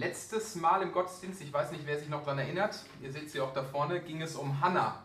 letztes 0.00 0.54
Mal 0.54 0.80
im 0.80 0.92
Gottesdienst, 0.92 1.42
ich 1.42 1.52
weiß 1.52 1.72
nicht, 1.72 1.82
wer 1.84 1.98
sich 1.98 2.08
noch 2.08 2.24
daran 2.24 2.38
erinnert, 2.38 2.84
ihr 3.02 3.12
seht 3.12 3.30
sie 3.30 3.40
auch 3.40 3.52
da 3.52 3.62
vorne, 3.62 4.00
ging 4.00 4.22
es 4.22 4.34
um 4.34 4.60
Hannah. 4.62 5.02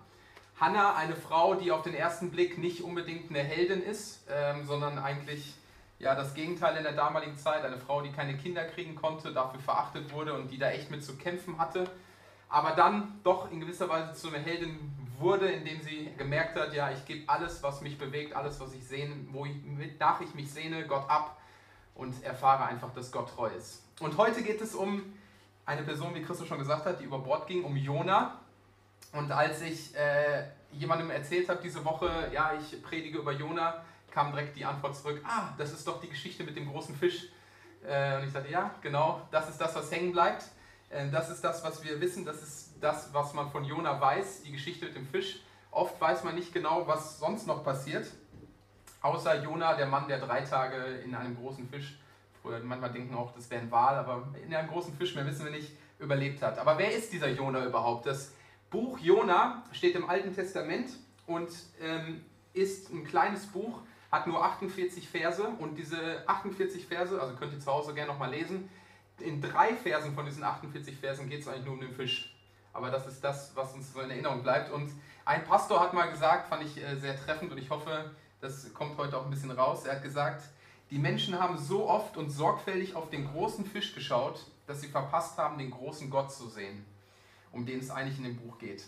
Hannah, 0.58 0.96
eine 0.96 1.18
Frau, 1.18 1.56
die 1.56 1.74
auf 1.74 1.82
den 1.82 1.94
ersten 1.94 2.32
Blick 2.32 2.58
nicht 2.58 2.82
unbedingt 2.82 3.30
eine 3.30 3.44
Heldin 3.44 3.84
ist, 3.84 4.26
ähm, 4.30 4.66
sondern 4.66 4.98
eigentlich 4.98 5.54
ja, 6.00 6.16
das 6.16 6.34
Gegenteil 6.34 6.78
in 6.78 6.84
der 6.84 6.94
damaligen 6.94 7.38
Zeit. 7.38 7.66
Eine 7.66 7.78
Frau, 7.78 8.02
die 8.02 8.12
keine 8.12 8.38
Kinder 8.38 8.64
kriegen 8.64 8.96
konnte, 8.96 9.34
dafür 9.34 9.60
verachtet 9.60 10.14
wurde 10.14 10.34
und 10.34 10.50
die 10.50 10.58
da 10.58 10.72
echt 10.72 10.90
mit 10.92 11.04
zu 11.04 11.18
kämpfen 11.18 11.58
hatte. 11.58 11.90
Aber 12.48 12.72
dann 12.72 13.20
doch 13.24 13.52
in 13.52 13.60
gewisser 13.60 13.90
Weise 13.90 14.14
zu 14.14 14.30
einer 14.30 14.40
Heldin 14.40 14.80
wurde, 15.20 15.50
indem 15.50 15.82
sie 15.82 16.10
gemerkt 16.18 16.58
hat, 16.58 16.74
ja, 16.74 16.90
ich 16.90 17.06
gebe 17.06 17.28
alles, 17.28 17.62
was 17.62 17.82
mich 17.82 17.98
bewegt, 17.98 18.34
alles, 18.34 18.62
was 18.62 18.74
ich 18.74 18.88
sehne, 18.88 19.14
wo 19.32 19.46
ich, 19.46 19.56
nach 20.00 20.22
ich 20.22 20.34
mich 20.36 20.50
sehne, 20.50 20.88
Gott 20.88 21.10
ab 21.10 21.38
und 21.96 22.24
erfahre 22.24 22.66
einfach, 22.66 22.94
dass 22.94 23.12
Gott 23.12 23.30
treu 23.34 23.50
ist. 23.50 23.84
Und 24.00 24.18
heute 24.18 24.44
geht 24.44 24.62
es 24.62 24.76
um 24.76 25.14
eine 25.66 25.82
Person, 25.82 26.14
wie 26.14 26.22
Christus 26.22 26.48
schon 26.48 26.60
gesagt 26.60 26.86
hat, 26.86 27.00
die 27.00 27.06
über 27.06 27.20
Bord 27.20 27.48
ging, 27.48 27.64
um 27.64 27.76
Jona. 27.76 28.40
Und 29.14 29.32
als 29.32 29.62
ich 29.62 29.96
äh, 29.96 30.46
jemandem 30.72 31.10
erzählt 31.10 31.50
habe 31.50 31.60
diese 31.64 31.84
Woche, 31.84 32.30
ja, 32.34 32.52
ich 32.54 32.82
predige 32.84 33.20
über 33.20 33.32
Jona, 33.32 33.84
kam 34.12 34.32
direkt 34.32 34.56
die 34.56 34.66
Antwort 34.66 34.96
zurück, 34.96 35.22
ah, 35.26 35.54
das 35.58 35.72
ist 35.72 35.88
doch 35.88 36.00
die 36.00 36.10
Geschichte 36.10 36.44
mit 36.44 36.56
dem 36.56 36.70
großen 36.70 36.96
Fisch. 36.96 37.30
Äh, 37.88 38.18
und 38.18 38.26
ich 38.26 38.32
sagte, 38.32 38.52
ja, 38.52 38.76
genau, 38.82 39.22
das 39.32 39.50
ist 39.50 39.60
das, 39.60 39.76
was 39.76 39.92
hängen 39.92 40.12
bleibt. 40.12 40.46
Äh, 40.90 41.10
das 41.10 41.30
ist 41.30 41.42
das, 41.42 41.64
was 41.64 41.84
wir 41.84 42.00
wissen, 42.02 42.26
das 42.26 42.44
ist 42.44 42.76
das, 42.82 43.14
was 43.14 43.34
man 43.34 43.50
von 43.52 43.64
Jona 43.64 44.00
weiß, 44.00 44.44
die 44.44 44.52
Geschichte 44.52 44.86
mit 44.86 44.96
dem 44.96 45.08
Fisch. 45.08 45.42
Oft 45.72 46.00
weiß 46.00 46.24
man 46.24 46.36
nicht 46.36 46.54
genau, 46.54 46.88
was 46.88 47.20
sonst 47.20 47.48
noch 47.48 47.64
passiert. 47.64 48.08
Außer 49.06 49.44
Jona, 49.44 49.76
der 49.76 49.86
Mann, 49.86 50.08
der 50.08 50.18
drei 50.18 50.42
Tage 50.42 50.78
in 51.06 51.14
einem 51.14 51.38
großen 51.38 51.70
Fisch, 51.70 52.00
früher 52.42 52.60
manchmal 52.64 52.92
denken 52.92 53.14
auch, 53.14 53.36
das 53.36 53.48
wäre 53.52 53.62
ein 53.62 53.70
Wal, 53.70 54.00
aber 54.00 54.28
in 54.44 54.52
einem 54.56 54.68
großen 54.68 54.98
Fisch, 54.98 55.14
mehr 55.14 55.28
wissen 55.28 55.46
wir 55.46 55.52
nicht, 55.52 55.74
überlebt 56.00 56.42
hat. 56.42 56.58
Aber 56.58 56.80
wer 56.80 56.92
ist 56.92 57.14
dieser 57.14 57.30
Jona 57.30 57.64
überhaupt? 57.68 58.08
Das 58.08 58.34
Buch 58.72 58.98
Jona 58.98 59.64
steht 59.74 59.96
im 59.96 60.10
Alten 60.10 60.34
Testament 60.34 60.90
und 61.28 61.50
ähm, 61.84 62.26
ist 62.54 62.92
ein 62.92 63.06
kleines 63.06 63.46
Buch, 63.46 63.82
hat 64.12 64.26
nur 64.26 64.44
48 64.44 65.08
Verse 65.08 65.44
und 65.60 65.76
diese 65.76 66.28
48 66.28 66.88
Verse, 66.88 67.22
also 67.22 67.36
könnt 67.36 67.54
ihr 67.54 67.60
zu 67.60 67.72
Hause 67.72 67.94
gerne 67.94 68.12
nochmal 68.12 68.32
lesen, 68.32 68.72
in 69.20 69.40
drei 69.40 69.76
Versen 69.76 70.16
von 70.16 70.26
diesen 70.26 70.44
48 70.44 70.98
Versen 70.98 71.30
geht 71.30 71.42
es 71.42 71.48
eigentlich 71.48 71.66
nur 71.66 71.76
um 71.76 71.80
den 71.80 71.94
Fisch. 71.94 72.36
Aber 72.74 72.90
das 72.90 73.06
ist 73.06 73.24
das, 73.24 73.56
was 73.56 73.72
uns 73.76 73.94
so 73.94 74.02
in 74.02 74.10
Erinnerung 74.10 74.42
bleibt. 74.42 74.72
Und 74.72 74.92
ein 75.26 75.44
Pastor 75.46 75.80
hat 75.80 75.94
mal 75.94 76.10
gesagt, 76.10 76.50
fand 76.50 76.64
ich 76.64 76.84
äh, 76.84 76.96
sehr 76.96 77.16
treffend 77.16 77.52
und 77.52 77.60
ich 77.60 77.70
hoffe, 77.70 78.10
das 78.46 78.74
kommt 78.74 78.98
heute 78.98 79.18
auch 79.18 79.26
ein 79.26 79.32
bisschen 79.32 79.52
raus. 79.52 79.86
Er 79.86 79.96
hat 79.96 80.04
gesagt, 80.04 80.44
die 80.92 81.00
Menschen 81.00 81.40
haben 81.40 81.58
so 81.58 81.90
oft 81.90 82.16
und 82.16 82.30
sorgfältig 82.30 82.96
auf 82.96 83.10
den 83.10 83.28
großen 83.32 83.66
Fisch 83.66 83.96
geschaut, 83.96 84.46
dass 84.68 84.82
sie 84.82 84.88
verpasst 84.88 85.38
haben, 85.38 85.58
den 85.58 85.72
großen 85.72 86.10
Gott 86.10 86.32
zu 86.32 86.48
sehen, 86.48 86.86
um 87.52 87.66
den 87.66 87.80
es 87.80 87.90
eigentlich 87.90 88.18
in 88.18 88.24
dem 88.24 88.38
Buch 88.38 88.58
geht. 88.60 88.84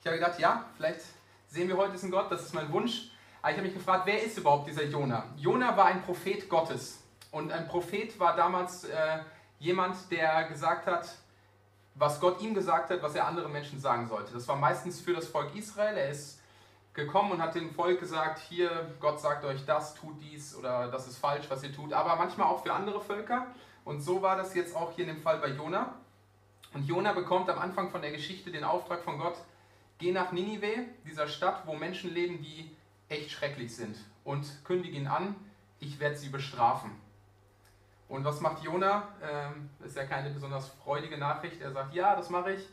Ich 0.00 0.06
habe 0.06 0.18
gedacht, 0.18 0.38
ja, 0.38 0.66
vielleicht 0.76 1.00
sehen 1.48 1.68
wir 1.68 1.76
heute 1.76 1.92
diesen 1.92 2.10
Gott, 2.10 2.30
das 2.30 2.42
ist 2.42 2.54
mein 2.54 2.70
Wunsch. 2.70 3.10
Aber 3.40 3.50
ich 3.50 3.56
habe 3.56 3.66
mich 3.66 3.76
gefragt, 3.76 4.02
wer 4.04 4.22
ist 4.22 4.38
überhaupt 4.38 4.68
dieser 4.68 4.84
Jona? 4.84 5.24
Jona 5.36 5.76
war 5.76 5.86
ein 5.86 6.02
Prophet 6.02 6.48
Gottes. 6.48 7.00
Und 7.30 7.50
ein 7.50 7.66
Prophet 7.66 8.18
war 8.20 8.36
damals 8.36 8.84
äh, 8.84 9.20
jemand, 9.58 10.10
der 10.10 10.44
gesagt 10.44 10.86
hat, 10.86 11.08
was 11.94 12.20
Gott 12.20 12.40
ihm 12.42 12.54
gesagt 12.54 12.90
hat, 12.90 13.02
was 13.02 13.14
er 13.14 13.26
anderen 13.26 13.52
Menschen 13.52 13.80
sagen 13.80 14.06
sollte. 14.06 14.32
Das 14.32 14.46
war 14.48 14.56
meistens 14.56 15.00
für 15.00 15.14
das 15.14 15.26
Volk 15.26 15.54
Israel. 15.54 15.96
Er 15.96 16.10
ist 16.10 16.41
gekommen 16.94 17.32
und 17.32 17.42
hat 17.42 17.54
dem 17.54 17.70
Volk 17.70 18.00
gesagt, 18.00 18.38
hier, 18.48 18.94
Gott 19.00 19.20
sagt 19.20 19.44
euch 19.44 19.64
das, 19.64 19.94
tut 19.94 20.20
dies 20.20 20.54
oder 20.54 20.88
das 20.88 21.06
ist 21.08 21.18
falsch, 21.18 21.46
was 21.48 21.62
ihr 21.62 21.74
tut, 21.74 21.92
aber 21.92 22.16
manchmal 22.16 22.48
auch 22.48 22.62
für 22.62 22.72
andere 22.72 23.00
Völker. 23.00 23.46
Und 23.84 24.00
so 24.00 24.22
war 24.22 24.36
das 24.36 24.54
jetzt 24.54 24.76
auch 24.76 24.92
hier 24.92 25.08
in 25.08 25.14
dem 25.14 25.22
Fall 25.22 25.38
bei 25.38 25.48
Jona. 25.48 25.94
Und 26.74 26.86
Jona 26.86 27.12
bekommt 27.12 27.50
am 27.50 27.58
Anfang 27.58 27.90
von 27.90 28.02
der 28.02 28.12
Geschichte 28.12 28.50
den 28.50 28.64
Auftrag 28.64 29.02
von 29.02 29.18
Gott, 29.18 29.36
geh 29.98 30.12
nach 30.12 30.32
Ninive, 30.32 30.86
dieser 31.06 31.28
Stadt, 31.28 31.66
wo 31.66 31.74
Menschen 31.74 32.12
leben, 32.12 32.42
die 32.42 32.74
echt 33.08 33.30
schrecklich 33.30 33.74
sind, 33.74 33.96
und 34.24 34.64
kündige 34.64 34.96
ihn 34.96 35.06
an, 35.06 35.34
ich 35.80 35.98
werde 35.98 36.16
sie 36.16 36.28
bestrafen. 36.28 36.90
Und 38.08 38.24
was 38.24 38.40
macht 38.40 38.62
Jona? 38.62 39.08
Ähm, 39.22 39.70
ist 39.84 39.96
ja 39.96 40.04
keine 40.04 40.30
besonders 40.30 40.68
freudige 40.84 41.16
Nachricht. 41.16 41.60
Er 41.62 41.72
sagt, 41.72 41.94
ja, 41.94 42.14
das 42.14 42.28
mache 42.28 42.52
ich 42.52 42.68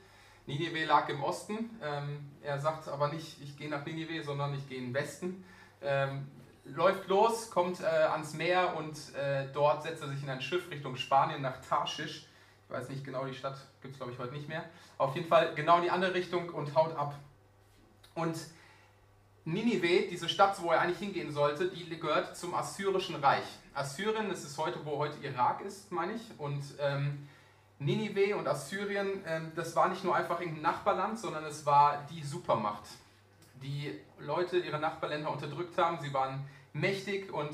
Ninive 0.50 0.84
lag 0.86 1.08
im 1.10 1.22
Osten. 1.22 1.70
Ähm, 1.84 2.28
er 2.42 2.60
sagt 2.60 2.88
aber 2.88 3.10
nicht, 3.10 3.40
ich 3.40 3.56
gehe 3.56 3.70
nach 3.70 3.86
Ninive, 3.86 4.24
sondern 4.24 4.56
ich 4.56 4.68
gehe 4.68 4.80
in 4.80 4.86
den 4.86 4.94
Westen. 4.96 5.46
Ähm, 5.84 6.28
läuft 6.66 7.08
los, 7.08 7.52
kommt 7.52 7.82
äh, 7.82 7.86
ans 7.86 8.34
Meer 8.34 8.76
und 8.76 8.98
äh, 9.16 9.46
dort 9.54 9.84
setzt 9.84 10.02
er 10.02 10.10
sich 10.10 10.24
in 10.24 10.30
ein 10.30 10.42
Schiff 10.42 10.72
Richtung 10.72 10.96
Spanien 10.96 11.44
nach 11.44 11.62
Tarschisch. 11.62 12.26
Ich 12.64 12.76
weiß 12.76 12.90
nicht 12.90 13.06
genau, 13.06 13.26
die 13.26 13.36
Stadt 13.36 13.60
gibt 13.84 13.94
es 13.94 14.00
glaube 14.00 14.12
ich 14.12 14.18
heute 14.18 14.34
nicht 14.34 14.50
mehr. 14.50 14.66
Auf 14.98 15.16
jeden 15.16 15.28
Fall 15.28 15.54
genau 15.54 15.78
in 15.78 15.84
die 15.84 15.92
andere 15.92 16.16
Richtung 16.16 16.50
und 16.50 16.74
haut 16.74 16.96
ab. 16.96 17.14
Und 18.16 18.36
Ninive, 19.46 20.08
diese 20.10 20.30
Stadt, 20.30 20.60
wo 20.64 20.72
er 20.72 20.81
eigentlich 20.81 20.98
hingehen 20.98 21.31
sollte, 21.31 21.70
die 21.70 21.88
gehört 22.00 22.36
zum 22.36 22.56
Assyrischen 22.56 23.16
Reich. 23.18 23.46
Assyrien, 23.76 24.30
das 24.30 24.44
ist 24.44 24.58
heute, 24.58 24.84
wo 24.84 24.98
heute 24.98 25.24
Irak 25.24 25.62
ist, 25.62 25.92
meine 25.92 26.14
ich. 26.14 26.24
Und 26.40 26.64
ähm, 26.80 27.30
Ninive 27.80 28.36
und 28.36 28.48
Assyrien, 28.48 29.24
ähm, 29.26 29.52
das 29.56 29.76
war 29.76 29.88
nicht 29.88 30.04
nur 30.04 30.16
einfach 30.16 30.40
irgendein 30.40 30.64
Nachbarland, 30.64 31.18
sondern 31.18 31.46
es 31.46 31.66
war 31.66 32.06
die 32.12 32.24
Supermacht, 32.24 32.84
die 33.64 33.98
Leute 34.20 34.60
ihre 34.60 34.80
Nachbarländer 34.80 35.32
unterdrückt 35.32 35.78
haben. 35.78 35.98
Sie 36.02 36.14
waren 36.14 36.46
mächtig 36.74 37.34
und 37.34 37.52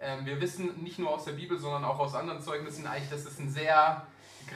ähm, 0.00 0.24
wir 0.24 0.40
wissen 0.40 0.82
nicht 0.82 0.98
nur 0.98 1.10
aus 1.10 1.24
der 1.24 1.32
Bibel, 1.32 1.58
sondern 1.58 1.84
auch 1.84 1.98
aus 1.98 2.14
anderen 2.14 2.40
Zeugnissen 2.40 2.86
eigentlich, 2.86 3.10
dass 3.10 3.24
es 3.26 3.38
ein 3.38 3.50
sehr 3.50 4.06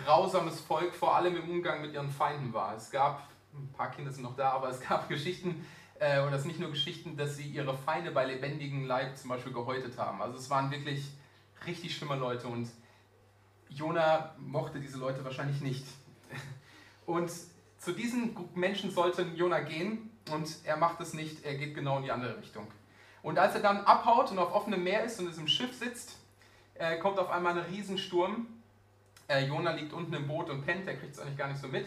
grausames 0.05 0.61
Volk, 0.61 0.95
vor 0.95 1.17
allem 1.17 1.37
im 1.37 1.51
Umgang 1.51 1.81
mit 1.81 1.95
ihren 1.95 2.11
Feinden 2.11 2.53
war. 2.53 2.77
Es 2.77 2.91
gab, 2.91 3.29
ein 3.55 3.73
paar 3.77 3.91
Kinder 3.91 4.13
sind 4.13 4.23
noch 4.23 4.37
da, 4.37 4.51
aber 4.53 4.69
es 4.69 4.81
gab 4.81 5.09
Geschichten, 5.09 5.67
äh, 6.01 6.21
und 6.21 6.31
das 6.31 6.45
nicht 6.45 6.61
nur 6.61 6.71
Geschichten, 6.71 7.17
dass 7.17 7.37
sie 7.37 7.47
ihre 7.47 7.77
Feinde 7.77 8.11
bei 8.13 8.25
lebendigem 8.25 8.87
Leib 8.87 9.17
zum 9.17 9.31
Beispiel 9.31 9.53
gehäutet 9.53 9.99
haben. 9.99 10.23
Also 10.23 10.39
es 10.39 10.49
waren 10.49 10.71
wirklich 10.71 11.09
richtig 11.67 11.97
schlimme 11.97 12.17
Leute 12.17 12.47
und 12.47 12.69
Jona 13.71 14.35
mochte 14.39 14.81
diese 14.81 14.99
Leute 14.99 15.25
wahrscheinlich 15.25 15.61
nicht. 15.61 15.87
Und 17.07 17.31
zu 17.79 17.93
diesen 17.93 18.37
Menschen 18.55 18.91
sollte 18.91 19.23
Jona 19.23 19.61
gehen 19.61 20.11
und 20.31 20.49
er 20.65 20.77
macht 20.77 21.01
es 21.01 21.15
nicht, 21.15 21.45
er 21.45 21.55
geht 21.55 21.75
genau 21.75 21.99
in 21.99 22.05
die 22.05 22.11
andere 22.11 22.37
Richtung. 22.39 22.67
Und 23.23 23.39
als 23.39 23.55
er 23.55 23.61
dann 23.61 23.85
abhaut 23.85 24.31
und 24.31 24.39
auf 24.39 24.53
offenem 24.55 24.85
Meer 24.85 25.05
ist 25.05 25.19
und 25.19 25.27
in 25.27 25.31
diesem 25.31 25.49
Schiff 25.49 25.75
sitzt, 25.75 26.17
äh, 26.75 26.99
kommt 26.99 27.19
auf 27.19 27.31
einmal 27.31 27.59
ein 27.59 27.65
Riesensturm. 27.65 28.47
Äh, 29.27 29.47
Jona 29.47 29.73
liegt 29.73 29.93
unten 29.93 30.13
im 30.15 30.27
Boot 30.27 30.51
und 30.51 30.65
pennt, 30.65 30.87
der 30.87 30.97
kriegt 30.97 31.15
es 31.15 31.21
eigentlich 31.21 31.37
gar 31.37 31.49
nicht 31.49 31.61
so 31.61 31.69
mit. 31.69 31.87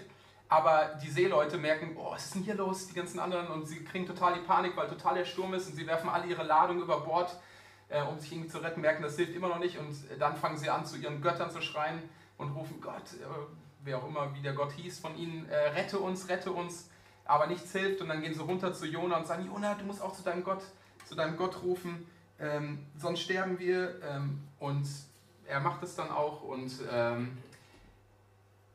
Aber 0.50 1.00
die 1.02 1.10
Seeleute 1.10 1.58
merken, 1.58 1.96
oh, 1.96 2.12
was 2.12 2.26
ist 2.26 2.36
denn 2.36 2.44
hier 2.44 2.56
los, 2.56 2.88
die 2.88 2.94
ganzen 2.94 3.20
anderen, 3.20 3.48
und 3.48 3.66
sie 3.66 3.84
kriegen 3.86 4.06
total 4.06 4.34
die 4.34 4.42
Panik, 4.42 4.76
weil 4.76 4.90
total 4.90 5.16
der 5.16 5.26
Sturm 5.26 5.54
ist 5.54 5.70
und 5.70 5.76
sie 5.76 5.88
werfen 5.88 6.10
alle 6.10 6.28
ihre 6.28 6.44
Ladung 6.44 6.82
über 6.82 7.00
Bord 7.00 7.34
äh, 7.92 8.02
um 8.04 8.20
sich 8.20 8.32
irgendwie 8.32 8.50
zu 8.50 8.60
retten, 8.60 8.82
merken, 8.82 9.04
das 9.04 9.18
hilft 9.18 9.36
immer 9.36 9.50
noch 9.50 9.60
nicht 9.60 9.78
und 9.78 9.94
dann 10.18 10.36
fangen 10.38 10.58
sie 10.58 10.70
an, 10.70 10.86
zu 10.86 10.98
ihren 10.98 11.22
Göttern 11.22 11.52
zu 11.52 11.62
schreien 11.62 12.02
und 12.38 12.52
rufen, 12.52 12.80
Gott, 12.82 13.14
äh, 13.14 13.26
wer 13.84 13.98
auch 13.98 14.08
immer, 14.08 14.34
wie 14.34 14.42
der 14.42 14.54
Gott 14.54 14.72
hieß 14.72 15.00
von 15.00 15.18
ihnen, 15.18 15.48
äh, 15.50 15.56
rette 15.56 16.00
uns, 16.00 16.30
rette 16.30 16.52
uns, 16.52 16.90
aber 17.26 17.48
nichts 17.48 17.72
hilft 17.72 18.02
und 18.02 18.10
dann 18.10 18.22
gehen 18.22 18.34
sie 18.34 18.42
runter 18.42 18.74
zu 18.74 18.86
Jona 18.86 19.18
und 19.18 19.28
sagen, 19.28 19.46
Jona, 19.46 19.76
du 19.76 19.86
musst 19.86 20.02
auch 20.02 20.14
zu 20.14 20.24
deinem 20.24 20.44
Gott, 20.44 20.64
zu 21.06 21.16
deinem 21.16 21.36
Gott 21.36 21.62
rufen, 21.64 22.08
ähm, 22.40 22.86
sonst 22.98 23.22
sterben 23.22 23.60
wir 23.60 24.02
ähm, 24.04 24.42
und 24.60 24.88
er 25.46 25.60
macht 25.60 25.84
es 25.84 25.96
dann 25.96 26.10
auch 26.10 26.44
und 26.44 26.72
ähm, 26.90 27.38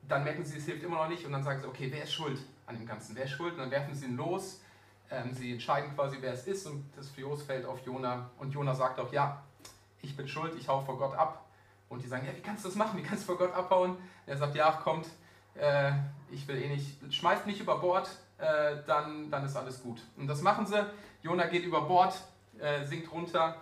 dann 0.07 0.23
merken 0.23 0.45
sie, 0.45 0.59
es 0.59 0.65
hilft 0.65 0.83
immer 0.83 0.97
noch 0.97 1.09
nicht 1.09 1.25
und 1.25 1.31
dann 1.31 1.43
sagen 1.43 1.59
sie, 1.59 1.67
okay, 1.67 1.89
wer 1.91 2.03
ist 2.03 2.13
schuld 2.13 2.39
an 2.67 2.77
dem 2.77 2.85
Ganzen, 2.85 3.15
wer 3.15 3.25
ist 3.25 3.31
schuld? 3.31 3.53
Und 3.53 3.59
dann 3.59 3.71
werfen 3.71 3.95
sie 3.95 4.05
ihn 4.05 4.15
los 4.15 4.61
ähm, 5.09 5.33
sie 5.33 5.53
entscheiden 5.53 5.93
quasi, 5.95 6.17
wer 6.19 6.33
es 6.33 6.47
ist 6.47 6.65
und 6.65 6.85
das 6.95 7.09
Fios 7.09 7.43
fällt 7.43 7.65
auf 7.65 7.85
Jona. 7.85 8.29
Und 8.37 8.51
Jona 8.51 8.73
sagt 8.73 8.99
auch, 8.99 9.11
ja, 9.11 9.41
ich 10.01 10.15
bin 10.15 10.27
schuld, 10.27 10.55
ich 10.55 10.67
hau 10.67 10.81
vor 10.81 10.97
Gott 10.97 11.15
ab. 11.15 11.45
Und 11.89 12.03
die 12.03 12.07
sagen, 12.07 12.25
ja, 12.25 12.35
wie 12.35 12.41
kannst 12.41 12.65
du 12.65 12.69
das 12.69 12.77
machen? 12.77 12.97
Wie 12.97 13.03
kannst 13.03 13.23
du 13.23 13.27
vor 13.27 13.37
Gott 13.37 13.53
abhauen? 13.53 13.91
Und 13.91 13.99
er 14.25 14.37
sagt, 14.37 14.55
ja, 14.55 14.71
kommt, 14.71 15.07
äh, 15.55 15.91
ich 16.29 16.47
will 16.47 16.61
eh 16.61 16.67
nicht, 16.67 17.13
schmeißt 17.13 17.45
mich 17.45 17.61
über 17.61 17.79
Bord, 17.79 18.09
äh, 18.37 18.77
dann, 18.85 19.31
dann 19.31 19.45
ist 19.45 19.55
alles 19.55 19.81
gut. 19.81 20.01
Und 20.17 20.27
das 20.27 20.41
machen 20.41 20.65
sie. 20.65 20.85
Jona 21.21 21.47
geht 21.47 21.63
über 21.63 21.81
Bord, 21.81 22.21
äh, 22.59 22.83
sinkt 22.85 23.11
runter 23.11 23.55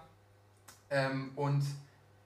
ähm, 0.89 1.31
und 1.35 1.63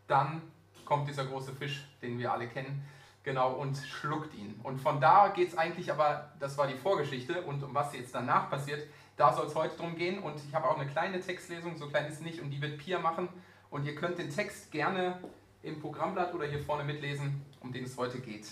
dann 0.08 0.42
kommt 0.86 1.08
dieser 1.08 1.26
große 1.26 1.54
Fisch, 1.54 1.88
den 2.02 2.18
wir 2.18 2.32
alle 2.32 2.48
kennen, 2.48 2.84
genau, 3.24 3.54
und 3.54 3.78
schluckt 3.78 4.34
ihn. 4.34 4.60
Und 4.64 4.80
von 4.80 5.00
da 5.00 5.28
geht 5.30 5.50
es 5.50 5.58
eigentlich, 5.58 5.92
aber 5.92 6.32
das 6.40 6.58
war 6.58 6.68
die 6.68 6.76
Vorgeschichte 6.76 7.44
und 7.44 7.62
um 7.64 7.74
was 7.76 7.94
jetzt 7.94 8.16
danach 8.16 8.50
passiert, 8.50 8.88
da 9.20 9.34
soll 9.34 9.48
es 9.48 9.56
heute 9.56 9.76
drum 9.76 9.96
gehen 9.96 10.24
und 10.24 10.40
ich 10.48 10.56
habe 10.56 10.70
auch 10.70 10.78
eine 10.78 10.90
kleine 10.90 11.20
Textlesung, 11.20 11.78
so 11.78 11.88
klein 11.90 12.06
ist 12.06 12.16
es 12.16 12.22
nicht, 12.22 12.40
und 12.40 12.52
die 12.52 12.62
wird 12.62 12.78
Pia 12.78 13.00
machen. 13.00 13.28
Und 13.70 13.86
ihr 13.86 13.94
könnt 13.94 14.18
den 14.18 14.30
Text 14.30 14.72
gerne 14.72 15.20
im 15.62 15.82
Programmblatt 15.82 16.34
oder 16.34 16.48
hier 16.48 16.64
vorne 16.64 16.86
mitlesen, 16.86 17.46
um 17.60 17.74
den 17.74 17.84
es 17.84 17.98
heute 17.98 18.20
geht. 18.20 18.48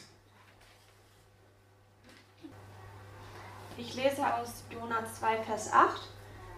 Ich 3.78 3.96
lese 3.96 4.36
aus 4.36 4.66
Jona 4.70 5.06
2, 5.06 5.44
Vers 5.44 5.72
8 5.72 6.02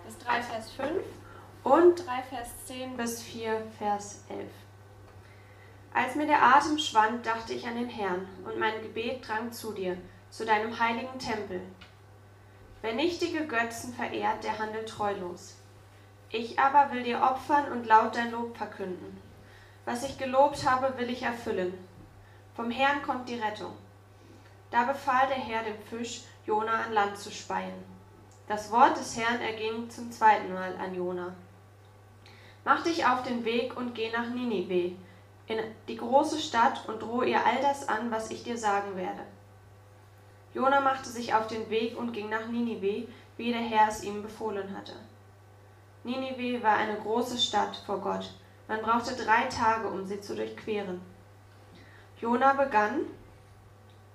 bis 0.06 0.18
3, 0.18 0.42
Vers 0.42 0.72
5 0.72 0.90
und 1.64 2.08
3, 2.08 2.24
Vers 2.24 2.66
10 2.66 2.98
bis 2.98 3.22
4, 3.22 3.62
Vers 3.78 4.24
11. 4.30 4.50
Als 5.94 6.16
mir 6.16 6.26
der 6.26 6.42
Atem 6.42 6.80
schwand, 6.80 7.26
dachte 7.26 7.54
ich 7.54 7.68
an 7.68 7.76
den 7.76 7.90
Herrn, 7.90 8.28
und 8.44 8.58
mein 8.58 8.82
Gebet 8.82 9.28
drang 9.28 9.52
zu 9.52 9.72
dir, 9.72 9.98
zu 10.32 10.46
deinem 10.46 10.80
heiligen 10.80 11.20
Tempel. 11.20 11.62
Wer 12.81 12.94
nichtige 12.94 13.46
Götzen 13.46 13.94
verehrt, 13.94 14.44
der 14.44 14.58
handelt 14.58 14.88
treulos. 14.88 15.56
Ich 16.30 16.60
aber 16.60 16.94
will 16.94 17.04
dir 17.04 17.22
opfern 17.22 17.72
und 17.72 17.86
laut 17.86 18.16
dein 18.16 18.31
Lob 18.31 18.56
verkünden. 18.56 19.20
Was 19.86 20.04
ich 20.04 20.18
gelobt 20.18 20.70
habe, 20.70 20.98
will 20.98 21.10
ich 21.10 21.24
erfüllen. 21.24 21.74
Vom 22.56 22.72
Herrn 22.72 23.02
kommt 23.02 23.28
die 23.28 23.40
Rettung. 23.40 23.74
Da 24.72 24.84
befahl 24.84 25.28
der 25.28 25.38
Herr 25.38 25.64
dem 25.64 25.81
Fisch, 25.90 26.22
Jona 26.46 26.84
an 26.84 26.94
Land 26.94 27.18
zu 27.18 27.31
speien. 27.31 27.84
Das 28.48 28.72
Wort 28.72 28.98
des 28.98 29.18
Herrn 29.18 29.42
erging 29.42 29.90
zum 29.90 30.12
zweiten 30.12 30.54
Mal 30.54 30.76
an 30.78 30.96
Jona. 30.96 31.34
Mach 32.64 32.84
dich 32.84 33.06
auf 33.06 33.24
den 33.24 33.46
Weg 33.46 33.76
und 33.76 33.96
geh 33.96 34.12
nach 34.12 34.30
Ninive, 34.30 34.96
in 35.48 35.60
die 35.88 35.98
große 35.98 36.40
Stadt, 36.40 36.88
und 36.88 37.02
drohe 37.02 37.28
ihr 37.28 37.44
all 37.44 37.62
das 37.62 37.90
an, 37.90 38.12
was 38.12 38.30
ich 38.30 38.44
dir 38.44 38.58
sagen 38.58 38.96
werde. 38.96 39.24
Jona 40.54 40.81
machte 40.81 41.10
sich 41.10 41.34
auf 41.34 41.48
den 41.48 41.69
Weg 41.69 41.98
und 41.98 42.12
ging 42.12 42.30
nach 42.30 42.48
Ninive, 42.48 43.07
wie 43.38 43.51
der 43.51 43.62
Herr 43.62 43.88
es 43.90 44.04
ihm 44.04 44.22
befohlen 44.22 44.75
hatte. 44.75 44.94
Ninive 46.04 46.63
war 46.63 46.75
eine 46.75 46.98
große 46.98 47.38
Stadt 47.38 47.75
vor 47.86 48.00
Gott. 48.00 48.34
Man 48.68 48.81
brauchte 48.81 49.16
drei 49.16 49.46
Tage, 49.46 49.88
um 49.88 50.06
sie 50.06 50.22
zu 50.22 50.36
durchqueren. 50.36 51.01
Jona 52.19 52.54
begann, 52.54 53.01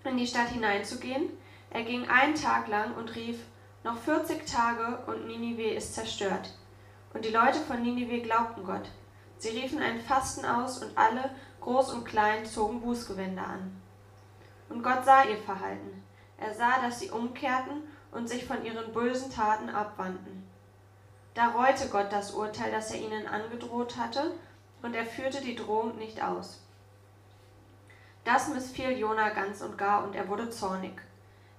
in 0.04 0.16
die 0.16 0.26
Stadt 0.26 0.48
hineinzugehen. 0.48 1.30
Er 1.70 1.82
ging 1.82 2.08
einen 2.08 2.34
Tag 2.34 2.68
lang 2.68 2.94
und 2.94 3.14
rief, 3.14 3.38
noch 3.82 3.98
40 3.98 4.46
Tage 4.46 4.98
und 5.06 5.26
Ninive 5.26 5.74
ist 5.74 5.94
zerstört. 5.94 6.50
Und 7.12 7.24
die 7.24 7.30
Leute 7.30 7.58
von 7.60 7.82
Ninive 7.82 8.20
glaubten 8.22 8.64
Gott. 8.64 8.88
Sie 9.38 9.50
riefen 9.50 9.80
ein 9.80 10.00
Fasten 10.00 10.44
aus 10.44 10.82
und 10.82 10.96
alle, 10.96 11.30
groß 11.60 11.92
und 11.92 12.04
klein, 12.04 12.46
zogen 12.46 12.80
Bußgewänder 12.80 13.46
an. 13.46 13.80
Und 14.68 14.82
Gott 14.82 15.04
sah 15.04 15.24
ihr 15.24 15.36
Verhalten. 15.36 16.03
Er 16.38 16.54
sah, 16.54 16.80
dass 16.80 17.00
sie 17.00 17.10
umkehrten 17.10 17.82
und 18.12 18.28
sich 18.28 18.44
von 18.44 18.64
ihren 18.64 18.92
bösen 18.92 19.30
Taten 19.30 19.68
abwandten. 19.68 20.48
Da 21.34 21.48
reute 21.48 21.88
Gott 21.88 22.12
das 22.12 22.32
Urteil, 22.32 22.70
das 22.70 22.92
er 22.92 23.00
ihnen 23.00 23.26
angedroht 23.26 23.96
hatte, 23.96 24.32
und 24.82 24.94
er 24.94 25.06
führte 25.06 25.40
die 25.40 25.56
Drohung 25.56 25.96
nicht 25.96 26.22
aus. 26.22 26.60
Das 28.24 28.48
missfiel 28.48 28.98
Jona 28.98 29.30
ganz 29.30 29.60
und 29.60 29.76
gar, 29.76 30.04
und 30.04 30.14
er 30.14 30.28
wurde 30.28 30.50
zornig. 30.50 30.92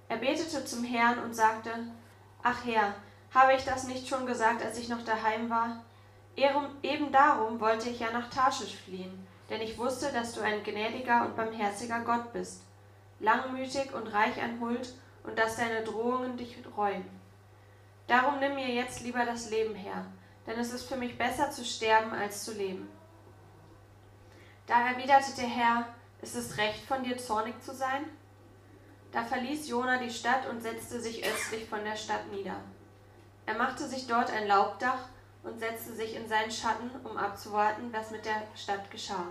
Er 0.08 0.16
betete 0.16 0.64
zum 0.64 0.84
Herrn 0.84 1.18
und 1.18 1.34
sagte, 1.34 1.70
Ach 2.42 2.64
Herr, 2.64 2.94
habe 3.34 3.54
ich 3.54 3.64
das 3.64 3.84
nicht 3.84 4.08
schon 4.08 4.24
gesagt, 4.24 4.64
als 4.64 4.78
ich 4.78 4.88
noch 4.88 5.04
daheim 5.04 5.50
war? 5.50 5.82
Eben 6.36 7.12
darum 7.12 7.60
wollte 7.60 7.88
ich 7.88 8.00
ja 8.00 8.10
nach 8.12 8.30
Tarschisch 8.30 8.76
fliehen, 8.76 9.26
denn 9.50 9.60
ich 9.60 9.78
wusste, 9.78 10.12
dass 10.12 10.32
du 10.32 10.40
ein 10.40 10.62
gnädiger 10.62 11.24
und 11.24 11.36
barmherziger 11.36 12.00
Gott 12.00 12.32
bist, 12.32 12.62
langmütig 13.20 13.94
und 13.94 14.08
reich 14.08 14.42
an 14.42 14.60
Huld, 14.60 14.94
und 15.26 15.38
dass 15.38 15.56
deine 15.56 15.82
Drohungen 15.82 16.36
dich 16.36 16.56
reuen. 16.76 17.04
Darum 18.06 18.38
nimm 18.38 18.54
mir 18.54 18.68
jetzt 18.68 19.00
lieber 19.00 19.24
das 19.24 19.50
Leben 19.50 19.74
her, 19.74 20.06
denn 20.46 20.58
es 20.58 20.72
ist 20.72 20.86
für 20.88 20.96
mich 20.96 21.18
besser 21.18 21.50
zu 21.50 21.64
sterben 21.64 22.12
als 22.12 22.44
zu 22.44 22.52
leben. 22.52 22.88
Da 24.66 24.88
erwiderte 24.88 25.34
der 25.36 25.48
Herr, 25.48 25.88
ist 26.22 26.36
es 26.36 26.56
recht 26.58 26.84
von 26.86 27.02
dir 27.02 27.18
zornig 27.18 27.60
zu 27.62 27.74
sein? 27.74 28.04
Da 29.12 29.24
verließ 29.24 29.68
Jona 29.68 29.98
die 29.98 30.10
Stadt 30.10 30.48
und 30.48 30.62
setzte 30.62 31.00
sich 31.00 31.24
östlich 31.24 31.68
von 31.68 31.84
der 31.84 31.96
Stadt 31.96 32.26
nieder. 32.32 32.56
Er 33.46 33.56
machte 33.56 33.86
sich 33.86 34.06
dort 34.06 34.30
ein 34.30 34.46
Laubdach 34.46 35.08
und 35.42 35.58
setzte 35.58 35.94
sich 35.94 36.16
in 36.16 36.28
seinen 36.28 36.50
Schatten, 36.50 36.90
um 37.04 37.16
abzuwarten, 37.16 37.92
was 37.92 38.10
mit 38.10 38.24
der 38.24 38.42
Stadt 38.54 38.90
geschah. 38.90 39.26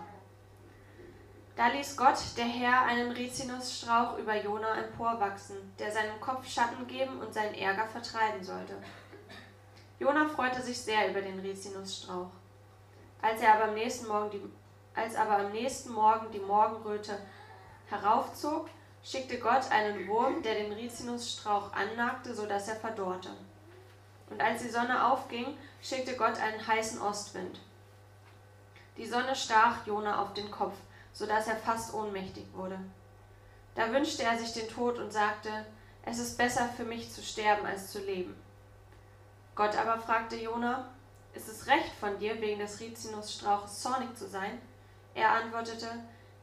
Da 1.56 1.68
ließ 1.68 1.96
Gott, 1.96 2.18
der 2.36 2.46
Herr, 2.46 2.82
einen 2.82 3.12
Rizinusstrauch 3.12 4.18
über 4.18 4.36
Jona 4.36 4.76
emporwachsen, 4.76 5.56
der 5.80 5.90
seinem 5.90 6.20
Kopf 6.20 6.46
Schatten 6.46 6.86
geben 6.86 7.22
und 7.22 7.34
seinen 7.34 7.56
Ärger 7.56 7.88
vertreiben 7.88 8.44
sollte. 8.44 8.76
Jona 9.98 10.28
freute 10.28 10.62
sich 10.62 10.78
sehr 10.78 11.10
über 11.10 11.22
den 11.22 11.40
Rizinusstrauch. 11.40 12.32
Als 13.22 13.40
er 13.40 13.56
aber 13.56 13.70
am 13.70 13.74
nächsten 13.74 14.08
Morgen 14.08 14.32
die, 14.32 14.42
als 14.94 15.16
aber 15.16 15.38
am 15.38 15.54
nächsten 15.54 15.94
Morgen 15.94 16.30
die 16.32 16.40
Morgenröte 16.40 17.18
heraufzog, 17.90 18.70
schickte 19.02 19.40
Gott 19.40 19.72
einen 19.72 20.08
Wurm, 20.10 20.44
der 20.44 20.56
den 20.56 20.74
Rizinusstrauch 20.74 21.72
annagte, 21.72 22.36
so 22.36 22.46
dass 22.46 22.68
er 22.68 22.76
verdorrte. 22.76 23.30
Und 24.30 24.42
als 24.42 24.62
die 24.62 24.70
Sonne 24.70 25.08
aufging, 25.08 25.58
schickte 25.82 26.18
Gott 26.18 26.38
einen 26.38 26.68
heißen 26.68 27.02
Ostwind. 27.02 27.62
Die 28.98 29.06
Sonne 29.06 29.36
stach 29.36 29.86
Jona 29.86 30.22
auf 30.22 30.34
den 30.34 30.52
Kopf, 30.52 30.76
so 31.16 31.26
dass 31.26 31.48
er 31.48 31.56
fast 31.56 31.94
ohnmächtig 31.94 32.46
wurde. 32.54 32.78
Da 33.74 33.92
wünschte 33.92 34.24
er 34.24 34.38
sich 34.38 34.54
den 34.54 34.68
Tod 34.68 35.00
und 35.00 35.12
sagte, 35.12 35.50
es 36.04 36.20
ist 36.20 36.38
besser 36.38 36.70
für 36.76 36.84
mich 36.84 37.12
zu 37.12 37.24
sterben 37.24 37.66
als 37.66 37.92
zu 37.92 38.00
leben. 38.00 38.36
Gott 39.56 39.76
aber 39.78 40.00
fragte 40.00 40.36
Jona, 40.36 40.90
ist 41.34 41.48
es 41.48 41.68
recht 41.68 41.94
von 42.00 42.20
dir, 42.20 42.40
wegen 42.42 42.60
des 42.60 42.80
Rizinusstrauches 42.80 43.82
zornig 43.82 44.16
zu 44.16 44.28
sein? 44.28 44.62
Er 45.14 45.32
antwortete, 45.32 45.88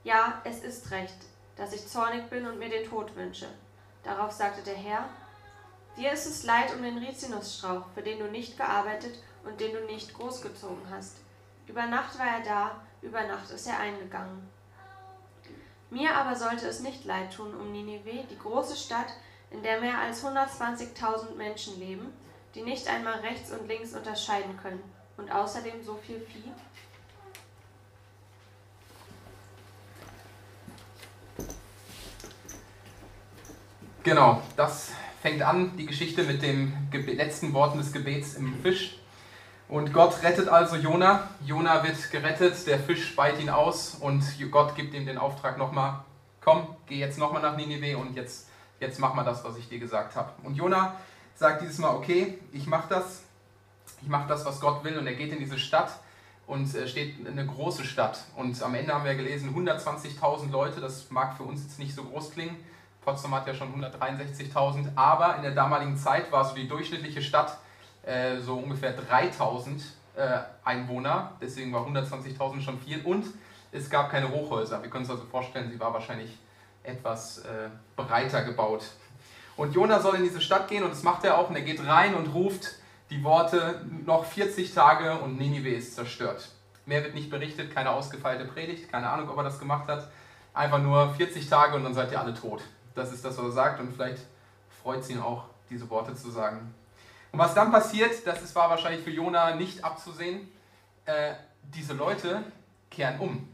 ja, 0.04 0.40
es 0.44 0.64
ist 0.64 0.90
recht, 0.90 1.16
dass 1.56 1.74
ich 1.74 1.86
zornig 1.86 2.28
bin 2.30 2.46
und 2.46 2.58
mir 2.58 2.70
den 2.70 2.88
Tod 2.88 3.14
wünsche. 3.14 3.48
Darauf 4.02 4.32
sagte 4.32 4.62
der 4.62 4.76
Herr, 4.76 5.08
dir 5.98 6.12
ist 6.12 6.26
es 6.26 6.44
leid 6.44 6.74
um 6.74 6.82
den 6.82 6.98
Rizinusstrauch, 6.98 7.84
für 7.94 8.02
den 8.02 8.18
du 8.18 8.30
nicht 8.30 8.56
gearbeitet 8.56 9.18
und 9.44 9.60
den 9.60 9.74
du 9.74 9.84
nicht 9.84 10.14
großgezogen 10.14 10.88
hast. 10.90 11.18
Über 11.66 11.86
Nacht 11.86 12.18
war 12.18 12.38
er 12.38 12.42
da, 12.42 12.82
über 13.02 13.22
Nacht 13.26 13.50
ist 13.50 13.66
er 13.66 13.78
eingegangen. 13.78 14.48
Mir 15.92 16.16
aber 16.16 16.34
sollte 16.34 16.66
es 16.68 16.80
nicht 16.80 17.04
leid 17.04 17.34
tun 17.36 17.54
um 17.54 17.70
Ninive, 17.70 18.24
die 18.30 18.38
große 18.38 18.76
Stadt, 18.76 19.12
in 19.50 19.62
der 19.62 19.78
mehr 19.78 19.98
als 19.98 20.24
120.000 20.24 21.34
Menschen 21.36 21.78
leben, 21.78 22.06
die 22.54 22.62
nicht 22.62 22.88
einmal 22.88 23.20
rechts 23.20 23.52
und 23.52 23.68
links 23.68 23.92
unterscheiden 23.92 24.56
können, 24.56 24.82
und 25.18 25.30
außerdem 25.30 25.84
so 25.84 25.94
viel 25.96 26.18
Vieh. 26.18 26.50
Genau, 34.02 34.40
das 34.56 34.92
fängt 35.20 35.42
an, 35.42 35.76
die 35.76 35.84
Geschichte 35.84 36.22
mit 36.22 36.40
den 36.40 36.88
letzten 36.90 37.52
Worten 37.52 37.76
des 37.76 37.92
Gebets 37.92 38.32
im 38.34 38.62
Fisch. 38.62 39.01
Und 39.72 39.94
Gott 39.94 40.22
rettet 40.22 40.50
also 40.50 40.76
Jona. 40.76 41.30
Jona 41.46 41.82
wird 41.82 42.10
gerettet, 42.10 42.66
der 42.66 42.78
Fisch 42.78 43.08
speit 43.08 43.40
ihn 43.40 43.48
aus 43.48 43.94
und 43.94 44.22
Gott 44.50 44.74
gibt 44.74 44.92
ihm 44.92 45.06
den 45.06 45.16
Auftrag 45.16 45.56
nochmal, 45.56 46.00
komm, 46.42 46.76
geh 46.86 46.98
jetzt 46.98 47.16
nochmal 47.16 47.40
nach 47.40 47.56
Ninive 47.56 47.96
und 47.96 48.14
jetzt, 48.14 48.50
jetzt 48.80 49.00
mach 49.00 49.14
mal 49.14 49.24
das, 49.24 49.42
was 49.44 49.56
ich 49.56 49.70
dir 49.70 49.78
gesagt 49.78 50.14
habe. 50.14 50.30
Und 50.42 50.56
Jona 50.56 50.96
sagt 51.36 51.62
dieses 51.62 51.78
Mal, 51.78 51.88
okay, 51.88 52.38
ich 52.52 52.66
mach 52.66 52.86
das, 52.86 53.22
ich 54.02 54.08
mach 54.08 54.26
das, 54.26 54.44
was 54.44 54.60
Gott 54.60 54.84
will 54.84 54.98
und 54.98 55.06
er 55.06 55.14
geht 55.14 55.32
in 55.32 55.38
diese 55.38 55.58
Stadt 55.58 55.90
und 56.46 56.74
äh, 56.74 56.86
steht 56.86 57.26
eine 57.26 57.46
große 57.46 57.84
Stadt. 57.84 58.24
Und 58.36 58.62
am 58.62 58.74
Ende 58.74 58.92
haben 58.92 59.06
wir 59.06 59.14
gelesen, 59.14 59.54
120.000 59.56 60.50
Leute, 60.50 60.82
das 60.82 61.10
mag 61.10 61.38
für 61.38 61.44
uns 61.44 61.62
jetzt 61.62 61.78
nicht 61.78 61.94
so 61.94 62.04
groß 62.04 62.32
klingen. 62.32 62.62
Potsdam 63.00 63.34
hat 63.34 63.46
ja 63.46 63.54
schon 63.54 63.72
163.000, 63.82 64.90
aber 64.96 65.36
in 65.36 65.42
der 65.42 65.52
damaligen 65.52 65.96
Zeit 65.96 66.30
war 66.30 66.44
so 66.44 66.54
die 66.54 66.68
durchschnittliche 66.68 67.22
Stadt 67.22 67.56
äh, 68.02 68.38
so 68.38 68.56
ungefähr 68.56 68.92
3000 68.92 69.82
äh, 70.16 70.38
Einwohner, 70.64 71.32
deswegen 71.40 71.72
war 71.72 71.86
120.000 71.86 72.60
schon 72.60 72.78
viel 72.80 73.02
und 73.04 73.26
es 73.70 73.88
gab 73.88 74.10
keine 74.10 74.30
Hochhäuser. 74.30 74.82
Wir 74.82 74.90
können 74.90 75.04
uns 75.04 75.10
also 75.10 75.24
vorstellen, 75.24 75.70
sie 75.70 75.80
war 75.80 75.94
wahrscheinlich 75.94 76.38
etwas 76.82 77.38
äh, 77.38 77.68
breiter 77.96 78.44
gebaut. 78.44 78.84
Und 79.56 79.74
Jona 79.74 80.00
soll 80.00 80.16
in 80.16 80.24
diese 80.24 80.40
Stadt 80.40 80.68
gehen 80.68 80.82
und 80.82 80.90
das 80.90 81.02
macht 81.02 81.24
er 81.24 81.38
auch 81.38 81.48
und 81.48 81.56
er 81.56 81.62
geht 81.62 81.86
rein 81.86 82.14
und 82.14 82.34
ruft 82.34 82.76
die 83.10 83.22
Worte, 83.22 83.84
noch 84.06 84.24
40 84.24 84.72
Tage 84.72 85.18
und 85.18 85.38
Ninive 85.38 85.68
ist 85.68 85.94
zerstört. 85.94 86.48
Mehr 86.86 87.02
wird 87.04 87.14
nicht 87.14 87.30
berichtet, 87.30 87.72
keine 87.72 87.90
ausgefeilte 87.90 88.44
Predigt, 88.46 88.90
keine 88.90 89.08
Ahnung, 89.08 89.28
ob 89.28 89.36
er 89.36 89.44
das 89.44 89.58
gemacht 89.58 89.88
hat. 89.88 90.10
Einfach 90.54 90.78
nur 90.78 91.14
40 91.14 91.48
Tage 91.48 91.76
und 91.76 91.84
dann 91.84 91.94
seid 91.94 92.10
ihr 92.10 92.20
alle 92.20 92.34
tot. 92.34 92.62
Das 92.94 93.12
ist 93.12 93.24
das, 93.24 93.38
was 93.38 93.44
er 93.44 93.52
sagt 93.52 93.80
und 93.80 93.92
vielleicht 93.92 94.24
freut 94.82 95.00
es 95.00 95.10
ihn 95.10 95.20
auch, 95.20 95.44
diese 95.70 95.88
Worte 95.90 96.14
zu 96.14 96.30
sagen. 96.30 96.74
Und 97.32 97.38
was 97.38 97.54
dann 97.54 97.72
passiert, 97.72 98.26
das 98.26 98.42
ist, 98.42 98.54
war 98.54 98.68
wahrscheinlich 98.68 99.02
für 99.02 99.10
Jona 99.10 99.56
nicht 99.56 99.82
abzusehen. 99.82 100.48
Äh, 101.06 101.32
diese 101.62 101.94
Leute 101.94 102.44
kehren 102.90 103.18
um. 103.20 103.48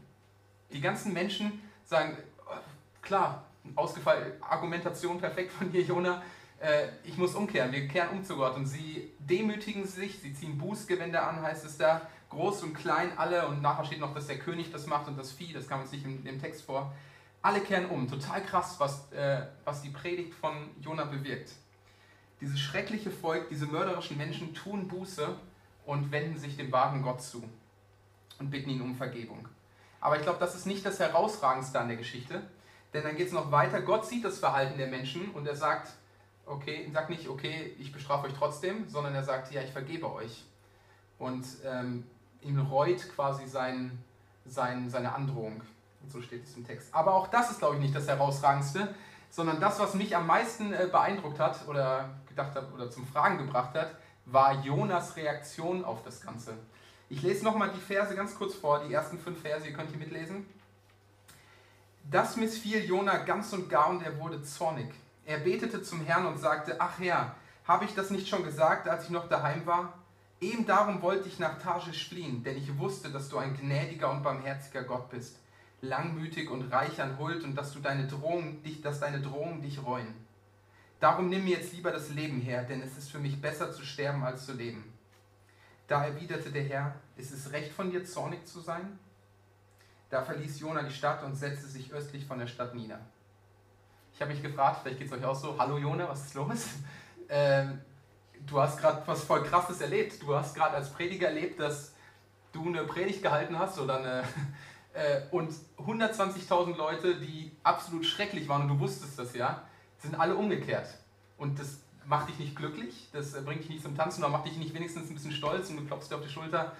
Die 0.71 0.81
ganzen 0.81 1.13
Menschen 1.13 1.61
sagen, 1.85 2.17
oh, 2.45 2.51
klar, 3.01 3.45
ausgefallen, 3.75 4.33
Argumentation 4.41 5.19
perfekt 5.19 5.53
von 5.53 5.71
dir, 5.71 5.81
Jona. 5.81 6.21
Äh, 6.59 6.89
ich 7.05 7.17
muss 7.17 7.35
umkehren, 7.35 7.71
wir 7.71 7.87
kehren 7.87 8.09
um 8.09 8.23
zu 8.25 8.35
Gott. 8.35 8.57
Und 8.57 8.65
sie 8.65 9.13
demütigen 9.19 9.87
sich, 9.87 10.19
sie 10.19 10.33
ziehen 10.33 10.57
Bußgewände 10.57 11.21
an, 11.21 11.41
heißt 11.41 11.63
es 11.63 11.77
da, 11.77 12.01
groß 12.29 12.63
und 12.63 12.73
klein 12.73 13.17
alle. 13.17 13.47
Und 13.47 13.61
nachher 13.61 13.85
steht 13.85 14.01
noch, 14.01 14.13
dass 14.13 14.27
der 14.27 14.39
König 14.39 14.73
das 14.73 14.87
macht 14.87 15.07
und 15.07 15.17
das 15.17 15.31
Vieh, 15.31 15.53
das 15.53 15.69
kam 15.69 15.79
uns 15.81 15.93
nicht 15.93 16.03
im, 16.03 16.25
im 16.25 16.41
Text 16.41 16.63
vor. 16.63 16.93
Alle 17.41 17.61
kehren 17.61 17.85
um. 17.85 18.09
Total 18.09 18.43
krass, 18.43 18.75
was, 18.77 19.09
äh, 19.13 19.41
was 19.63 19.81
die 19.81 19.89
Predigt 19.89 20.33
von 20.33 20.69
Jona 20.81 21.05
bewirkt. 21.05 21.53
Dieses 22.41 22.59
schreckliche 22.59 23.11
Volk, 23.11 23.49
diese 23.49 23.65
mörderischen 23.65 24.17
Menschen 24.17 24.53
tun 24.53 24.87
Buße 24.87 25.35
und 25.85 26.11
wenden 26.11 26.37
sich 26.37 26.55
dem 26.55 26.71
wahren 26.71 27.01
Gott 27.01 27.21
zu 27.21 27.43
und 28.39 28.49
bitten 28.49 28.69
ihn 28.69 28.81
um 28.81 28.95
Vergebung. 28.95 29.47
Aber 30.01 30.17
ich 30.17 30.23
glaube, 30.23 30.39
das 30.39 30.55
ist 30.55 30.65
nicht 30.65 30.85
das 30.85 30.99
Herausragendste 30.99 31.79
an 31.79 31.87
der 31.87 31.97
Geschichte. 31.97 32.41
Denn 32.93 33.03
dann 33.03 33.15
geht 33.15 33.27
es 33.27 33.33
noch 33.33 33.51
weiter. 33.51 33.81
Gott 33.81 34.05
sieht 34.05 34.25
das 34.25 34.39
Verhalten 34.39 34.77
der 34.77 34.87
Menschen 34.87 35.29
und 35.31 35.47
er 35.47 35.55
sagt, 35.55 35.91
okay, 36.45 36.89
sagt 36.91 37.09
nicht, 37.09 37.27
okay, 37.27 37.75
ich 37.77 37.91
bestrafe 37.91 38.27
euch 38.27 38.33
trotzdem, 38.33 38.87
sondern 38.89 39.13
er 39.13 39.23
sagt, 39.23 39.51
ja, 39.51 39.61
ich 39.61 39.71
vergebe 39.71 40.11
euch. 40.11 40.43
Und 41.19 41.45
ähm, 41.65 42.05
ihm 42.41 42.59
reut 42.59 43.07
quasi 43.13 43.47
sein, 43.47 43.99
sein, 44.45 44.89
seine 44.89 45.13
Androhung. 45.13 45.61
Und 46.01 46.11
so 46.11 46.21
steht 46.21 46.45
es 46.45 46.55
im 46.55 46.65
Text. 46.65 46.93
Aber 46.93 47.13
auch 47.13 47.27
das 47.27 47.51
ist, 47.51 47.59
glaube 47.59 47.75
ich, 47.75 47.81
nicht 47.81 47.95
das 47.95 48.07
Herausragendste, 48.07 48.95
sondern 49.29 49.59
das, 49.59 49.79
was 49.79 49.93
mich 49.93 50.15
am 50.15 50.27
meisten 50.27 50.73
äh, 50.73 50.87
beeindruckt 50.91 51.39
hat 51.39 51.67
oder 51.67 52.09
gedacht 52.27 52.55
hat 52.55 52.71
oder 52.73 52.89
zum 52.89 53.05
Fragen 53.07 53.37
gebracht 53.37 53.75
hat, 53.75 53.91
war 54.25 54.61
Jonas 54.61 55.15
Reaktion 55.15 55.83
auf 55.83 56.03
das 56.03 56.21
Ganze. 56.21 56.53
Ich 57.09 57.21
lese 57.21 57.43
nochmal 57.43 57.71
die 57.73 57.79
Verse 57.79 58.15
ganz 58.15 58.35
kurz 58.35 58.55
vor, 58.55 58.83
die 58.87 58.93
ersten 58.93 59.17
fünf 59.17 59.41
Verse, 59.41 59.67
ihr 59.67 59.73
könnt 59.73 59.89
hier 59.89 59.99
mitlesen. 59.99 60.45
Das 62.09 62.37
missfiel 62.37 62.83
Jona 62.85 63.17
ganz 63.17 63.53
und 63.53 63.69
gar 63.69 63.89
und 63.89 64.03
er 64.03 64.19
wurde 64.19 64.41
zornig. 64.43 64.91
Er 65.25 65.39
betete 65.39 65.83
zum 65.83 66.03
Herrn 66.05 66.25
und 66.25 66.37
sagte, 66.37 66.77
ach 66.79 66.99
Herr, 66.99 67.35
habe 67.65 67.85
ich 67.85 67.93
das 67.93 68.09
nicht 68.09 68.27
schon 68.27 68.43
gesagt, 68.43 68.87
als 68.87 69.05
ich 69.05 69.09
noch 69.11 69.27
daheim 69.27 69.65
war? 69.65 69.93
Eben 70.41 70.65
darum 70.65 71.01
wollte 71.01 71.27
ich 71.27 71.37
nach 71.37 71.59
Tarschisch 71.59 72.07
fliehen, 72.09 72.43
denn 72.43 72.57
ich 72.57 72.77
wusste, 72.77 73.09
dass 73.09 73.29
du 73.29 73.37
ein 73.37 73.55
gnädiger 73.57 74.09
und 74.09 74.23
barmherziger 74.23 74.83
Gott 74.83 75.09
bist, 75.09 75.37
langmütig 75.81 76.49
und 76.49 76.71
reich 76.71 77.01
an 77.01 77.17
Huld 77.17 77.43
und 77.43 77.55
dass, 77.55 77.73
du 77.73 77.79
deine 77.79 78.07
Drohungen, 78.07 78.61
dich, 78.63 78.81
dass 78.81 78.99
deine 78.99 79.21
Drohungen 79.21 79.61
dich 79.61 79.83
reuen. 79.83 80.13
Darum 80.99 81.29
nimm 81.29 81.45
mir 81.45 81.57
jetzt 81.57 81.73
lieber 81.73 81.91
das 81.91 82.09
Leben 82.09 82.41
her, 82.41 82.63
denn 82.63 82.81
es 82.81 82.97
ist 82.97 83.09
für 83.09 83.19
mich 83.19 83.41
besser 83.41 83.71
zu 83.71 83.83
sterben 83.83 84.23
als 84.23 84.45
zu 84.45 84.53
leben. 84.53 84.93
Da 85.87 86.05
erwiderte 86.05 86.51
der 86.51 86.63
Herr, 86.63 86.95
ist 87.15 87.31
es 87.31 87.51
recht 87.51 87.71
von 87.71 87.89
dir, 87.89 88.03
zornig 88.05 88.45
zu 88.45 88.59
sein? 88.59 88.99
Da 90.09 90.23
verließ 90.23 90.59
Jona 90.59 90.83
die 90.83 90.93
Stadt 90.93 91.23
und 91.23 91.35
setzte 91.35 91.67
sich 91.67 91.91
östlich 91.93 92.25
von 92.25 92.39
der 92.39 92.47
Stadt 92.47 92.75
nieder. 92.75 92.99
Ich 94.13 94.21
habe 94.21 94.33
mich 94.33 94.43
gefragt, 94.43 94.81
vielleicht 94.81 94.99
geht 94.99 95.07
es 95.07 95.13
euch 95.13 95.23
auch 95.23 95.35
so, 95.35 95.57
hallo 95.57 95.77
Jona, 95.77 96.07
was 96.09 96.25
ist 96.25 96.33
los? 96.33 96.67
Ähm, 97.31 97.79
du 98.47 98.59
hast 98.59 98.79
gerade 98.79 99.03
was 99.05 99.23
voll 99.23 99.43
Krasses 99.43 99.81
erlebt. 99.81 100.19
Du 100.19 100.33
hast 100.33 100.55
gerade 100.55 100.75
als 100.75 100.91
Prediger 100.91 101.27
erlebt, 101.27 101.59
dass 101.59 101.93
du 102.51 102.65
eine 102.65 102.85
Predigt 102.85 103.21
gehalten 103.21 103.59
hast 103.59 103.77
oder 103.77 103.99
eine, 103.99 104.23
äh, 104.93 105.21
und 105.31 105.53
120.000 105.77 106.75
Leute, 106.75 107.19
die 107.19 107.51
absolut 107.63 108.05
schrecklich 108.05 108.47
waren, 108.47 108.63
und 108.63 108.69
du 108.69 108.79
wusstest 108.79 109.17
das 109.19 109.33
ja, 109.33 109.63
sind 109.97 110.19
alle 110.19 110.35
umgekehrt. 110.35 110.87
Und 111.37 111.59
das 111.59 111.79
macht 112.05 112.29
dich 112.29 112.39
nicht 112.39 112.55
glücklich, 112.55 113.09
das 113.13 113.33
bringt 113.45 113.61
dich 113.61 113.69
nicht 113.69 113.83
zum 113.83 113.95
Tanzen, 113.95 114.23
oder 114.23 114.31
macht 114.31 114.45
dich 114.45 114.57
nicht 114.57 114.73
wenigstens 114.73 115.09
ein 115.09 115.13
bisschen 115.13 115.31
stolz 115.31 115.69
und 115.69 115.77
du 115.77 115.85
klopfst 115.85 116.09
dir 116.09 116.15
auf 116.15 116.23
die 116.23 116.29
Schulter. 116.29 116.73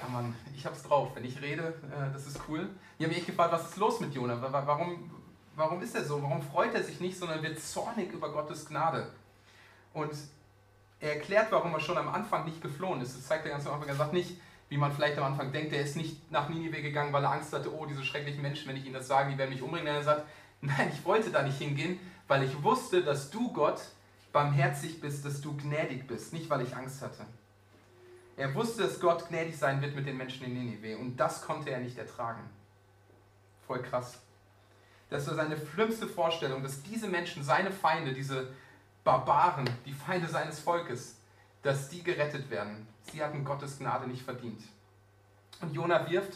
Ja 0.00 0.08
Mann, 0.08 0.34
ich 0.54 0.64
hab's 0.64 0.84
drauf, 0.84 1.10
wenn 1.14 1.24
ich 1.24 1.42
rede, 1.42 1.74
äh, 1.90 2.12
das 2.12 2.26
ist 2.26 2.40
cool. 2.48 2.68
Ich 2.98 3.04
habe 3.04 3.08
mich 3.08 3.18
echt 3.18 3.26
gefragt, 3.26 3.52
was 3.52 3.70
ist 3.70 3.76
los 3.76 3.98
mit 4.00 4.14
Jona? 4.14 4.40
Warum, 4.40 5.10
warum 5.56 5.82
ist 5.82 5.96
er 5.96 6.04
so? 6.04 6.22
Warum 6.22 6.40
freut 6.42 6.74
er 6.74 6.84
sich 6.84 7.00
nicht, 7.00 7.18
sondern 7.18 7.42
wird 7.42 7.58
zornig 7.58 8.12
über 8.12 8.30
Gottes 8.32 8.66
Gnade? 8.66 9.10
Und 9.92 10.12
er 11.00 11.14
erklärt, 11.14 11.50
warum 11.50 11.74
er 11.74 11.80
schon 11.80 11.98
am 11.98 12.08
Anfang 12.08 12.44
nicht 12.44 12.60
geflohen 12.60 13.00
ist. 13.00 13.16
Das 13.16 13.26
zeigt 13.26 13.44
er 13.44 13.52
ganz 13.52 13.66
am 13.66 13.74
Anfang. 13.74 13.88
Er 13.88 13.96
sagt 13.96 14.12
nicht, 14.12 14.40
wie 14.68 14.76
man 14.76 14.92
vielleicht 14.92 15.18
am 15.18 15.24
Anfang 15.24 15.52
denkt, 15.52 15.72
er 15.72 15.80
ist 15.80 15.96
nicht 15.96 16.30
nach 16.30 16.48
Ninive 16.48 16.82
gegangen, 16.82 17.12
weil 17.12 17.24
er 17.24 17.32
Angst 17.32 17.52
hatte, 17.52 17.74
oh, 17.74 17.86
diese 17.86 18.04
schrecklichen 18.04 18.42
Menschen, 18.42 18.68
wenn 18.68 18.76
ich 18.76 18.84
ihnen 18.84 18.94
das 18.94 19.08
sage, 19.08 19.30
die 19.30 19.38
werden 19.38 19.50
mich 19.50 19.62
umbringen. 19.62 19.86
Er 19.86 20.02
sagt, 20.02 20.26
nein, 20.60 20.90
ich 20.92 21.04
wollte 21.04 21.30
da 21.30 21.42
nicht 21.42 21.58
hingehen, 21.58 21.98
weil 22.26 22.42
ich 22.42 22.62
wusste, 22.62 23.02
dass 23.02 23.30
du, 23.30 23.52
Gott, 23.52 23.80
barmherzig 24.32 25.00
bist, 25.00 25.24
dass 25.24 25.40
du 25.40 25.56
gnädig 25.56 26.06
bist, 26.06 26.32
nicht 26.32 26.50
weil 26.50 26.62
ich 26.62 26.76
Angst 26.76 27.00
hatte. 27.02 27.24
Er 28.36 28.54
wusste, 28.54 28.82
dass 28.82 29.00
Gott 29.00 29.28
gnädig 29.28 29.56
sein 29.56 29.80
wird 29.80 29.96
mit 29.96 30.06
den 30.06 30.16
Menschen 30.16 30.44
in 30.44 30.54
Ninive 30.54 30.96
und 30.98 31.16
das 31.16 31.42
konnte 31.42 31.70
er 31.70 31.80
nicht 31.80 31.98
ertragen. 31.98 32.40
Voll 33.66 33.82
krass. 33.82 34.20
Das 35.10 35.26
war 35.26 35.34
seine 35.34 35.56
schlimmste 35.56 36.06
Vorstellung, 36.06 36.62
dass 36.62 36.82
diese 36.82 37.08
Menschen, 37.08 37.42
seine 37.42 37.72
Feinde, 37.72 38.12
diese 38.12 38.52
Barbaren, 39.02 39.68
die 39.86 39.92
Feinde 39.92 40.28
seines 40.28 40.60
Volkes, 40.60 41.16
dass 41.62 41.88
die 41.88 42.02
gerettet 42.02 42.50
werden. 42.50 42.86
Sie 43.12 43.22
hatten 43.22 43.44
Gottes 43.44 43.78
Gnade 43.78 44.06
nicht 44.06 44.22
verdient. 44.22 44.62
Und 45.60 45.74
Jona 45.74 46.08
wirft 46.08 46.34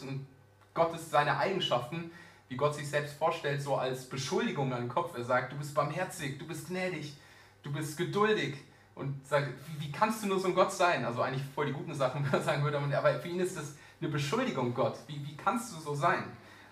Gottes 0.73 1.09
seine 1.09 1.37
Eigenschaften, 1.37 2.11
wie 2.49 2.57
Gott 2.57 2.75
sich 2.75 2.89
selbst 2.89 3.15
vorstellt, 3.17 3.61
so 3.61 3.75
als 3.75 4.05
Beschuldigung 4.05 4.73
an 4.73 4.81
den 4.81 4.89
Kopf. 4.89 5.15
Er 5.17 5.23
sagt, 5.23 5.51
du 5.51 5.57
bist 5.57 5.73
barmherzig, 5.73 6.37
du 6.37 6.47
bist 6.47 6.67
gnädig, 6.67 7.15
du 7.63 7.71
bist 7.71 7.97
geduldig. 7.97 8.57
Und 8.95 9.27
sagt, 9.27 9.47
wie, 9.67 9.85
wie 9.85 9.91
kannst 9.91 10.21
du 10.21 10.27
nur 10.27 10.39
so 10.39 10.47
ein 10.47 10.53
Gott 10.53 10.71
sein? 10.71 11.03
Also 11.03 11.23
eigentlich 11.23 11.43
voll 11.55 11.65
die 11.65 11.73
guten 11.73 11.95
Sachen, 11.95 12.23
wenn 12.31 12.33
er 12.33 12.43
sagen 12.43 12.63
würde. 12.63 12.77
Aber 12.77 13.19
für 13.19 13.27
ihn 13.27 13.39
ist 13.39 13.57
das 13.57 13.75
eine 13.99 14.09
Beschuldigung, 14.09 14.73
Gott. 14.73 14.97
Wie, 15.07 15.25
wie 15.25 15.35
kannst 15.35 15.73
du 15.73 15.79
so 15.79 15.95
sein? 15.95 16.25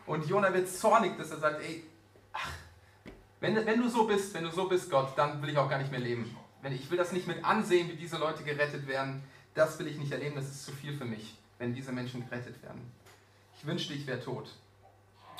Und 0.05 0.27
Jona 0.27 0.53
wird 0.53 0.69
zornig, 0.69 1.17
dass 1.17 1.31
er 1.31 1.39
sagt, 1.39 1.61
ey, 1.61 1.83
ach, 2.33 2.51
wenn, 3.39 3.65
wenn 3.65 3.81
du 3.81 3.89
so 3.89 4.05
bist, 4.05 4.33
wenn 4.35 4.43
du 4.43 4.51
so 4.51 4.67
bist, 4.67 4.91
Gott, 4.91 5.17
dann 5.17 5.41
will 5.41 5.49
ich 5.49 5.57
auch 5.57 5.69
gar 5.69 5.79
nicht 5.79 5.89
mehr 5.89 5.99
leben. 5.99 6.35
Ich 6.63 6.91
will 6.91 6.97
das 6.97 7.11
nicht 7.11 7.25
mit 7.25 7.43
ansehen, 7.43 7.89
wie 7.89 7.95
diese 7.95 8.17
Leute 8.17 8.43
gerettet 8.43 8.87
werden. 8.87 9.23
Das 9.53 9.77
will 9.79 9.87
ich 9.87 9.97
nicht 9.97 10.11
erleben, 10.11 10.35
das 10.35 10.45
ist 10.45 10.65
zu 10.65 10.71
viel 10.71 10.95
für 10.95 11.05
mich, 11.05 11.37
wenn 11.57 11.73
diese 11.73 11.91
Menschen 11.91 12.27
gerettet 12.27 12.61
werden. 12.63 12.91
Ich 13.57 13.65
wünschte, 13.65 13.93
ich 13.93 14.07
wäre 14.07 14.19
tot. 14.19 14.49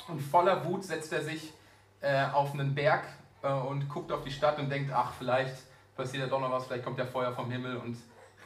Und 0.08 0.20
voller 0.20 0.64
Wut 0.64 0.84
setzt 0.84 1.12
er 1.12 1.22
sich 1.22 1.52
äh, 2.00 2.26
auf 2.26 2.52
einen 2.52 2.74
Berg 2.74 3.04
äh, 3.42 3.52
und 3.52 3.88
guckt 3.88 4.12
auf 4.12 4.22
die 4.22 4.30
Stadt 4.30 4.58
und 4.58 4.68
denkt, 4.68 4.92
ach, 4.92 5.12
vielleicht 5.18 5.56
passiert 5.96 6.24
ja 6.24 6.28
doch 6.28 6.40
noch 6.40 6.50
was, 6.50 6.66
vielleicht 6.66 6.84
kommt 6.84 6.98
ja 6.98 7.06
Feuer 7.06 7.32
vom 7.32 7.50
Himmel 7.50 7.76
und 7.76 7.96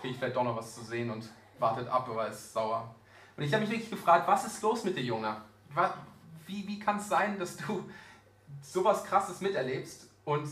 kriege 0.01 0.13
ich 0.13 0.19
vielleicht 0.19 0.37
doch 0.37 0.45
noch 0.45 0.57
was 0.57 0.75
zu 0.75 0.85
sehen 0.85 1.11
und 1.11 1.29
wartet 1.59 1.89
ab, 1.89 2.09
aber 2.09 2.29
ist 2.29 2.53
sauer. 2.53 2.95
Und 3.37 3.45
ich 3.45 3.53
habe 3.53 3.63
mich 3.63 3.71
wirklich 3.71 3.91
gefragt, 3.91 4.27
was 4.29 4.47
ist 4.47 4.63
los 4.63 4.85
mit 4.85 4.97
dir, 4.97 5.05
Jona? 5.05 5.45
Wie, 6.47 6.67
wie 6.67 6.79
kann 6.79 6.99
es 6.99 7.09
sein, 7.09 7.39
dass 7.39 7.57
du 7.57 7.89
sowas 8.63 9.05
Krasses 9.05 9.41
miterlebst 9.41 10.09
und 10.25 10.49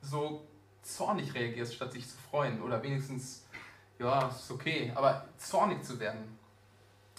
so 0.00 0.46
zornig 0.82 1.34
reagierst, 1.34 1.74
statt 1.74 1.92
sich 1.92 2.08
zu 2.08 2.16
freuen 2.30 2.62
oder 2.62 2.82
wenigstens, 2.82 3.45
ja, 3.98 4.28
ist 4.28 4.50
okay, 4.50 4.92
aber 4.94 5.26
zornig 5.36 5.82
zu 5.84 5.98
werden. 5.98 6.38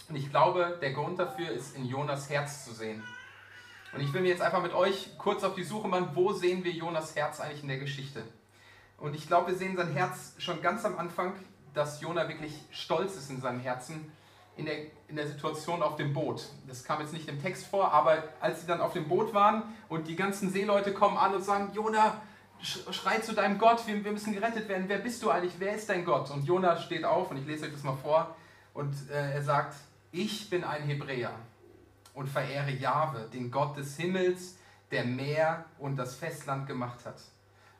Und 0.08 0.16
ich 0.16 0.30
glaube, 0.30 0.78
der 0.80 0.92
Grund 0.92 1.18
dafür 1.18 1.50
ist 1.50 1.76
in 1.76 1.84
Jonas 1.84 2.30
Herz 2.30 2.64
zu 2.64 2.72
sehen. 2.72 3.02
Und 3.92 4.00
ich 4.00 4.12
will 4.12 4.20
mir 4.20 4.28
jetzt 4.28 4.42
einfach 4.42 4.62
mit 4.62 4.72
euch 4.72 5.16
kurz 5.18 5.44
auf 5.44 5.54
die 5.54 5.64
Suche 5.64 5.88
machen, 5.88 6.10
wo 6.14 6.32
sehen 6.32 6.64
wir 6.64 6.72
Jonas 6.72 7.16
Herz 7.16 7.40
eigentlich 7.40 7.62
in 7.62 7.68
der 7.68 7.78
Geschichte? 7.78 8.22
Und 8.98 9.14
ich 9.14 9.26
glaube, 9.26 9.52
wir 9.52 9.58
sehen 9.58 9.76
sein 9.76 9.92
Herz 9.92 10.34
schon 10.38 10.60
ganz 10.62 10.84
am 10.84 10.98
Anfang, 10.98 11.34
dass 11.74 12.00
Jona 12.00 12.28
wirklich 12.28 12.54
stolz 12.70 13.16
ist 13.16 13.30
in 13.30 13.40
seinem 13.40 13.60
Herzen 13.60 14.12
in 14.58 14.66
der, 14.66 14.76
in 15.06 15.14
der 15.16 15.26
Situation 15.26 15.82
auf 15.82 15.96
dem 15.96 16.12
Boot. 16.12 16.48
Das 16.66 16.82
kam 16.82 17.00
jetzt 17.00 17.12
nicht 17.12 17.28
im 17.28 17.40
Text 17.40 17.68
vor, 17.68 17.92
aber 17.92 18.24
als 18.40 18.60
sie 18.60 18.66
dann 18.66 18.80
auf 18.80 18.92
dem 18.92 19.08
Boot 19.08 19.32
waren 19.32 19.62
und 19.88 20.08
die 20.08 20.16
ganzen 20.16 20.50
Seeleute 20.50 20.92
kommen 20.92 21.16
an 21.16 21.34
und 21.34 21.44
sagen, 21.44 21.70
Jona, 21.72 22.20
schrei 22.62 23.18
zu 23.18 23.34
deinem 23.34 23.58
Gott, 23.58 23.86
wir, 23.86 24.04
wir 24.04 24.12
müssen 24.12 24.32
gerettet 24.32 24.68
werden. 24.68 24.84
Wer 24.88 24.98
bist 24.98 25.22
du 25.22 25.30
eigentlich? 25.30 25.54
Wer 25.58 25.74
ist 25.74 25.88
dein 25.88 26.04
Gott? 26.04 26.30
Und 26.30 26.44
Jona 26.44 26.76
steht 26.76 27.04
auf 27.04 27.30
und 27.30 27.38
ich 27.38 27.46
lese 27.46 27.66
euch 27.66 27.72
das 27.72 27.82
mal 27.82 27.96
vor 27.96 28.36
und 28.74 28.94
äh, 29.10 29.34
er 29.34 29.42
sagt, 29.42 29.76
ich 30.12 30.48
bin 30.50 30.64
ein 30.64 30.82
Hebräer 30.82 31.32
und 32.14 32.28
verehre 32.28 32.70
Jahwe, 32.70 33.28
den 33.32 33.50
Gott 33.50 33.76
des 33.76 33.96
Himmels, 33.96 34.56
der 34.90 35.04
Meer 35.04 35.64
und 35.78 35.96
das 35.96 36.14
Festland 36.16 36.66
gemacht 36.66 37.04
hat. 37.04 37.20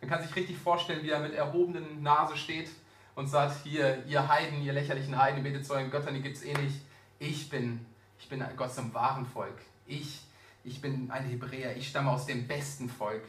Man 0.00 0.10
kann 0.10 0.22
sich 0.22 0.34
richtig 0.36 0.56
vorstellen, 0.58 1.02
wie 1.02 1.10
er 1.10 1.20
mit 1.20 1.34
erhobenen 1.34 2.02
Nase 2.02 2.36
steht 2.36 2.70
und 3.14 3.26
sagt, 3.26 3.64
hier, 3.64 4.04
ihr 4.06 4.28
Heiden, 4.28 4.62
ihr 4.62 4.72
lächerlichen 4.72 5.16
Heiden, 5.16 5.38
ihr 5.38 5.50
betet 5.50 5.66
zu 5.66 5.74
euren 5.74 5.90
Göttern, 5.90 6.14
die 6.14 6.22
gibt 6.22 6.36
es 6.36 6.44
eh 6.44 6.54
nicht. 6.54 6.80
Ich 7.18 7.48
bin, 7.50 7.84
ich 8.20 8.28
bin 8.28 8.44
Gott 8.56 8.72
zum 8.72 8.94
wahren 8.94 9.26
Volk. 9.26 9.58
Ich, 9.86 10.20
ich 10.62 10.80
bin 10.80 11.10
ein 11.10 11.24
Hebräer, 11.24 11.76
ich 11.76 11.88
stamme 11.88 12.10
aus 12.10 12.26
dem 12.26 12.46
besten 12.46 12.88
Volk. 12.88 13.22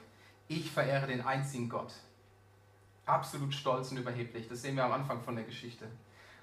Ich 0.51 0.71
verehre 0.71 1.05
den 1.05 1.21
einzigen 1.21 1.69
Gott. 1.69 1.93
Absolut 3.05 3.53
stolz 3.53 3.91
und 3.91 3.97
überheblich. 3.97 4.47
Das 4.49 4.63
sehen 4.63 4.75
wir 4.75 4.83
am 4.83 4.91
Anfang 4.91 5.21
von 5.21 5.35
der 5.35 5.45
Geschichte. 5.45 5.85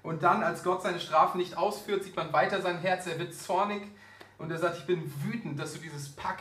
Und 0.01 0.23
dann, 0.23 0.43
als 0.43 0.63
Gott 0.63 0.81
seine 0.81 1.01
Strafen 1.01 1.39
nicht 1.39 1.57
ausführt, 1.57 2.05
sieht 2.05 2.15
man 2.15 2.31
weiter 2.31 2.61
sein 2.61 2.79
Herz. 2.79 3.05
Er 3.05 3.19
wird 3.19 3.35
zornig 3.35 3.83
und 4.37 4.49
er 4.49 4.59
sagt, 4.59 4.77
ich 4.77 4.85
bin 4.85 5.11
wütend, 5.23 5.59
dass 5.59 5.73
du 5.73 5.79
dieses 5.79 6.07
Pack 6.07 6.39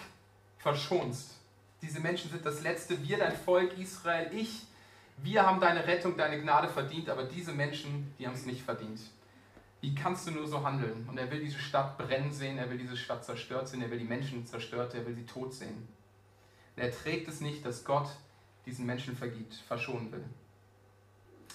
verschonst. 0.58 1.34
Diese 1.82 1.98
Menschen 1.98 2.30
sind 2.30 2.46
das 2.46 2.62
Letzte. 2.62 3.02
Wir, 3.02 3.18
dein 3.18 3.36
Volk 3.36 3.76
Israel, 3.76 4.30
ich, 4.32 4.62
wir 5.16 5.44
haben 5.44 5.60
deine 5.60 5.88
Rettung, 5.88 6.16
deine 6.16 6.40
Gnade 6.40 6.68
verdient, 6.68 7.10
aber 7.10 7.24
diese 7.24 7.52
Menschen, 7.52 8.14
die 8.16 8.28
haben 8.28 8.34
es 8.34 8.46
nicht 8.46 8.62
verdient. 8.62 9.00
Wie 9.80 9.92
kannst 9.92 10.28
du 10.28 10.30
nur 10.30 10.46
so 10.46 10.64
handeln? 10.64 11.04
Und 11.08 11.18
er 11.18 11.28
will 11.32 11.40
diese 11.40 11.58
Stadt 11.58 11.98
brennen 11.98 12.32
sehen, 12.32 12.58
er 12.58 12.70
will 12.70 12.78
diese 12.78 12.96
Stadt 12.96 13.24
zerstört 13.24 13.66
sehen, 13.66 13.82
er 13.82 13.90
will 13.90 13.98
die 13.98 14.04
Menschen 14.04 14.46
zerstört, 14.46 14.94
er 14.94 15.04
will 15.04 15.16
sie 15.16 15.26
tot 15.26 15.52
sehen. 15.52 15.95
Er 16.76 16.92
trägt 16.92 17.28
es 17.28 17.40
nicht, 17.40 17.64
dass 17.64 17.84
Gott 17.84 18.08
diesen 18.66 18.84
Menschen 18.86 19.16
vergibt, 19.16 19.54
verschonen 19.54 20.12
will. 20.12 20.24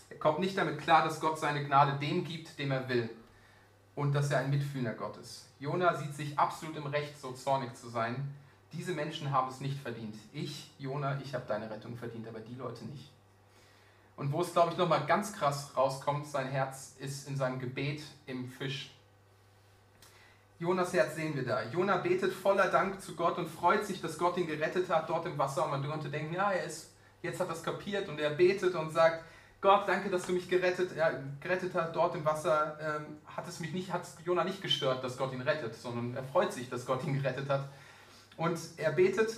Er 0.10 0.18
kommt 0.18 0.40
nicht 0.40 0.58
damit 0.58 0.80
klar, 0.80 1.04
dass 1.04 1.20
Gott 1.20 1.40
seine 1.40 1.64
Gnade 1.64 1.98
dem 2.00 2.24
gibt, 2.24 2.58
dem 2.58 2.72
er 2.72 2.90
will. 2.90 3.10
Und 3.96 4.14
dass 4.14 4.32
er 4.32 4.40
ein 4.40 4.50
mitfühlender 4.50 4.94
Gott 4.94 5.18
ist. 5.18 5.48
Jona 5.60 5.96
sieht 5.96 6.16
sich 6.16 6.40
absolut 6.40 6.76
im 6.78 6.88
Recht, 6.88 7.20
so 7.20 7.34
zornig 7.34 7.76
zu 7.76 7.90
sein. 7.90 8.34
Diese 8.74 8.94
Menschen 8.94 9.32
haben 9.32 9.50
es 9.50 9.60
nicht 9.60 9.78
verdient. 9.78 10.16
Ich, 10.34 10.72
Jona, 10.80 11.20
ich 11.22 11.36
habe 11.36 11.46
deine 11.48 11.70
Rettung 11.70 11.98
verdient, 11.98 12.28
aber 12.28 12.40
die 12.40 12.56
Leute 12.56 12.86
nicht. 12.86 13.12
Und 14.16 14.32
wo 14.32 14.42
es, 14.42 14.54
glaube 14.54 14.72
ich, 14.72 14.78
nochmal 14.78 15.06
ganz 15.06 15.34
krass 15.34 15.76
rauskommt, 15.76 16.26
sein 16.26 16.48
Herz 16.48 16.96
ist 17.00 17.28
in 17.28 17.36
seinem 17.36 17.60
Gebet 17.60 18.02
im 18.26 18.48
Fisch. 18.48 18.92
Jonas 20.62 20.94
Herz 20.94 21.16
sehen 21.16 21.36
wir 21.36 21.44
da. 21.44 21.64
Jona 21.64 21.98
betet 21.98 22.32
voller 22.32 22.68
Dank 22.68 23.02
zu 23.02 23.16
Gott 23.16 23.40
und 23.40 23.48
freut 23.48 23.84
sich, 23.84 24.00
dass 24.00 24.16
Gott 24.20 24.38
ihn 24.38 24.46
gerettet 24.46 24.88
hat 24.90 25.10
dort 25.10 25.26
im 25.26 25.36
Wasser. 25.40 25.66
Und 25.66 25.72
man 25.72 25.82
könnte 25.84 26.10
denken, 26.10 26.36
ja, 26.36 26.52
er 26.52 26.66
ist, 26.66 26.94
jetzt 27.24 27.40
hat 27.40 27.48
er 27.48 27.56
es 27.56 27.64
kapiert 27.64 28.08
und 28.08 28.20
er 28.20 28.30
betet 28.30 28.76
und 28.76 28.92
sagt, 28.92 29.24
Gott, 29.60 29.88
danke, 29.88 30.12
dass 30.12 30.28
du 30.28 30.34
mich 30.34 30.48
gerettet, 30.48 30.96
ja, 30.96 31.14
gerettet 31.40 31.74
hast 31.74 31.96
dort 31.96 32.14
im 32.14 32.24
Wasser. 32.26 32.78
Ähm, 32.80 33.18
hat 33.26 33.48
es 33.48 33.60
mich 33.60 33.74
nicht, 33.74 33.92
hat 33.92 34.04
Jona 34.24 34.44
nicht 34.44 34.62
gestört, 34.62 35.04
dass 35.04 35.18
Gott 35.18 35.34
ihn 35.34 35.42
rettet, 35.42 35.74
sondern 35.74 36.16
er 36.16 36.24
freut 36.24 36.54
sich, 36.54 36.70
dass 36.70 36.86
Gott 36.86 37.04
ihn 37.06 37.16
gerettet 37.20 37.50
hat. 37.50 37.68
Und 38.38 38.60
er 38.78 38.92
betet 38.92 39.32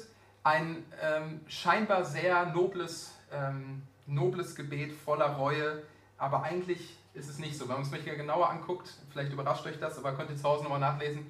ein 0.43 0.83
ähm, 1.01 1.39
scheinbar 1.47 2.03
sehr 2.03 2.47
nobles, 2.47 3.13
ähm, 3.31 3.83
nobles 4.07 4.55
Gebet 4.55 4.91
voller 4.91 5.37
Reue, 5.37 5.83
aber 6.17 6.43
eigentlich 6.43 6.97
ist 7.13 7.29
es 7.29 7.39
nicht 7.39 7.57
so. 7.57 7.67
Wenn 7.67 7.75
man 7.75 7.83
es 7.83 7.89
sich 7.89 8.05
genauer 8.05 8.49
anguckt, 8.49 8.89
vielleicht 9.11 9.31
überrascht 9.31 9.65
euch 9.65 9.79
das, 9.79 9.97
aber 9.97 10.13
könnt 10.13 10.29
ihr 10.29 10.37
zu 10.37 10.43
Hause 10.43 10.63
nochmal 10.63 10.79
nachlesen, 10.79 11.25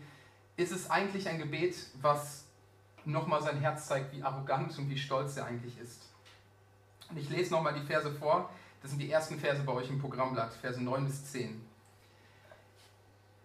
ist 0.56 0.72
es 0.72 0.90
eigentlich 0.90 1.28
ein 1.28 1.40
Gebet, 1.40 1.76
was 2.02 2.46
nochmal 3.06 3.42
sein 3.42 3.60
Herz 3.60 3.88
zeigt, 3.88 4.14
wie 4.14 4.24
arrogant 4.24 4.78
und 4.78 4.90
wie 4.90 4.98
stolz 4.98 5.36
er 5.38 5.46
eigentlich 5.46 5.78
ist. 5.80 6.10
Und 7.10 7.18
ich 7.18 7.30
lese 7.30 7.52
nochmal 7.52 7.74
die 7.74 7.86
Verse 7.86 8.12
vor. 8.12 8.50
Das 8.82 8.92
sind 8.92 9.00
die 9.00 9.12
ersten 9.12 9.40
Verse 9.40 9.64
bei 9.64 9.74
euch 9.74 9.90
im 9.90 10.00
Programmblatt, 10.00 10.54
Verse 10.54 10.82
9 10.82 11.06
bis 11.06 11.32
10. 11.32 11.66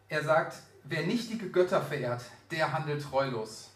Er 0.08 0.24
sagt, 0.24 0.56
wer 0.84 1.06
nichtige 1.06 1.50
Götter 1.50 1.82
verehrt, 1.82 2.22
der 2.50 2.72
handelt 2.72 3.02
treulos. 3.02 3.70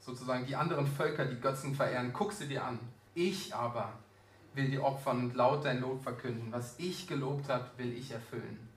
Sozusagen 0.00 0.46
die 0.46 0.56
anderen 0.56 0.86
Völker, 0.86 1.24
die 1.24 1.40
Götzen 1.40 1.74
verehren, 1.74 2.12
guck 2.12 2.32
sie 2.32 2.48
dir 2.48 2.64
an. 2.64 2.78
Ich 3.14 3.54
aber 3.54 3.92
will 4.54 4.68
dir 4.68 4.84
opfern 4.84 5.20
und 5.20 5.34
laut 5.34 5.64
dein 5.64 5.80
Lob 5.80 6.02
verkünden. 6.02 6.52
Was 6.52 6.74
ich 6.78 7.06
gelobt 7.06 7.48
habe, 7.48 7.70
will 7.76 7.92
ich 7.92 8.10
erfüllen. 8.10 8.68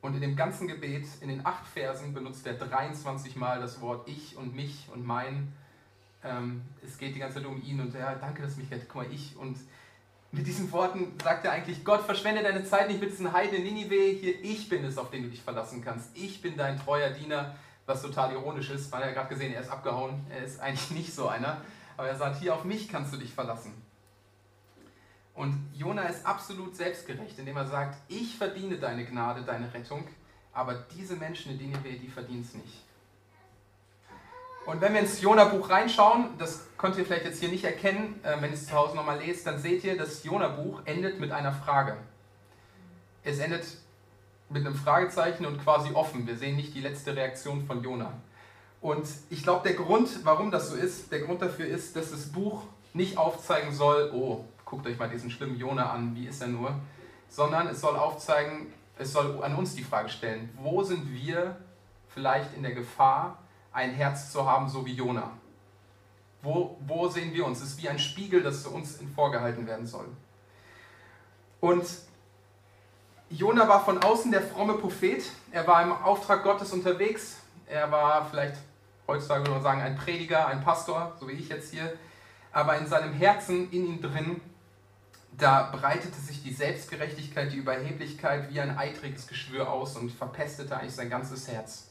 Und 0.00 0.14
in 0.14 0.20
dem 0.20 0.36
ganzen 0.36 0.68
Gebet, 0.68 1.06
in 1.20 1.28
den 1.28 1.44
acht 1.44 1.66
Versen, 1.66 2.14
benutzt 2.14 2.46
er 2.46 2.54
23 2.54 3.36
Mal 3.36 3.60
das 3.60 3.80
Wort 3.80 4.08
ich 4.08 4.36
und 4.36 4.54
mich 4.54 4.88
und 4.92 5.04
mein. 5.04 5.52
Ähm, 6.24 6.62
es 6.84 6.98
geht 6.98 7.14
die 7.14 7.18
ganze 7.18 7.38
Zeit 7.38 7.46
um 7.46 7.62
ihn 7.62 7.80
und 7.80 7.94
er, 7.94 8.14
danke, 8.16 8.42
dass 8.42 8.56
mich 8.56 8.70
rettet. 8.70 8.88
Guck 8.88 9.02
mal, 9.02 9.12
ich. 9.12 9.36
Und 9.36 9.58
mit 10.30 10.46
diesen 10.46 10.70
Worten 10.72 11.12
sagt 11.22 11.44
er 11.44 11.52
eigentlich, 11.52 11.84
Gott, 11.84 12.04
verschwende 12.04 12.42
deine 12.42 12.64
Zeit 12.64 12.88
nicht 12.88 13.00
mit 13.00 13.10
diesen 13.10 13.32
Heiden 13.32 13.56
in 13.56 13.64
Ninive. 13.64 14.18
Hier, 14.18 14.44
ich 14.44 14.68
bin 14.68 14.84
es, 14.84 14.98
auf 14.98 15.10
den 15.10 15.24
du 15.24 15.30
dich 15.30 15.42
verlassen 15.42 15.82
kannst. 15.82 16.10
Ich 16.14 16.40
bin 16.42 16.56
dein 16.56 16.78
treuer 16.78 17.10
Diener, 17.10 17.56
was 17.86 18.02
total 18.02 18.32
ironisch 18.32 18.70
ist, 18.70 18.92
weil 18.92 19.02
er 19.02 19.12
gerade 19.12 19.28
gesehen, 19.28 19.52
er 19.52 19.62
ist 19.62 19.70
abgehauen. 19.70 20.20
Er 20.30 20.44
ist 20.44 20.60
eigentlich 20.60 20.90
nicht 20.90 21.12
so 21.12 21.28
einer. 21.28 21.60
Aber 21.96 22.08
er 22.08 22.16
sagt, 22.16 22.38
hier 22.38 22.54
auf 22.54 22.64
mich 22.64 22.88
kannst 22.88 23.12
du 23.12 23.16
dich 23.16 23.32
verlassen. 23.32 23.72
Und 25.38 25.70
Jona 25.72 26.02
ist 26.02 26.26
absolut 26.26 26.74
selbstgerecht, 26.74 27.38
indem 27.38 27.56
er 27.58 27.66
sagt, 27.66 27.96
ich 28.08 28.36
verdiene 28.36 28.76
deine 28.76 29.04
Gnade, 29.04 29.42
deine 29.42 29.72
Rettung, 29.72 30.02
aber 30.52 30.74
diese 30.96 31.14
Menschen 31.14 31.52
in 31.52 31.58
Nineveh, 31.58 31.96
die 31.96 32.08
verdienen 32.08 32.42
es 32.42 32.54
nicht. 32.54 32.82
Und 34.66 34.80
wenn 34.80 34.94
wir 34.94 35.00
ins 35.00 35.22
Jona-Buch 35.22 35.70
reinschauen, 35.70 36.36
das 36.38 36.66
könnt 36.76 36.98
ihr 36.98 37.04
vielleicht 37.06 37.24
jetzt 37.24 37.38
hier 37.38 37.50
nicht 37.50 37.62
erkennen, 37.62 38.18
äh, 38.24 38.32
wenn 38.40 38.50
ihr 38.50 38.54
es 38.54 38.66
zu 38.66 38.72
Hause 38.72 38.96
nochmal 38.96 39.20
lest, 39.20 39.46
dann 39.46 39.60
seht 39.60 39.84
ihr, 39.84 39.96
das 39.96 40.24
Jona-Buch 40.24 40.82
endet 40.86 41.20
mit 41.20 41.30
einer 41.30 41.52
Frage. 41.52 41.96
Es 43.22 43.38
endet 43.38 43.64
mit 44.50 44.66
einem 44.66 44.74
Fragezeichen 44.74 45.46
und 45.46 45.62
quasi 45.62 45.92
offen. 45.94 46.26
Wir 46.26 46.36
sehen 46.36 46.56
nicht 46.56 46.74
die 46.74 46.80
letzte 46.80 47.14
Reaktion 47.14 47.64
von 47.64 47.84
Jona. 47.84 48.12
Und 48.80 49.06
ich 49.30 49.44
glaube, 49.44 49.68
der 49.68 49.76
Grund, 49.76 50.08
warum 50.24 50.50
das 50.50 50.70
so 50.70 50.74
ist, 50.74 51.12
der 51.12 51.20
Grund 51.20 51.42
dafür 51.42 51.66
ist, 51.66 51.94
dass 51.94 52.10
das 52.10 52.26
Buch 52.32 52.64
nicht 52.92 53.16
aufzeigen 53.16 53.72
soll, 53.72 54.10
oh, 54.12 54.44
guckt 54.68 54.86
euch 54.86 54.98
mal 54.98 55.08
diesen 55.08 55.30
schlimmen 55.30 55.58
Jona 55.58 55.90
an, 55.90 56.14
wie 56.14 56.26
ist 56.26 56.42
er 56.42 56.48
nur, 56.48 56.74
sondern 57.28 57.68
es 57.68 57.80
soll 57.80 57.96
aufzeigen, 57.96 58.72
es 58.98 59.12
soll 59.12 59.42
an 59.42 59.54
uns 59.54 59.74
die 59.74 59.82
Frage 59.82 60.08
stellen, 60.08 60.50
wo 60.60 60.82
sind 60.82 61.12
wir 61.12 61.56
vielleicht 62.08 62.54
in 62.54 62.62
der 62.62 62.72
Gefahr, 62.72 63.38
ein 63.72 63.92
Herz 63.92 64.32
zu 64.32 64.48
haben, 64.48 64.68
so 64.68 64.84
wie 64.84 64.94
Jona? 64.94 65.30
Wo, 66.42 66.76
wo 66.86 67.08
sehen 67.08 67.32
wir 67.32 67.46
uns? 67.46 67.60
Es 67.60 67.70
ist 67.70 67.82
wie 67.82 67.88
ein 67.88 67.98
Spiegel, 67.98 68.42
das 68.42 68.66
uns 68.66 68.98
vorgehalten 69.14 69.66
werden 69.66 69.86
soll. 69.86 70.06
Und 71.60 71.84
Jona 73.30 73.68
war 73.68 73.84
von 73.84 74.02
außen 74.02 74.30
der 74.30 74.42
fromme 74.42 74.74
Prophet. 74.74 75.24
Er 75.50 75.66
war 75.66 75.82
im 75.82 75.92
Auftrag 75.92 76.42
Gottes 76.42 76.72
unterwegs. 76.72 77.40
Er 77.66 77.90
war 77.90 78.24
vielleicht, 78.30 78.56
heutzutage 79.06 79.42
würde 79.42 79.52
man 79.52 79.62
sagen, 79.62 79.80
ein 79.82 79.96
Prediger, 79.96 80.46
ein 80.46 80.62
Pastor, 80.62 81.16
so 81.18 81.28
wie 81.28 81.32
ich 81.32 81.48
jetzt 81.48 81.72
hier. 81.72 81.92
Aber 82.52 82.78
in 82.78 82.86
seinem 82.86 83.12
Herzen, 83.12 83.70
in 83.70 83.86
ihm 83.86 84.00
drin, 84.00 84.40
da 85.38 85.70
breitete 85.70 86.18
sich 86.18 86.42
die 86.42 86.52
Selbstgerechtigkeit, 86.52 87.52
die 87.52 87.58
Überheblichkeit 87.58 88.50
wie 88.50 88.60
ein 88.60 88.76
eitriges 88.76 89.28
Geschwür 89.28 89.70
aus 89.70 89.96
und 89.96 90.10
verpestete 90.10 90.76
eigentlich 90.76 90.94
sein 90.94 91.10
ganzes 91.10 91.46
Herz. 91.46 91.90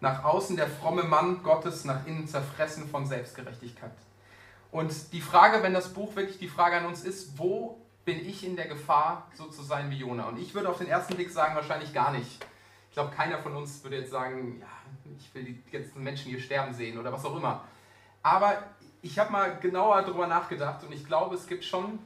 Nach 0.00 0.24
außen 0.24 0.56
der 0.56 0.68
fromme 0.68 1.02
Mann 1.02 1.42
Gottes, 1.42 1.86
nach 1.86 2.06
innen 2.06 2.28
zerfressen 2.28 2.86
von 2.88 3.06
Selbstgerechtigkeit. 3.06 3.92
Und 4.70 5.12
die 5.14 5.22
Frage, 5.22 5.62
wenn 5.62 5.72
das 5.72 5.94
Buch 5.94 6.14
wirklich 6.16 6.38
die 6.38 6.48
Frage 6.48 6.76
an 6.76 6.84
uns 6.84 7.02
ist, 7.02 7.38
wo 7.38 7.80
bin 8.04 8.18
ich 8.18 8.44
in 8.44 8.56
der 8.56 8.68
Gefahr, 8.68 9.26
so 9.34 9.46
zu 9.46 9.62
sein 9.62 9.90
wie 9.90 9.96
Jona? 9.96 10.28
Und 10.28 10.38
ich 10.38 10.54
würde 10.54 10.68
auf 10.68 10.76
den 10.76 10.86
ersten 10.86 11.14
Blick 11.14 11.30
sagen, 11.30 11.54
wahrscheinlich 11.54 11.94
gar 11.94 12.12
nicht. 12.12 12.44
Ich 12.90 12.92
glaube, 12.92 13.14
keiner 13.14 13.38
von 13.38 13.56
uns 13.56 13.82
würde 13.82 13.96
jetzt 13.96 14.10
sagen, 14.10 14.60
ja, 14.60 14.66
ich 15.18 15.34
will 15.34 15.62
ganzen 15.72 16.02
Menschen 16.02 16.30
hier 16.30 16.40
sterben 16.40 16.74
sehen 16.74 16.98
oder 16.98 17.10
was 17.10 17.24
auch 17.24 17.36
immer. 17.36 17.64
Aber 18.22 18.62
ich 19.00 19.18
habe 19.18 19.32
mal 19.32 19.58
genauer 19.60 20.02
darüber 20.02 20.26
nachgedacht 20.26 20.84
und 20.84 20.92
ich 20.92 21.06
glaube, 21.06 21.36
es 21.36 21.46
gibt 21.46 21.64
schon 21.64 21.98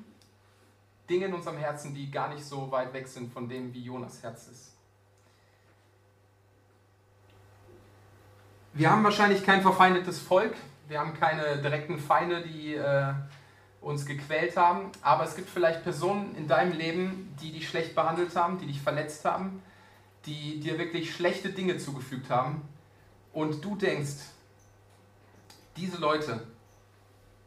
Dinge 1.11 1.27
in 1.27 1.35
unserem 1.35 1.59
Herzen, 1.59 1.95
die 1.95 2.11
gar 2.11 2.33
nicht 2.33 2.45
so 2.45 2.71
weit 2.71 2.95
weg 2.95 3.09
sind 3.09 3.33
von 3.33 3.49
dem, 3.49 3.75
wie 3.75 3.83
Jonas 3.83 4.23
Herz 4.23 4.47
ist. 4.47 4.77
Wir 8.73 8.91
haben 8.91 9.03
wahrscheinlich 9.03 9.45
kein 9.45 9.63
verfeindetes 9.63 10.21
Volk, 10.21 10.55
wir 10.89 11.01
haben 11.01 11.13
keine 11.15 11.61
direkten 11.61 11.99
Feinde, 11.99 12.43
die 12.43 12.75
äh, 12.75 13.13
uns 13.81 14.07
gequält 14.07 14.57
haben, 14.57 14.93
aber 15.03 15.25
es 15.25 15.35
gibt 15.35 15.51
vielleicht 15.51 15.83
Personen 15.83 16.37
in 16.37 16.47
deinem 16.47 16.73
Leben, 16.73 17.35
die 17.43 17.51
dich 17.51 17.69
schlecht 17.69 17.97
behandelt 17.97 18.37
haben, 18.37 18.59
die 18.59 18.67
dich 18.67 18.81
verletzt 18.81 19.25
haben, 19.25 19.63
die 20.27 20.61
dir 20.61 20.79
wirklich 20.79 21.13
schlechte 21.13 21.51
Dinge 21.51 21.79
zugefügt 21.79 22.31
haben. 22.31 22.63
Und 23.33 23.65
du 23.65 23.75
denkst, 23.75 24.17
diese 25.77 25.99
Leute, 25.99 26.47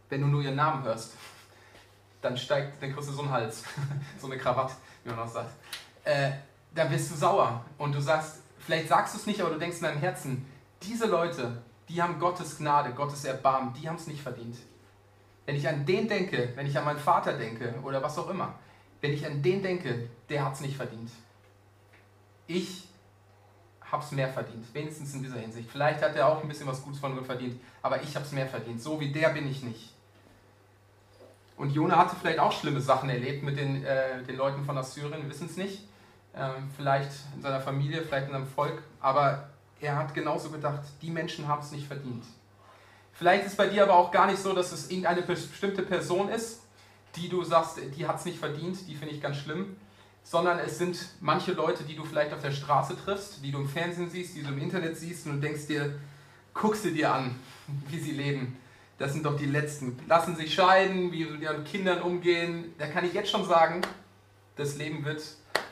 wenn 0.09 0.21
du 0.21 0.27
nur 0.27 0.41
ihren 0.41 0.55
Namen 0.55 0.83
hörst, 0.83 1.15
dann 2.23 2.37
steigt, 2.37 2.81
dann 2.81 2.93
kriegst 2.93 3.09
du 3.09 3.13
so 3.13 3.21
einen 3.21 3.31
Hals, 3.31 3.63
so 4.19 4.27
eine 4.27 4.37
Krawatte, 4.37 4.73
wie 5.03 5.09
man 5.09 5.19
auch 5.19 5.27
sagt. 5.27 5.51
Äh, 6.03 6.31
dann 6.73 6.89
wirst 6.89 7.11
du 7.11 7.15
sauer 7.15 7.63
und 7.77 7.93
du 7.93 8.01
sagst, 8.01 8.37
vielleicht 8.59 8.87
sagst 8.87 9.13
du 9.13 9.19
es 9.19 9.27
nicht, 9.27 9.41
aber 9.41 9.51
du 9.51 9.59
denkst 9.59 9.77
in 9.77 9.83
deinem 9.83 9.99
Herzen, 9.99 10.45
diese 10.81 11.05
Leute, 11.05 11.61
die 11.89 12.01
haben 12.01 12.19
Gottes 12.19 12.57
Gnade, 12.57 12.93
Gottes 12.93 13.25
Erbarmen, 13.25 13.73
die 13.73 13.87
haben 13.87 13.97
es 13.97 14.07
nicht 14.07 14.21
verdient. 14.21 14.57
Wenn 15.45 15.55
ich 15.55 15.67
an 15.67 15.85
den 15.85 16.07
denke, 16.07 16.53
wenn 16.55 16.65
ich 16.65 16.77
an 16.77 16.85
meinen 16.85 16.99
Vater 16.99 17.37
denke 17.37 17.75
oder 17.83 18.01
was 18.01 18.17
auch 18.17 18.29
immer, 18.29 18.55
wenn 19.01 19.11
ich 19.11 19.25
an 19.25 19.41
den 19.41 19.61
denke, 19.61 20.09
der 20.29 20.45
hat 20.45 20.53
es 20.53 20.61
nicht 20.61 20.77
verdient. 20.77 21.11
Ich 22.47 22.87
habe 23.81 24.03
es 24.03 24.11
mehr 24.11 24.29
verdient, 24.29 24.73
wenigstens 24.73 25.13
in 25.13 25.21
dieser 25.21 25.39
Hinsicht. 25.39 25.69
Vielleicht 25.69 26.01
hat 26.01 26.15
er 26.15 26.29
auch 26.29 26.41
ein 26.41 26.47
bisschen 26.47 26.67
was 26.67 26.81
Gutes 26.81 26.99
von 26.99 27.13
mir 27.13 27.23
verdient, 27.23 27.61
aber 27.81 28.01
ich 28.01 28.15
habe 28.15 28.25
es 28.25 28.31
mehr 28.31 28.47
verdient. 28.47 28.81
So 28.81 28.99
wie 28.99 29.11
der 29.11 29.29
bin 29.29 29.47
ich 29.47 29.61
nicht. 29.61 29.92
Und 31.55 31.71
Jona 31.71 31.97
hatte 31.97 32.15
vielleicht 32.19 32.39
auch 32.39 32.51
schlimme 32.51 32.81
Sachen 32.81 33.09
erlebt 33.09 33.43
mit 33.43 33.57
den, 33.57 33.83
äh, 33.85 34.23
den 34.23 34.37
Leuten 34.37 34.65
von 34.65 34.77
Assyrien, 34.77 35.29
wissen 35.29 35.47
es 35.47 35.57
nicht. 35.57 35.83
Ähm, 36.35 36.69
vielleicht 36.75 37.11
in 37.35 37.41
seiner 37.41 37.61
Familie, 37.61 38.01
vielleicht 38.01 38.27
in 38.27 38.33
seinem 38.33 38.47
Volk. 38.47 38.81
Aber 38.99 39.49
er 39.79 39.97
hat 39.97 40.13
genauso 40.13 40.49
gedacht, 40.49 40.81
die 41.01 41.11
Menschen 41.11 41.47
haben 41.47 41.61
es 41.61 41.71
nicht 41.71 41.87
verdient. 41.87 42.25
Vielleicht 43.13 43.45
ist 43.45 43.51
es 43.51 43.57
bei 43.57 43.67
dir 43.67 43.83
aber 43.83 43.95
auch 43.95 44.11
gar 44.11 44.25
nicht 44.25 44.39
so, 44.39 44.53
dass 44.53 44.71
es 44.71 44.89
irgendeine 44.89 45.21
bestimmte 45.21 45.83
Person 45.83 46.29
ist, 46.29 46.61
die 47.15 47.29
du 47.29 47.43
sagst, 47.43 47.77
die 47.95 48.07
hat 48.07 48.17
es 48.17 48.25
nicht 48.25 48.39
verdient, 48.39 48.87
die 48.87 48.95
finde 48.95 49.13
ich 49.13 49.21
ganz 49.21 49.37
schlimm. 49.37 49.77
Sondern 50.23 50.57
es 50.57 50.77
sind 50.77 50.97
manche 51.19 51.51
Leute, 51.51 51.83
die 51.83 51.95
du 51.95 52.03
vielleicht 52.05 52.33
auf 52.33 52.41
der 52.41 52.51
Straße 52.51 52.95
triffst, 52.97 53.43
die 53.43 53.51
du 53.51 53.59
im 53.59 53.69
Fernsehen 53.69 54.09
siehst, 54.09 54.35
die 54.35 54.41
du 54.41 54.47
im 54.49 54.57
Internet 54.57 54.97
siehst 54.97 55.27
und 55.27 55.33
du 55.33 55.39
denkst 55.39 55.67
dir, 55.67 55.99
guck 56.53 56.75
sie 56.75 56.93
dir 56.93 57.13
an, 57.13 57.35
wie 57.89 57.99
sie 57.99 58.13
leben 58.13 58.57
das 58.97 59.13
sind 59.13 59.25
doch 59.25 59.35
die 59.35 59.45
Letzten. 59.45 59.99
Lassen 60.07 60.35
sich 60.35 60.53
scheiden, 60.53 61.11
wie 61.11 61.23
sie 61.23 61.31
mit 61.31 61.41
ihren 61.41 61.63
Kindern 61.63 62.01
umgehen. 62.01 62.73
Da 62.77 62.87
kann 62.87 63.05
ich 63.05 63.13
jetzt 63.13 63.29
schon 63.29 63.45
sagen, 63.45 63.81
das 64.55 64.77
Leben 64.77 65.03
wird, 65.03 65.23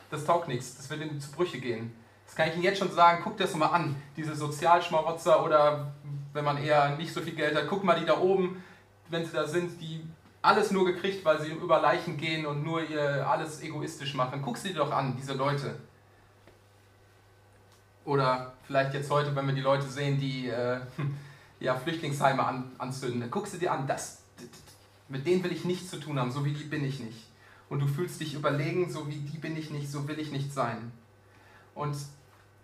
das 0.09 0.25
taugt 0.25 0.47
nichts, 0.47 0.75
das 0.77 0.89
wird 0.89 1.01
in 1.01 1.19
zu 1.19 1.31
Brüche 1.31 1.59
gehen. 1.59 1.93
Das 2.25 2.35
kann 2.35 2.47
ich 2.47 2.55
Ihnen 2.55 2.63
jetzt 2.63 2.79
schon 2.79 2.91
sagen, 2.91 3.23
guckt 3.23 3.41
das 3.41 3.53
mal 3.55 3.67
an, 3.67 3.95
diese 4.15 4.35
Sozialschmarotzer 4.35 5.43
oder 5.43 5.91
wenn 6.31 6.45
man 6.45 6.57
eher 6.63 6.95
nicht 6.95 7.13
so 7.13 7.19
viel 7.19 7.35
Geld 7.35 7.55
hat, 7.55 7.67
guck 7.67 7.83
mal 7.83 7.99
die 7.99 8.05
da 8.05 8.17
oben, 8.17 8.63
wenn 9.09 9.25
sie 9.25 9.33
da 9.33 9.45
sind, 9.45 9.81
die 9.81 10.01
alles 10.41 10.71
nur 10.71 10.85
gekriegt, 10.85 11.23
weil 11.25 11.41
sie 11.41 11.51
über 11.51 11.81
Leichen 11.81 12.17
gehen 12.17 12.45
und 12.45 12.63
nur 12.63 12.81
ihr 12.89 13.27
alles 13.27 13.61
egoistisch 13.61 14.13
machen. 14.13 14.41
Guck 14.41 14.57
sie 14.57 14.73
doch 14.73 14.91
an, 14.91 15.15
diese 15.19 15.33
Leute. 15.33 15.75
Oder 18.05 18.53
vielleicht 18.65 18.93
jetzt 18.93 19.11
heute, 19.11 19.35
wenn 19.35 19.45
wir 19.45 19.53
die 19.53 19.61
Leute 19.61 19.87
sehen, 19.87 20.19
die 20.19 20.47
äh, 20.47 20.79
ja, 21.61 21.75
Flüchtlingsheime 21.75 22.43
an, 22.43 22.71
anzünden. 22.77 23.21
Dann 23.21 23.31
guckst 23.31 23.53
du 23.53 23.57
dir 23.57 23.71
an, 23.71 23.87
das, 23.87 24.23
mit 25.07 25.25
denen 25.25 25.43
will 25.43 25.53
ich 25.53 25.63
nichts 25.63 25.89
zu 25.89 25.97
tun 25.97 26.19
haben, 26.19 26.31
so 26.31 26.43
wie 26.43 26.51
die 26.51 26.65
bin 26.65 26.83
ich 26.83 26.99
nicht. 26.99 27.29
Und 27.69 27.79
du 27.79 27.87
fühlst 27.87 28.19
dich 28.19 28.33
überlegen, 28.33 28.91
so 28.91 29.07
wie 29.07 29.15
die 29.15 29.37
bin 29.37 29.55
ich 29.55 29.69
nicht, 29.69 29.89
so 29.89 30.07
will 30.07 30.19
ich 30.19 30.31
nicht 30.31 30.51
sein. 30.53 30.91
Und 31.73 31.95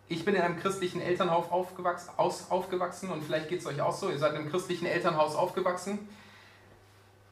Ich 0.09 0.23
bin 0.23 0.35
in 0.35 0.41
einem 0.41 0.57
christlichen 0.57 1.01
Elternhaus 1.01 1.51
aufgewachsen, 1.51 2.11
aus, 2.15 2.49
aufgewachsen 2.49 3.09
und 3.09 3.23
vielleicht 3.23 3.49
geht 3.49 3.59
es 3.59 3.65
euch 3.65 3.81
auch 3.81 3.93
so. 3.93 4.09
Ihr 4.09 4.17
seid 4.17 4.31
in 4.31 4.39
einem 4.39 4.49
christlichen 4.49 4.85
Elternhaus 4.85 5.35
aufgewachsen, 5.35 5.99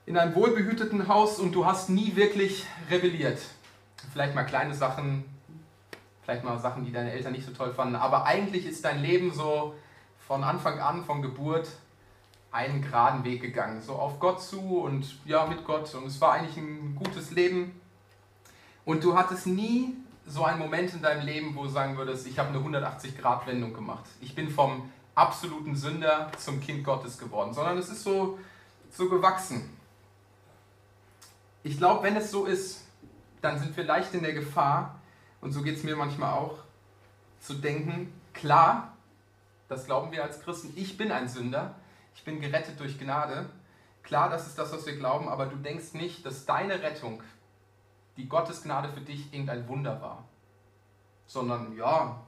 in 0.05 0.17
einem 0.17 0.35
wohlbehüteten 0.35 1.07
Haus 1.07 1.39
und 1.39 1.53
du 1.53 1.65
hast 1.65 1.89
nie 1.89 2.15
wirklich 2.17 2.65
rebelliert. 2.91 3.39
Vielleicht 4.11 4.35
mal 4.35 4.43
kleine 4.43 4.73
Sachen, 4.73 5.23
vielleicht 6.23 6.43
mal 6.43 6.59
Sachen, 6.59 6.83
die 6.83 6.91
deine 6.91 7.13
Eltern 7.13 7.31
nicht 7.31 7.45
so 7.45 7.53
toll 7.53 7.73
fanden, 7.73 7.95
aber 7.95 8.25
eigentlich 8.25 8.65
ist 8.65 8.83
dein 8.83 9.01
Leben 9.01 9.33
so 9.33 9.73
von 10.27 10.43
Anfang 10.43 10.79
an, 10.79 11.03
von 11.03 11.21
Geburt, 11.21 11.67
einen 12.51 12.81
geraden 12.81 13.23
Weg 13.23 13.41
gegangen. 13.41 13.81
So 13.81 13.93
auf 13.93 14.19
Gott 14.19 14.41
zu 14.41 14.79
und 14.79 15.17
ja, 15.25 15.45
mit 15.45 15.65
Gott. 15.65 15.93
Und 15.93 16.07
es 16.07 16.21
war 16.21 16.33
eigentlich 16.33 16.57
ein 16.57 16.95
gutes 16.95 17.31
Leben. 17.31 17.79
Und 18.85 19.03
du 19.03 19.17
hattest 19.17 19.47
nie 19.47 19.95
so 20.25 20.43
einen 20.43 20.59
Moment 20.59 20.93
in 20.93 21.01
deinem 21.01 21.25
Leben, 21.25 21.55
wo 21.55 21.63
du 21.63 21.69
sagen 21.69 21.97
würdest, 21.97 22.25
ich 22.27 22.39
habe 22.39 22.49
eine 22.49 22.59
180-Grad-Wendung 22.59 23.73
gemacht. 23.73 24.05
Ich 24.21 24.33
bin 24.33 24.49
vom 24.49 24.89
absoluten 25.13 25.75
Sünder 25.75 26.31
zum 26.37 26.59
Kind 26.59 26.83
Gottes 26.83 27.17
geworden, 27.17 27.53
sondern 27.53 27.77
es 27.77 27.89
ist 27.89 28.03
so, 28.03 28.39
so 28.91 29.09
gewachsen. 29.09 29.69
Ich 31.63 31.77
glaube, 31.77 32.03
wenn 32.03 32.15
es 32.15 32.31
so 32.31 32.45
ist, 32.45 32.85
dann 33.41 33.59
sind 33.59 33.75
wir 33.75 33.83
leicht 33.83 34.13
in 34.13 34.23
der 34.23 34.33
Gefahr, 34.33 34.99
und 35.41 35.51
so 35.51 35.61
geht 35.61 35.77
es 35.77 35.83
mir 35.83 35.95
manchmal 35.95 36.33
auch, 36.33 36.59
zu 37.39 37.53
denken, 37.53 38.11
klar, 38.33 38.94
das 39.67 39.85
glauben 39.85 40.11
wir 40.11 40.23
als 40.23 40.41
Christen, 40.41 40.73
ich 40.75 40.97
bin 40.97 41.11
ein 41.11 41.27
Sünder, 41.27 41.75
ich 42.15 42.23
bin 42.23 42.39
gerettet 42.39 42.79
durch 42.79 42.99
Gnade. 42.99 43.49
Klar, 44.03 44.29
das 44.29 44.47
ist 44.47 44.57
das, 44.57 44.71
was 44.71 44.85
wir 44.85 44.95
glauben, 44.97 45.27
aber 45.27 45.47
du 45.47 45.55
denkst 45.55 45.93
nicht, 45.93 46.25
dass 46.25 46.45
deine 46.45 46.81
Rettung 46.81 47.21
die 48.17 48.29
Gottes 48.29 48.63
Gnade 48.63 48.89
für 48.89 49.01
dich 49.01 49.33
irgendein 49.33 49.67
Wunder 49.67 50.01
war. 50.01 50.23
Sondern 51.27 51.75
ja, 51.75 52.21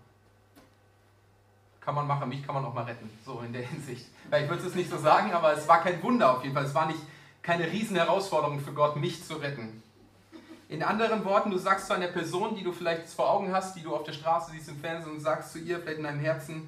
kann 1.82 1.96
man 1.96 2.08
machen, 2.08 2.28
mich 2.28 2.46
kann 2.46 2.56
man 2.56 2.66
auch 2.66 2.74
mal 2.74 2.84
retten. 2.84 3.10
So 3.26 3.40
in 3.42 3.54
der 3.54 3.62
Hinsicht. 3.68 4.08
Ich 4.26 4.50
würde 4.50 4.68
es 4.68 4.76
nicht 4.76 4.90
so 4.90 4.98
sagen, 4.98 5.32
aber 5.32 5.54
es 5.54 5.68
war 5.68 5.82
kein 5.82 6.02
Wunder 6.04 6.36
auf 6.36 6.44
jeden 6.44 6.56
Fall. 6.56 6.66
Es 6.66 6.76
war 6.76 6.88
nicht 6.88 7.00
keine 7.42 7.72
riesen 7.72 7.96
Herausforderung 7.96 8.60
für 8.60 8.74
Gott, 8.74 8.98
mich 8.98 9.24
zu 9.24 9.36
retten. 9.36 9.82
In 10.68 10.84
anderen 10.84 11.24
Worten, 11.24 11.50
du 11.50 11.58
sagst 11.58 11.88
zu 11.88 11.94
einer 11.94 12.08
Person, 12.08 12.56
die 12.56 12.64
du 12.64 12.74
vielleicht 12.74 13.08
vor 13.08 13.32
Augen 13.32 13.54
hast, 13.54 13.78
die 13.78 13.84
du 13.84 13.96
auf 13.96 14.04
der 14.04 14.12
Straße 14.12 14.52
siehst 14.52 14.68
im 14.68 14.82
Fernsehen 14.82 15.14
und 15.14 15.22
sagst 15.22 15.54
zu 15.54 15.60
ihr, 15.60 15.80
vielleicht 15.80 16.00
in 16.00 16.04
deinem 16.04 16.20
Herzen, 16.20 16.68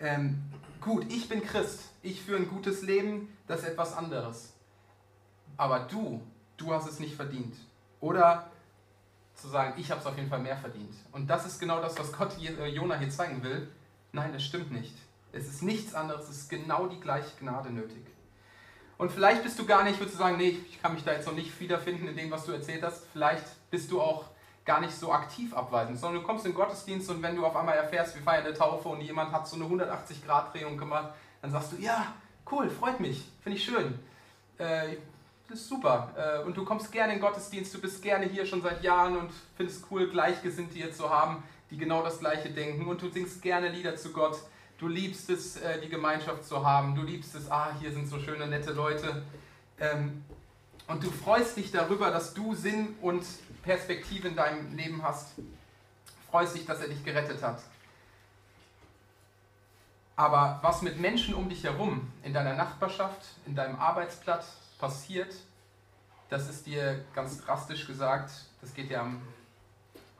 ähm, 0.00 0.42
gut, 0.80 1.10
ich 1.12 1.28
bin 1.28 1.42
Christ, 1.42 1.80
ich 2.02 2.22
führe 2.22 2.38
ein 2.38 2.48
gutes 2.48 2.82
Leben, 2.82 3.36
das 3.46 3.60
ist 3.60 3.68
etwas 3.68 3.96
anderes. 3.96 4.52
Aber 5.56 5.80
du, 5.80 6.22
du 6.56 6.72
hast 6.72 6.88
es 6.88 7.00
nicht 7.00 7.14
verdient. 7.14 7.54
Oder 8.00 8.50
zu 9.34 9.48
sagen, 9.48 9.74
ich 9.76 9.90
habe 9.90 10.00
es 10.00 10.06
auf 10.06 10.16
jeden 10.16 10.28
Fall 10.28 10.40
mehr 10.40 10.56
verdient. 10.56 10.94
Und 11.12 11.28
das 11.28 11.46
ist 11.46 11.58
genau 11.58 11.80
das, 11.80 11.98
was 11.98 12.12
Gott 12.12 12.32
hier, 12.38 12.58
äh, 12.58 12.68
Jona 12.68 12.98
hier 12.98 13.10
zeigen 13.10 13.42
will. 13.42 13.68
Nein, 14.12 14.32
das 14.32 14.42
stimmt 14.42 14.72
nicht. 14.72 14.94
Es 15.32 15.46
ist 15.48 15.62
nichts 15.62 15.94
anderes, 15.94 16.28
es 16.28 16.36
ist 16.38 16.50
genau 16.50 16.86
die 16.86 17.00
gleiche 17.00 17.30
Gnade 17.38 17.70
nötig. 17.70 18.04
Und 18.98 19.12
vielleicht 19.12 19.42
bist 19.42 19.58
du 19.58 19.64
gar 19.64 19.84
nicht, 19.84 19.98
würdest 19.98 20.16
du 20.16 20.18
sagen, 20.18 20.36
nee, 20.36 20.58
ich 20.68 20.82
kann 20.82 20.92
mich 20.92 21.04
da 21.04 21.12
jetzt 21.12 21.26
noch 21.26 21.34
nicht 21.34 21.58
wiederfinden 21.58 22.08
in 22.08 22.16
dem, 22.16 22.30
was 22.30 22.44
du 22.44 22.52
erzählt 22.52 22.82
hast. 22.82 23.06
Vielleicht 23.12 23.44
bist 23.70 23.90
du 23.90 24.00
auch 24.00 24.26
gar 24.70 24.80
nicht 24.80 24.94
so 24.94 25.10
aktiv 25.10 25.52
abweisend, 25.52 25.98
sondern 25.98 26.22
du 26.22 26.26
kommst 26.28 26.46
in 26.46 26.52
den 26.52 26.56
Gottesdienst 26.56 27.10
und 27.10 27.20
wenn 27.24 27.34
du 27.34 27.44
auf 27.44 27.56
einmal 27.56 27.74
erfährst, 27.74 28.14
wir 28.14 28.22
feiern 28.22 28.46
eine 28.46 28.54
Taufe 28.54 28.88
und 28.88 29.00
jemand 29.00 29.32
hat 29.32 29.48
so 29.48 29.56
eine 29.56 29.64
180-Grad-Drehung 29.64 30.78
gemacht, 30.78 31.12
dann 31.42 31.50
sagst 31.50 31.72
du, 31.72 31.76
ja, 31.78 32.14
cool, 32.52 32.70
freut 32.70 33.00
mich, 33.00 33.24
finde 33.42 33.58
ich 33.58 33.64
schön. 33.64 33.98
Äh, 34.58 34.98
das 35.48 35.58
ist 35.58 35.68
super. 35.68 36.12
Äh, 36.16 36.46
und 36.46 36.56
du 36.56 36.64
kommst 36.64 36.92
gerne 36.92 37.14
in 37.14 37.18
den 37.18 37.26
Gottesdienst, 37.26 37.74
du 37.74 37.80
bist 37.80 38.00
gerne 38.00 38.26
hier 38.26 38.46
schon 38.46 38.62
seit 38.62 38.84
Jahren 38.84 39.16
und 39.16 39.32
findest 39.56 39.86
cool, 39.90 40.08
Gleichgesinnte 40.08 40.74
hier 40.76 40.92
zu 40.92 41.10
haben, 41.10 41.42
die 41.72 41.76
genau 41.76 42.04
das 42.04 42.20
Gleiche 42.20 42.50
denken. 42.50 42.86
Und 42.86 43.02
du 43.02 43.10
singst 43.10 43.42
gerne 43.42 43.70
Lieder 43.70 43.96
zu 43.96 44.12
Gott. 44.12 44.38
Du 44.78 44.86
liebst 44.86 45.30
es, 45.30 45.56
äh, 45.56 45.80
die 45.80 45.88
Gemeinschaft 45.88 46.44
zu 46.44 46.64
haben. 46.64 46.94
Du 46.94 47.02
liebst 47.02 47.34
es, 47.34 47.50
ah, 47.50 47.72
hier 47.80 47.90
sind 47.90 48.06
so 48.06 48.20
schöne, 48.20 48.46
nette 48.46 48.70
Leute. 48.70 49.24
Ähm, 49.80 50.24
und 50.90 51.04
du 51.04 51.10
freust 51.10 51.56
dich 51.56 51.70
darüber, 51.70 52.10
dass 52.10 52.34
du 52.34 52.52
Sinn 52.54 52.96
und 53.00 53.24
Perspektive 53.62 54.26
in 54.26 54.34
deinem 54.34 54.76
Leben 54.76 55.02
hast. 55.04 55.28
Freust 56.30 56.56
dich, 56.56 56.66
dass 56.66 56.80
er 56.80 56.88
dich 56.88 57.04
gerettet 57.04 57.40
hat. 57.42 57.62
Aber 60.16 60.58
was 60.62 60.82
mit 60.82 60.98
Menschen 60.98 61.34
um 61.34 61.48
dich 61.48 61.62
herum, 61.62 62.10
in 62.24 62.34
deiner 62.34 62.54
Nachbarschaft, 62.54 63.24
in 63.46 63.54
deinem 63.54 63.76
Arbeitsplatz 63.76 64.56
passiert, 64.78 65.32
das 66.28 66.48
ist 66.50 66.66
dir 66.66 67.04
ganz 67.14 67.40
drastisch 67.40 67.86
gesagt, 67.86 68.32
das 68.60 68.74
geht 68.74 68.90
dir 68.90 69.00
am 69.00 69.22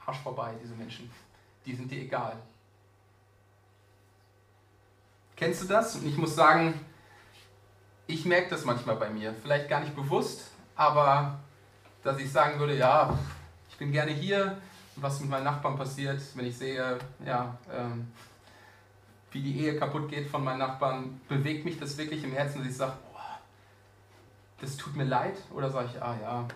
Arsch 0.06 0.18
vorbei, 0.18 0.54
diese 0.62 0.74
Menschen. 0.74 1.11
Die 1.66 1.74
sind 1.74 1.90
dir 1.90 2.00
egal. 2.00 2.37
Kennst 5.35 5.62
du 5.62 5.66
das? 5.66 5.96
Und 5.96 6.06
ich 6.06 6.16
muss 6.16 6.37
sagen, 6.37 6.78
ich 8.06 8.24
merke 8.24 8.50
das 8.50 8.64
manchmal 8.64 8.96
bei 8.96 9.11
mir. 9.11 9.35
Vielleicht 9.42 9.68
gar 9.68 9.80
nicht 9.80 9.96
bewusst, 9.96 10.50
aber 10.81 11.38
dass 12.03 12.19
ich 12.19 12.33
sagen 12.33 12.59
würde, 12.59 12.75
ja, 12.75 13.14
ich 13.69 13.77
bin 13.77 13.93
gerne 13.93 14.12
hier, 14.12 14.57
was 14.97 15.21
mit 15.21 15.29
meinen 15.29 15.45
Nachbarn 15.45 15.77
passiert, 15.77 16.23
wenn 16.35 16.47
ich 16.47 16.57
sehe, 16.57 16.99
ja, 17.23 17.59
ähm, 17.71 18.11
wie 19.31 19.43
die 19.43 19.61
Ehe 19.61 19.79
kaputt 19.79 20.09
geht 20.09 20.27
von 20.31 20.43
meinen 20.43 20.61
Nachbarn, 20.61 21.21
bewegt 21.29 21.66
mich 21.66 21.79
das 21.79 21.99
wirklich 21.99 22.25
im 22.25 22.33
Herzen, 22.33 22.61
dass 22.61 22.69
ich 22.69 22.77
sage, 22.79 22.95
oh, 23.12 23.19
das 24.62 24.79
tut 24.79 24.97
mir 24.97 25.05
leid? 25.05 25.35
Oder 25.55 25.69
sage 25.69 25.90
ich, 25.93 26.03
ah 26.03 26.16
ja, 26.19 26.49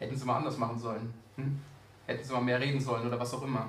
hätten 0.00 0.16
sie 0.16 0.24
mal 0.24 0.38
anders 0.38 0.58
machen 0.58 0.80
sollen, 0.80 1.14
hm? 1.36 1.60
hätten 2.06 2.24
sie 2.24 2.32
mal 2.32 2.42
mehr 2.42 2.58
reden 2.58 2.80
sollen 2.80 3.06
oder 3.06 3.20
was 3.20 3.32
auch 3.32 3.42
immer. 3.42 3.68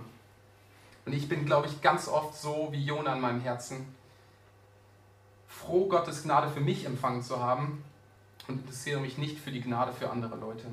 Und 1.05 1.13
ich 1.13 1.29
bin, 1.29 1.45
glaube 1.45 1.67
ich, 1.67 1.79
ganz 1.83 2.07
oft 2.07 2.35
so 2.35 2.69
wie 2.71 2.83
Jona 2.83 3.13
in 3.13 3.21
meinem 3.21 3.41
Herzen, 3.41 3.95
froh, 5.47 5.87
Gottes 5.87 6.23
Gnade 6.23 6.49
für 6.49 6.59
mich 6.59 6.85
empfangen 6.85 7.21
zu 7.21 7.39
haben 7.39 7.83
und 8.47 8.59
interessiere 8.59 8.99
mich 8.99 9.17
nicht 9.17 9.39
für 9.39 9.51
die 9.51 9.61
Gnade 9.61 9.91
für 9.91 10.09
andere 10.09 10.35
Leute. 10.35 10.65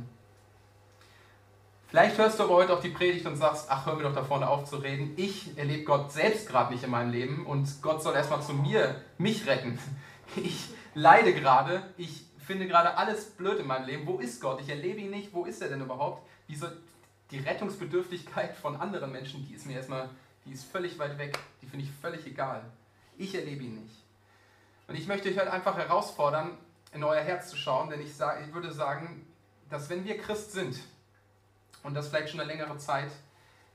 Vielleicht 1.89 2.19
hörst 2.19 2.39
du 2.39 2.45
aber 2.45 2.55
heute 2.55 2.73
auch 2.73 2.81
die 2.81 2.89
Predigt 2.89 3.25
und 3.27 3.37
sagst, 3.37 3.67
ach, 3.71 3.87
hör 3.87 3.95
mir 3.95 4.03
doch 4.03 4.15
da 4.15 4.25
vorne 4.25 4.49
auf 4.49 4.65
zu 4.65 4.79
reden. 4.79 5.13
Ich 5.17 5.57
erlebe 5.57 5.85
Gott 5.85 6.11
selbst 6.11 6.49
gerade 6.49 6.73
nicht 6.73 6.83
in 6.83 6.91
meinem 6.91 7.13
Leben 7.13 7.47
und 7.47 7.83
Gott 7.83 8.03
soll 8.03 8.17
erstmal 8.17 8.43
zu 8.43 8.53
mir, 8.53 9.01
mich 9.19 9.47
retten. 9.47 9.79
Ich 10.37 10.71
leide 10.95 11.35
gerade, 11.35 11.83
ich 11.97 12.25
finde 12.45 12.67
gerade 12.67 12.97
alles 12.97 13.31
blöd 13.31 13.61
in 13.61 13.67
meinem 13.67 13.87
Leben. 13.87 14.07
Wo 14.07 14.19
ist 14.19 14.41
Gott? 14.41 14.61
Ich 14.61 14.69
erlebe 14.69 15.01
ihn 15.01 15.11
nicht. 15.11 15.33
Wo 15.33 15.45
ist 15.45 15.63
er 15.63 15.69
denn 15.69 15.81
überhaupt? 15.81 16.27
Diese, 16.49 16.77
die 17.31 17.39
Rettungsbedürftigkeit 17.39 18.57
von 18.57 18.77
anderen 18.77 19.13
Menschen, 19.13 19.47
die 19.47 19.55
ist 19.55 19.67
mir 19.67 19.77
erstmal, 19.77 20.09
die 20.45 20.53
ist 20.53 20.65
völlig 20.65 20.99
weit 20.99 21.19
weg. 21.19 21.39
Die 21.63 21.67
finde 21.67 21.85
ich 21.85 21.93
völlig 21.93 22.27
egal. 22.27 22.65
Ich 23.17 23.35
erlebe 23.35 23.63
ihn 23.63 23.83
nicht. 23.83 23.97
Und 24.89 24.97
ich 24.97 25.07
möchte 25.07 25.29
euch 25.29 25.39
halt 25.39 25.49
einfach 25.49 25.77
herausfordern, 25.77 26.59
in 26.95 27.05
euer 27.05 27.23
Herz 27.23 27.51
zu 27.51 27.57
schauen, 27.57 27.91
denn 27.91 28.01
ich, 28.01 28.15
sage, 28.15 28.45
ich 28.47 28.55
würde 28.55 28.73
sagen, 28.73 29.27
dass 29.69 29.91
wenn 29.91 30.05
wir 30.05 30.19
Christ 30.19 30.53
sind, 30.53 30.79
und 31.83 31.95
das 31.95 32.09
vielleicht 32.09 32.31
schon 32.31 32.41
eine 32.41 32.51
längere 32.51 32.79
Zeit, 32.79 33.11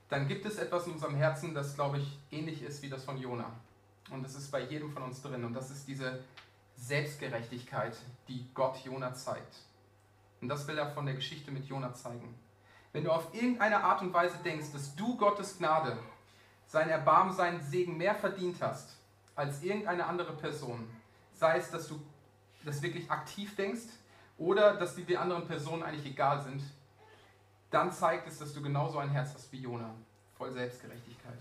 dann 0.10 0.28
gibt 0.28 0.46
es 0.46 0.58
etwas 0.58 0.88
in 0.88 0.94
unserem 0.94 1.16
Herzen, 1.16 1.54
das, 1.54 1.76
glaube 1.76 2.00
ich, 2.00 2.20
ähnlich 2.32 2.64
ist 2.64 2.82
wie 2.82 2.90
das 2.90 3.06
von 3.06 3.18
Jona. 3.18 3.52
Und 4.10 4.24
das 4.24 4.34
ist 4.36 4.52
bei 4.52 4.62
jedem 4.62 4.92
von 4.92 5.04
uns 5.04 5.22
drin. 5.22 5.46
Und 5.46 5.54
das 5.54 5.70
ist 5.70 5.88
diese 5.88 6.20
Selbstgerechtigkeit, 6.76 7.96
die 8.28 8.50
Gott 8.56 8.78
Jona 8.84 9.14
zeigt. 9.14 9.58
Und 10.42 10.50
das 10.50 10.68
will 10.68 10.78
er 10.78 10.90
von 10.90 11.06
der 11.06 11.16
Geschichte 11.16 11.52
mit 11.52 11.66
Jona 11.66 11.94
zeigen. 11.94 12.34
Wenn 12.92 13.04
du 13.04 13.12
auf 13.12 13.34
irgendeine 13.36 13.84
Art 13.84 14.02
und 14.02 14.14
Weise 14.14 14.38
denkst, 14.44 14.72
dass 14.74 14.96
du 14.96 15.16
Gottes 15.16 15.60
Gnade, 15.60 16.00
sein 16.66 16.90
Erbarmen, 16.90 17.36
seinen 17.36 17.62
Segen 17.62 17.98
mehr 17.98 18.16
verdient 18.16 18.58
hast 18.62 18.96
als 19.36 19.62
irgendeine 19.62 20.06
andere 20.06 20.34
Person, 20.34 20.90
sei 21.34 21.58
es, 21.58 21.70
dass 21.70 21.88
du 21.88 22.00
das 22.66 22.82
wirklich 22.82 23.10
aktiv 23.10 23.56
denkst 23.56 23.88
oder 24.38 24.76
dass 24.76 24.96
die, 24.96 25.04
die 25.04 25.18
anderen 25.18 25.48
Personen 25.48 25.84
eigentlich 25.84 26.06
egal 26.06 26.42
sind, 26.42 26.62
dann 27.72 27.92
zeigt 27.92 28.28
es, 28.28 28.40
dass 28.40 28.54
du 28.54 28.62
genauso 28.62 28.98
ein 28.98 29.10
Herz 29.10 29.34
hast 29.34 29.52
wie 29.52 29.60
Jona, 29.60 29.94
voll 30.38 30.52
Selbstgerechtigkeit. 30.52 31.40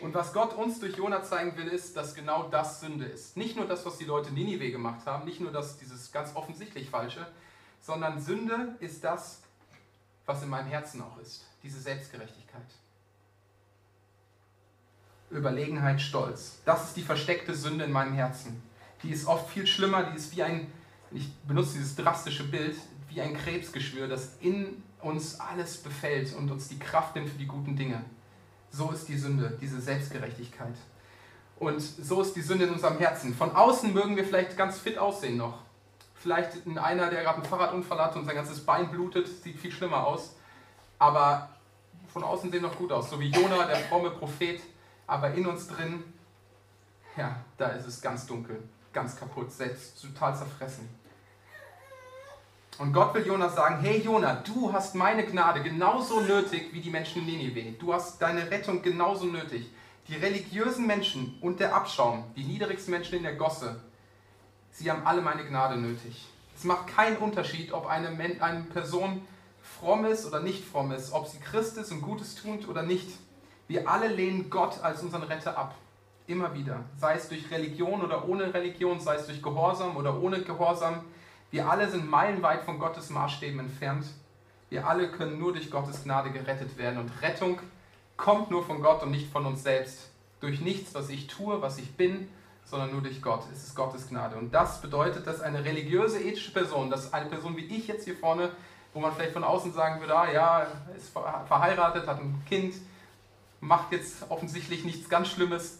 Und 0.00 0.14
was 0.14 0.32
Gott 0.32 0.54
uns 0.54 0.80
durch 0.80 0.96
Jona 0.96 1.22
zeigen 1.22 1.56
will, 1.56 1.68
ist, 1.68 1.96
dass 1.96 2.14
genau 2.14 2.48
das 2.48 2.80
Sünde 2.80 3.04
ist. 3.04 3.36
Nicht 3.36 3.56
nur 3.56 3.66
das, 3.66 3.84
was 3.84 3.98
die 3.98 4.04
Leute 4.04 4.32
Ninive 4.32 4.70
gemacht 4.70 5.04
haben, 5.06 5.26
nicht 5.26 5.40
nur 5.40 5.52
das, 5.52 5.78
dieses 5.78 6.10
ganz 6.10 6.34
offensichtlich 6.34 6.88
Falsche, 6.88 7.26
sondern 7.80 8.20
Sünde 8.20 8.76
ist 8.80 9.04
das, 9.04 9.42
was 10.24 10.42
in 10.42 10.48
meinem 10.48 10.68
Herzen 10.68 11.02
auch 11.02 11.18
ist, 11.18 11.44
diese 11.62 11.80
Selbstgerechtigkeit. 11.80 12.62
Überlegenheit, 15.30 16.00
Stolz. 16.00 16.60
Das 16.64 16.84
ist 16.84 16.96
die 16.96 17.02
versteckte 17.02 17.54
Sünde 17.54 17.84
in 17.84 17.92
meinem 17.92 18.14
Herzen. 18.14 18.62
Die 19.02 19.10
ist 19.10 19.26
oft 19.26 19.50
viel 19.50 19.66
schlimmer, 19.66 20.04
die 20.04 20.16
ist 20.16 20.34
wie 20.36 20.42
ein, 20.42 20.70
ich 21.10 21.32
benutze 21.46 21.74
dieses 21.74 21.96
drastische 21.96 22.44
Bild, 22.44 22.76
wie 23.08 23.20
ein 23.20 23.34
Krebsgeschwür, 23.34 24.08
das 24.08 24.36
in 24.40 24.82
uns 25.00 25.40
alles 25.40 25.78
befällt 25.78 26.34
und 26.36 26.50
uns 26.50 26.68
die 26.68 26.78
Kraft 26.78 27.14
nimmt 27.14 27.28
für 27.28 27.38
die 27.38 27.46
guten 27.46 27.76
Dinge. 27.76 28.04
So 28.70 28.90
ist 28.90 29.08
die 29.08 29.16
Sünde, 29.16 29.56
diese 29.60 29.80
Selbstgerechtigkeit. 29.80 30.74
Und 31.58 31.80
so 31.80 32.22
ist 32.22 32.34
die 32.36 32.42
Sünde 32.42 32.66
in 32.66 32.72
unserem 32.72 32.98
Herzen. 32.98 33.34
Von 33.34 33.54
außen 33.54 33.92
mögen 33.92 34.16
wir 34.16 34.24
vielleicht 34.24 34.56
ganz 34.56 34.78
fit 34.78 34.96
aussehen 34.96 35.36
noch. 35.36 35.58
Vielleicht 36.14 36.66
in 36.66 36.78
einer, 36.78 37.10
der 37.10 37.22
gerade 37.22 37.38
einen 37.38 37.46
Fahrradunfall 37.46 37.98
hat 37.98 38.16
und 38.16 38.26
sein 38.26 38.34
ganzes 38.34 38.64
Bein 38.64 38.90
blutet, 38.90 39.26
sieht 39.42 39.58
viel 39.58 39.72
schlimmer 39.72 40.06
aus. 40.06 40.36
Aber 40.98 41.50
von 42.12 42.22
außen 42.22 42.50
sehen 42.50 42.62
noch 42.62 42.76
gut 42.76 42.92
aus, 42.92 43.10
so 43.10 43.18
wie 43.20 43.30
Jona, 43.30 43.66
der 43.66 43.76
fromme 43.76 44.10
Prophet, 44.10 44.60
aber 45.06 45.32
in 45.32 45.46
uns 45.46 45.68
drin, 45.68 46.02
ja, 47.16 47.36
da 47.56 47.68
ist 47.68 47.86
es 47.86 48.00
ganz 48.00 48.26
dunkel, 48.26 48.62
ganz 48.92 49.16
kaputt, 49.16 49.52
selbst 49.52 50.00
total 50.00 50.36
zerfressen. 50.36 50.88
Und 52.78 52.94
Gott 52.94 53.12
will 53.14 53.26
Jona 53.26 53.50
sagen, 53.50 53.80
hey 53.82 54.00
Jona, 54.00 54.36
du 54.36 54.72
hast 54.72 54.94
meine 54.94 55.26
Gnade 55.26 55.62
genauso 55.62 56.20
nötig 56.20 56.72
wie 56.72 56.80
die 56.80 56.88
Menschen 56.88 57.20
in 57.22 57.26
Ninive. 57.26 57.72
Du 57.72 57.92
hast 57.92 58.22
deine 58.22 58.50
Rettung 58.50 58.80
genauso 58.80 59.26
nötig. 59.26 59.70
Die 60.08 60.16
religiösen 60.16 60.86
Menschen 60.86 61.36
und 61.42 61.60
der 61.60 61.74
Abschaum, 61.74 62.24
die 62.36 62.42
niedrigsten 62.42 62.92
Menschen 62.92 63.18
in 63.18 63.22
der 63.22 63.34
Gosse, 63.34 63.80
sie 64.70 64.90
haben 64.90 65.06
alle 65.06 65.20
meine 65.20 65.44
Gnade 65.44 65.76
nötig. 65.76 66.26
Es 66.56 66.64
macht 66.64 66.86
keinen 66.86 67.18
Unterschied, 67.18 67.72
ob 67.72 67.86
eine, 67.86 68.08
eine 68.40 68.62
Person 68.64 69.26
fromm 69.62 70.06
ist 70.06 70.26
oder 70.26 70.40
nicht 70.40 70.64
fromm 70.64 70.90
ist, 70.92 71.12
ob 71.12 71.28
sie 71.28 71.38
Christ 71.38 71.76
ist 71.76 71.92
und 71.92 72.00
Gutes 72.00 72.34
tut 72.34 72.66
oder 72.66 72.82
nicht. 72.82 73.10
Wir 73.68 73.88
alle 73.88 74.08
lehnen 74.08 74.50
Gott 74.50 74.82
als 74.82 75.02
unseren 75.02 75.22
Retter 75.22 75.56
ab. 75.56 75.74
Immer 76.30 76.54
wieder. 76.54 76.84
Sei 76.96 77.14
es 77.16 77.28
durch 77.28 77.50
Religion 77.50 78.02
oder 78.02 78.28
ohne 78.28 78.54
Religion, 78.54 79.00
sei 79.00 79.16
es 79.16 79.26
durch 79.26 79.42
Gehorsam 79.42 79.96
oder 79.96 80.22
ohne 80.22 80.40
Gehorsam. 80.42 81.02
Wir 81.50 81.68
alle 81.68 81.90
sind 81.90 82.08
meilenweit 82.08 82.62
von 82.62 82.78
Gottes 82.78 83.10
Maßstäben 83.10 83.58
entfernt. 83.58 84.06
Wir 84.68 84.86
alle 84.86 85.10
können 85.10 85.40
nur 85.40 85.52
durch 85.52 85.72
Gottes 85.72 86.04
Gnade 86.04 86.30
gerettet 86.30 86.78
werden. 86.78 87.00
Und 87.00 87.10
Rettung 87.20 87.58
kommt 88.16 88.48
nur 88.48 88.64
von 88.64 88.80
Gott 88.80 89.02
und 89.02 89.10
nicht 89.10 89.32
von 89.32 89.44
uns 89.44 89.64
selbst. 89.64 90.08
Durch 90.38 90.60
nichts, 90.60 90.94
was 90.94 91.08
ich 91.08 91.26
tue, 91.26 91.60
was 91.62 91.78
ich 91.78 91.96
bin, 91.96 92.28
sondern 92.64 92.92
nur 92.92 93.02
durch 93.02 93.20
Gott. 93.20 93.42
Es 93.52 93.64
ist 93.64 93.74
Gottes 93.74 94.08
Gnade. 94.08 94.36
Und 94.36 94.54
das 94.54 94.80
bedeutet, 94.80 95.26
dass 95.26 95.40
eine 95.40 95.64
religiöse, 95.64 96.22
ethische 96.22 96.52
Person, 96.52 96.90
dass 96.90 97.12
eine 97.12 97.28
Person 97.28 97.56
wie 97.56 97.64
ich 97.64 97.88
jetzt 97.88 98.04
hier 98.04 98.16
vorne, 98.16 98.50
wo 98.94 99.00
man 99.00 99.12
vielleicht 99.12 99.32
von 99.32 99.42
außen 99.42 99.72
sagen 99.72 99.98
würde, 99.98 100.16
ah 100.16 100.30
ja, 100.30 100.66
ist 100.96 101.10
verheiratet, 101.10 102.06
hat 102.06 102.20
ein 102.20 102.40
Kind, 102.48 102.76
macht 103.60 103.90
jetzt 103.90 104.30
offensichtlich 104.30 104.84
nichts 104.84 105.08
ganz 105.08 105.26
Schlimmes. 105.26 105.79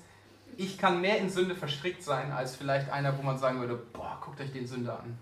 Ich 0.57 0.79
kann 0.79 1.01
mehr 1.01 1.19
in 1.19 1.31
Sünde 1.31 1.55
verstrickt 1.55 2.03
sein, 2.03 2.33
als 2.33 2.57
vielleicht 2.57 2.91
einer, 2.91 3.17
wo 3.19 3.23
man 3.23 3.39
sagen 3.39 3.61
würde, 3.61 3.77
boah, 3.93 4.19
guckt 4.25 4.41
euch 4.41 4.53
den 4.53 4.67
Sünder 4.67 5.01
an. 5.01 5.19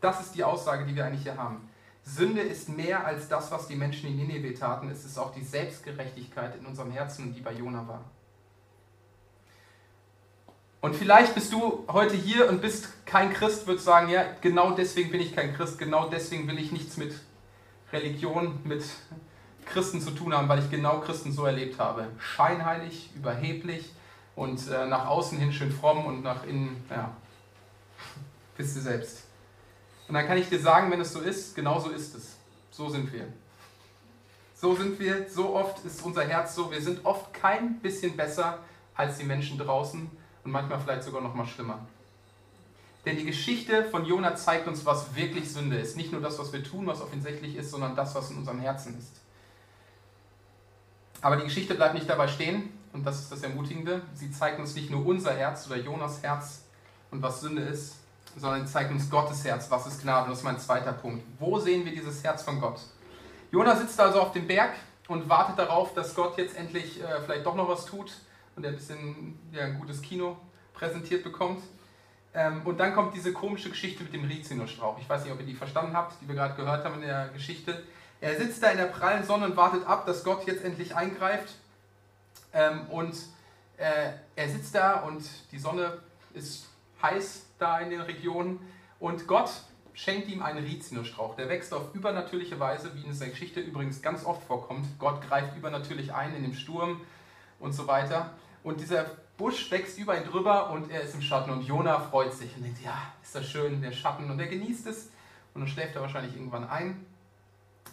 Das 0.00 0.20
ist 0.20 0.34
die 0.34 0.44
Aussage, 0.44 0.84
die 0.84 0.94
wir 0.94 1.04
eigentlich 1.04 1.22
hier 1.22 1.36
haben. 1.36 1.68
Sünde 2.02 2.42
ist 2.42 2.68
mehr 2.68 3.06
als 3.06 3.28
das, 3.28 3.50
was 3.50 3.66
die 3.66 3.76
Menschen 3.76 4.08
in 4.08 4.16
Nineveh 4.16 4.52
taten. 4.52 4.90
Es 4.90 5.04
ist 5.04 5.18
auch 5.18 5.32
die 5.32 5.42
Selbstgerechtigkeit 5.42 6.56
in 6.56 6.66
unserem 6.66 6.90
Herzen, 6.90 7.34
die 7.34 7.40
bei 7.40 7.52
Jona 7.52 7.88
war. 7.88 8.04
Und 10.82 10.94
vielleicht 10.94 11.34
bist 11.34 11.50
du 11.50 11.86
heute 11.88 12.14
hier 12.14 12.50
und 12.50 12.60
bist 12.60 13.06
kein 13.06 13.32
Christ, 13.32 13.66
würdest 13.66 13.86
sagen, 13.86 14.10
ja, 14.10 14.24
genau 14.42 14.72
deswegen 14.72 15.10
bin 15.10 15.22
ich 15.22 15.34
kein 15.34 15.54
Christ, 15.54 15.78
genau 15.78 16.10
deswegen 16.10 16.46
will 16.46 16.58
ich 16.58 16.72
nichts 16.72 16.98
mit 16.98 17.14
Religion, 17.90 18.60
mit 18.64 18.84
Christen 19.64 20.02
zu 20.02 20.10
tun 20.10 20.34
haben, 20.34 20.46
weil 20.46 20.58
ich 20.58 20.70
genau 20.70 21.00
Christen 21.00 21.32
so 21.32 21.46
erlebt 21.46 21.78
habe. 21.78 22.08
Scheinheilig, 22.18 23.08
überheblich 23.16 23.92
und 24.36 24.68
äh, 24.68 24.86
nach 24.86 25.06
außen 25.06 25.38
hin 25.38 25.52
schön 25.52 25.70
fromm 25.72 26.06
und 26.06 26.22
nach 26.22 26.44
innen, 26.44 26.84
ja, 26.90 27.16
wisst 28.56 28.76
ihr 28.76 28.82
selbst. 28.82 29.24
Und 30.08 30.14
dann 30.14 30.26
kann 30.26 30.36
ich 30.36 30.48
dir 30.48 30.60
sagen, 30.60 30.90
wenn 30.90 31.00
es 31.00 31.12
so 31.12 31.20
ist, 31.20 31.54
genau 31.54 31.78
so 31.78 31.90
ist 31.90 32.14
es. 32.14 32.36
So 32.70 32.88
sind 32.88 33.12
wir. 33.12 33.26
So 34.54 34.74
sind 34.74 34.98
wir, 34.98 35.28
so 35.28 35.54
oft 35.54 35.84
ist 35.84 36.02
unser 36.02 36.24
Herz 36.24 36.54
so. 36.54 36.70
Wir 36.70 36.80
sind 36.80 37.04
oft 37.04 37.32
kein 37.32 37.80
bisschen 37.80 38.16
besser 38.16 38.58
als 38.94 39.18
die 39.18 39.24
Menschen 39.24 39.58
draußen 39.58 40.10
und 40.44 40.50
manchmal 40.50 40.80
vielleicht 40.80 41.04
sogar 41.04 41.20
noch 41.20 41.34
mal 41.34 41.46
schlimmer. 41.46 41.86
Denn 43.04 43.16
die 43.16 43.24
Geschichte 43.24 43.84
von 43.84 44.06
Jona 44.06 44.34
zeigt 44.34 44.66
uns, 44.66 44.86
was 44.86 45.14
wirklich 45.14 45.52
Sünde 45.52 45.76
ist. 45.76 45.96
Nicht 45.96 46.12
nur 46.12 46.20
das, 46.20 46.38
was 46.38 46.52
wir 46.52 46.64
tun, 46.64 46.86
was 46.86 47.02
offensichtlich 47.02 47.56
ist, 47.56 47.70
sondern 47.70 47.94
das, 47.94 48.14
was 48.14 48.30
in 48.30 48.38
unserem 48.38 48.60
Herzen 48.60 48.98
ist. 48.98 49.20
Aber 51.20 51.36
die 51.36 51.44
Geschichte 51.44 51.74
bleibt 51.74 51.94
nicht 51.94 52.08
dabei 52.08 52.28
stehen, 52.28 52.70
und 52.94 53.04
das 53.04 53.20
ist 53.20 53.32
das 53.32 53.42
Ermutigende. 53.42 54.02
Sie 54.14 54.30
zeigt 54.30 54.58
uns 54.58 54.74
nicht 54.74 54.90
nur 54.90 55.04
unser 55.04 55.34
Herz 55.34 55.66
oder 55.66 55.76
Jonas 55.76 56.22
Herz 56.22 56.62
und 57.10 57.20
was 57.20 57.40
Sünde 57.40 57.62
ist, 57.62 57.96
sondern 58.36 58.66
zeigt 58.66 58.90
uns 58.90 59.10
Gottes 59.10 59.44
Herz, 59.44 59.70
was 59.70 59.86
ist 59.86 60.02
Gnade. 60.02 60.24
Und 60.24 60.30
das 60.30 60.38
ist 60.38 60.44
mein 60.44 60.58
zweiter 60.58 60.92
Punkt. 60.92 61.24
Wo 61.38 61.58
sehen 61.58 61.84
wir 61.84 61.92
dieses 61.92 62.22
Herz 62.24 62.42
von 62.42 62.60
Gott? 62.60 62.80
Jona 63.50 63.76
sitzt 63.76 64.00
also 64.00 64.20
auf 64.20 64.32
dem 64.32 64.46
Berg 64.46 64.74
und 65.08 65.28
wartet 65.28 65.58
darauf, 65.58 65.92
dass 65.94 66.14
Gott 66.14 66.38
jetzt 66.38 66.56
endlich 66.56 67.02
äh, 67.02 67.20
vielleicht 67.24 67.44
doch 67.44 67.54
noch 67.54 67.68
was 67.68 67.84
tut 67.84 68.12
und 68.56 68.64
er 68.64 68.70
ein 68.70 68.76
bisschen 68.76 69.38
ja, 69.52 69.64
ein 69.64 69.78
gutes 69.78 70.00
Kino 70.00 70.36
präsentiert 70.72 71.24
bekommt. 71.24 71.62
Ähm, 72.32 72.62
und 72.64 72.78
dann 72.78 72.94
kommt 72.94 73.14
diese 73.14 73.32
komische 73.32 73.70
Geschichte 73.70 74.04
mit 74.04 74.12
dem 74.12 74.24
Rizinusstrauch. 74.24 74.98
Ich 75.00 75.08
weiß 75.08 75.24
nicht, 75.24 75.32
ob 75.32 75.40
ihr 75.40 75.46
die 75.46 75.54
verstanden 75.54 75.96
habt, 75.96 76.20
die 76.20 76.28
wir 76.28 76.34
gerade 76.34 76.54
gehört 76.54 76.84
haben 76.84 76.94
in 76.96 77.02
der 77.02 77.28
Geschichte. 77.28 77.82
Er 78.20 78.36
sitzt 78.36 78.62
da 78.62 78.68
in 78.68 78.78
der 78.78 78.86
prallen 78.86 79.24
Sonne 79.24 79.46
und 79.46 79.56
wartet 79.56 79.86
ab, 79.86 80.06
dass 80.06 80.24
Gott 80.24 80.46
jetzt 80.46 80.64
endlich 80.64 80.96
eingreift. 80.96 81.54
Ähm, 82.54 82.86
und 82.88 83.14
äh, 83.76 84.12
er 84.36 84.48
sitzt 84.48 84.74
da 84.74 85.00
und 85.00 85.24
die 85.52 85.58
Sonne 85.58 85.98
ist 86.32 86.68
heiß 87.02 87.46
da 87.58 87.78
in 87.80 87.90
den 87.90 88.00
Regionen. 88.00 88.60
Und 88.98 89.26
Gott 89.26 89.50
schenkt 89.92 90.28
ihm 90.28 90.42
einen 90.42 90.64
Rizinusstrauch. 90.64 91.36
Der 91.36 91.48
wächst 91.48 91.74
auf 91.74 91.94
übernatürliche 91.94 92.58
Weise, 92.58 92.94
wie 92.94 93.02
in 93.02 93.10
dieser 93.10 93.26
Geschichte 93.26 93.60
übrigens 93.60 94.00
ganz 94.00 94.24
oft 94.24 94.42
vorkommt. 94.44 94.86
Gott 94.98 95.20
greift 95.20 95.56
übernatürlich 95.56 96.14
ein 96.14 96.34
in 96.34 96.42
dem 96.42 96.54
Sturm 96.54 97.00
und 97.60 97.72
so 97.72 97.86
weiter. 97.86 98.30
Und 98.62 98.80
dieser 98.80 99.06
Busch 99.36 99.70
wächst 99.70 99.98
über 99.98 100.16
ihn 100.16 100.24
drüber 100.24 100.70
und 100.70 100.90
er 100.90 101.02
ist 101.02 101.14
im 101.14 101.22
Schatten. 101.22 101.50
Und 101.50 101.62
Jona 101.62 102.00
freut 102.00 102.32
sich 102.32 102.56
und 102.56 102.62
denkt, 102.62 102.82
ja, 102.82 102.96
ist 103.22 103.34
das 103.34 103.48
schön, 103.48 103.82
der 103.82 103.92
Schatten. 103.92 104.30
Und 104.30 104.38
er 104.40 104.46
genießt 104.46 104.86
es. 104.86 105.10
Und 105.52 105.60
dann 105.62 105.68
schläft 105.68 105.94
er 105.94 106.02
wahrscheinlich 106.02 106.34
irgendwann 106.34 106.68
ein. 106.68 107.06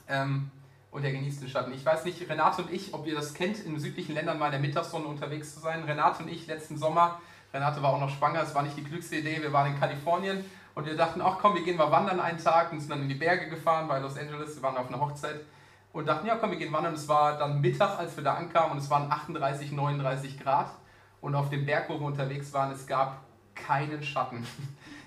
Ähm, 0.07 0.49
und 0.91 1.03
er 1.03 1.11
genießt 1.11 1.41
den 1.41 1.49
Schatten. 1.49 1.73
Ich 1.73 1.85
weiß 1.85 2.05
nicht, 2.05 2.29
Renate 2.29 2.61
und 2.61 2.71
ich, 2.71 2.93
ob 2.93 3.07
ihr 3.07 3.15
das 3.15 3.33
kennt, 3.33 3.59
in 3.59 3.79
südlichen 3.79 4.13
Ländern 4.13 4.37
mal 4.37 4.47
in 4.47 4.51
der 4.51 4.61
Mittagssonne 4.61 5.05
unterwegs 5.05 5.55
zu 5.55 5.61
sein. 5.61 5.83
Renate 5.83 6.23
und 6.23 6.29
ich 6.29 6.47
letzten 6.47 6.77
Sommer 6.77 7.19
Renate 7.53 7.81
war 7.83 7.93
auch 7.93 7.99
noch 7.99 8.09
schwanger, 8.09 8.41
es 8.43 8.55
war 8.55 8.63
nicht 8.63 8.77
die 8.77 8.83
klügste 8.83 9.17
Idee. 9.17 9.41
Wir 9.41 9.51
waren 9.51 9.73
in 9.73 9.79
Kalifornien 9.79 10.45
und 10.73 10.85
wir 10.85 10.95
dachten, 10.95 11.21
ach 11.21 11.37
komm, 11.41 11.55
wir 11.55 11.63
gehen 11.63 11.75
mal 11.75 11.91
wandern 11.91 12.19
einen 12.19 12.37
Tag 12.37 12.71
und 12.71 12.79
sind 12.79 12.89
dann 12.89 13.01
in 13.01 13.09
die 13.09 13.15
Berge 13.15 13.49
gefahren 13.49 13.87
bei 13.87 13.99
Los 13.99 14.17
Angeles. 14.17 14.55
Wir 14.55 14.63
waren 14.63 14.77
auf 14.77 14.87
einer 14.87 15.01
Hochzeit 15.01 15.41
und 15.91 16.07
dachten, 16.07 16.27
ja 16.27 16.35
komm, 16.35 16.51
wir 16.51 16.57
gehen 16.57 16.71
wandern. 16.71 16.93
Es 16.93 17.07
war 17.09 17.37
dann 17.37 17.59
Mittag, 17.59 17.99
als 17.99 18.15
wir 18.15 18.23
da 18.23 18.35
ankamen 18.35 18.71
und 18.71 18.77
es 18.77 18.89
waren 18.89 19.11
38, 19.11 19.71
39 19.73 20.39
Grad. 20.39 20.71
Und 21.19 21.35
auf 21.35 21.49
dem 21.49 21.65
Berg, 21.65 21.89
wo 21.89 21.99
wir 21.99 22.07
unterwegs 22.07 22.53
waren, 22.53 22.71
es 22.71 22.87
gab 22.87 23.21
keinen 23.53 24.01
Schatten. 24.01 24.47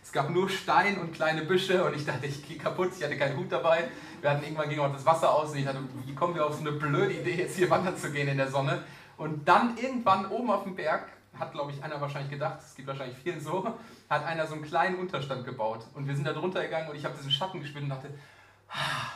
Es 0.04 0.12
gab 0.12 0.28
nur 0.28 0.50
Stein 0.50 0.98
und 0.98 1.14
kleine 1.14 1.42
Büsche 1.42 1.82
und 1.82 1.96
ich 1.96 2.04
dachte, 2.04 2.26
ich 2.26 2.46
gehe 2.46 2.58
kaputt, 2.58 2.90
ich 2.94 3.02
hatte 3.02 3.16
keinen 3.16 3.38
Hut 3.38 3.50
dabei. 3.50 3.88
Wir 4.20 4.30
hatten 4.30 4.42
irgendwann 4.42 4.68
ging 4.68 4.78
auch 4.78 4.92
das 4.92 5.06
Wasser 5.06 5.34
aus 5.34 5.52
und 5.52 5.56
ich 5.56 5.64
dachte, 5.64 5.78
wie 6.04 6.14
kommen 6.14 6.34
wir 6.34 6.44
auf 6.44 6.52
so 6.52 6.60
eine 6.60 6.72
blöde 6.72 7.14
Idee, 7.14 7.36
jetzt 7.36 7.56
hier 7.56 7.70
wandern 7.70 7.96
zu 7.96 8.12
gehen 8.12 8.28
in 8.28 8.36
der 8.36 8.50
Sonne? 8.50 8.84
Und 9.16 9.48
dann 9.48 9.78
irgendwann 9.78 10.26
oben 10.26 10.50
auf 10.50 10.64
dem 10.64 10.76
Berg 10.76 11.08
hat, 11.38 11.52
glaube 11.52 11.72
ich, 11.72 11.82
einer 11.82 12.02
wahrscheinlich 12.02 12.30
gedacht, 12.30 12.58
es 12.60 12.74
gibt 12.74 12.86
wahrscheinlich 12.86 13.16
vielen 13.16 13.40
so, 13.40 13.66
hat 14.10 14.26
einer 14.26 14.46
so 14.46 14.54
einen 14.54 14.64
kleinen 14.64 14.96
Unterstand 14.96 15.46
gebaut. 15.46 15.86
Und 15.94 16.06
wir 16.06 16.14
sind 16.14 16.26
da 16.26 16.34
drunter 16.34 16.62
gegangen 16.62 16.90
und 16.90 16.96
ich 16.96 17.04
habe 17.06 17.16
diesen 17.16 17.30
Schatten 17.30 17.60
gespürt 17.60 17.84
und 17.84 17.90
dachte, 17.90 18.10
ah, 18.68 19.10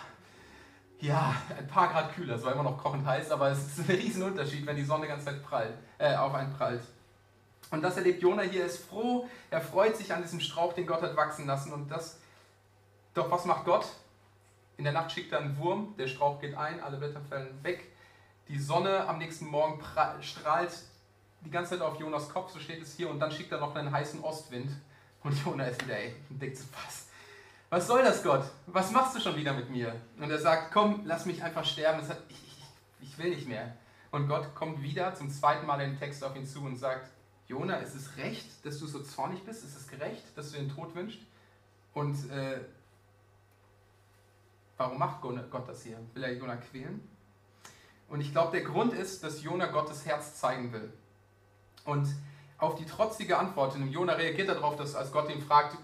ja, 1.01 1.35
ein 1.57 1.69
paar 1.69 1.89
Grad 1.89 2.15
kühler, 2.15 2.37
es 2.37 2.45
war 2.45 2.55
immer 2.55 2.63
noch 2.63 2.79
kochend 2.79 3.07
heiß, 3.07 3.31
aber 3.31 3.51
es 3.51 3.79
ist 3.79 3.81
ein 3.81 3.95
Riesenunterschied, 3.95 4.65
wenn 4.65 4.77
die 4.77 4.85
Sonne 4.85 5.03
die 5.03 5.09
ganze 5.09 5.27
Zeit 5.27 5.45
prallt, 5.45 5.75
äh, 5.99 6.17
auf 6.17 6.33
einen 6.33 6.55
prallt. 6.55 6.83
Und 7.71 7.83
das 7.83 7.97
erlebt 7.97 8.23
Jona 8.23 8.43
hier, 8.43 8.63
er 8.63 8.67
ist 8.67 8.87
froh, 8.87 9.29
er 9.51 9.61
freut 9.61 9.97
sich 9.97 10.13
an 10.13 10.23
diesem 10.23 10.41
Strauch, 10.41 10.73
den 10.73 10.87
Gott 10.87 11.03
hat 11.03 11.17
wachsen 11.17 11.47
lassen. 11.47 11.73
Und 11.73 11.91
das, 11.91 12.19
doch 13.15 13.31
was 13.31 13.45
macht 13.45 13.65
Gott? 13.65 13.87
In 14.77 14.85
der 14.85 14.93
Nacht 14.93 15.13
schickt 15.13 15.33
er 15.33 15.41
einen 15.41 15.59
Wurm, 15.59 15.95
der 15.99 16.07
Strauch 16.07 16.41
geht 16.41 16.55
ein, 16.55 16.81
alle 16.81 16.97
Blätter 16.97 17.21
fallen 17.21 17.63
weg. 17.63 17.85
Die 18.49 18.59
Sonne 18.59 19.07
am 19.07 19.19
nächsten 19.19 19.47
Morgen 19.47 19.83
strahlt 20.23 20.73
die 21.43 21.51
ganze 21.51 21.73
Zeit 21.73 21.83
auf 21.83 21.99
Jonas 22.01 22.29
Kopf, 22.29 22.53
so 22.53 22.59
steht 22.59 22.83
es 22.83 22.97
hier, 22.97 23.11
und 23.11 23.21
dann 23.21 23.31
schickt 23.31 23.53
er 23.53 23.59
noch 23.59 23.75
einen 23.75 23.93
heißen 23.93 24.21
Ostwind. 24.23 24.71
Und 25.23 25.45
Jona 25.45 25.65
ist 25.65 25.85
wieder, 25.85 25.99
ey, 25.99 26.15
und 26.31 26.41
denkt 26.41 26.57
so, 26.57 26.65
was? 26.85 27.09
Was 27.71 27.87
soll 27.87 28.03
das, 28.03 28.23
Gott? 28.23 28.45
Was 28.67 28.91
machst 28.93 29.17
du 29.17 29.21
schon 29.21 29.37
wieder 29.37 29.53
mit 29.53 29.69
mir? 29.69 29.95
Und 30.19 30.31
er 30.31 30.39
sagt, 30.39 30.73
komm, 30.73 31.03
lass 31.05 31.27
mich 31.27 31.43
einfach 31.43 31.65
sterben. 31.65 32.01
Ich, 32.29 32.37
ich, 32.37 33.09
ich 33.11 33.19
will 33.19 33.31
nicht 33.31 33.47
mehr. 33.47 33.77
Und 34.11 34.27
Gott 34.27 34.55
kommt 34.55 34.83
wieder 34.83 35.15
zum 35.15 35.31
zweiten 35.31 35.67
Mal 35.67 35.81
in 35.83 35.91
den 35.91 35.99
Text 35.99 36.25
auf 36.25 36.35
ihn 36.35 36.47
zu 36.47 36.63
und 36.63 36.77
sagt, 36.77 37.11
Jona, 37.49 37.77
ist 37.77 37.95
es 37.95 38.17
recht, 38.19 38.47
dass 38.65 38.79
du 38.79 38.87
so 38.87 39.03
zornig 39.03 39.43
bist? 39.45 39.65
Ist 39.65 39.77
es 39.77 39.89
gerecht, 39.89 40.23
dass 40.37 40.53
du 40.53 40.59
den 40.59 40.69
Tod 40.69 40.95
wünschst? 40.95 41.21
Und 41.95 42.31
äh, 42.31 42.61
warum 44.77 44.99
macht 44.99 45.23
Gott 45.23 45.67
das 45.67 45.83
hier? 45.83 45.99
Will 46.15 46.23
er 46.23 46.35
Jona 46.35 46.57
quälen? 46.57 47.01
Und 48.09 48.21
ich 48.21 48.33
glaube, 48.33 48.53
der 48.53 48.67
Grund 48.67 48.93
ist, 48.93 49.25
dass 49.25 49.43
Jona 49.43 49.67
Gottes 49.67 50.07
Herz 50.07 50.39
zeigen 50.39 50.73
will. 50.73 50.93
Und 51.85 52.07
auf 52.59 52.75
die 52.75 52.85
trotzige 52.85 53.39
Antwort, 53.39 53.75
und 53.75 53.91
Jona 53.91 54.15
reagiert 54.15 54.49
darauf, 54.49 54.77
dass 54.77 54.95
als 54.95 55.11
Gott 55.11 55.31
ihn 55.31 55.41
fragt, 55.41 55.77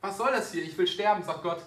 was 0.00 0.18
soll 0.18 0.30
das 0.30 0.52
hier, 0.52 0.62
ich 0.62 0.76
will 0.76 0.86
sterben, 0.86 1.22
sagt 1.22 1.42
Gott, 1.42 1.62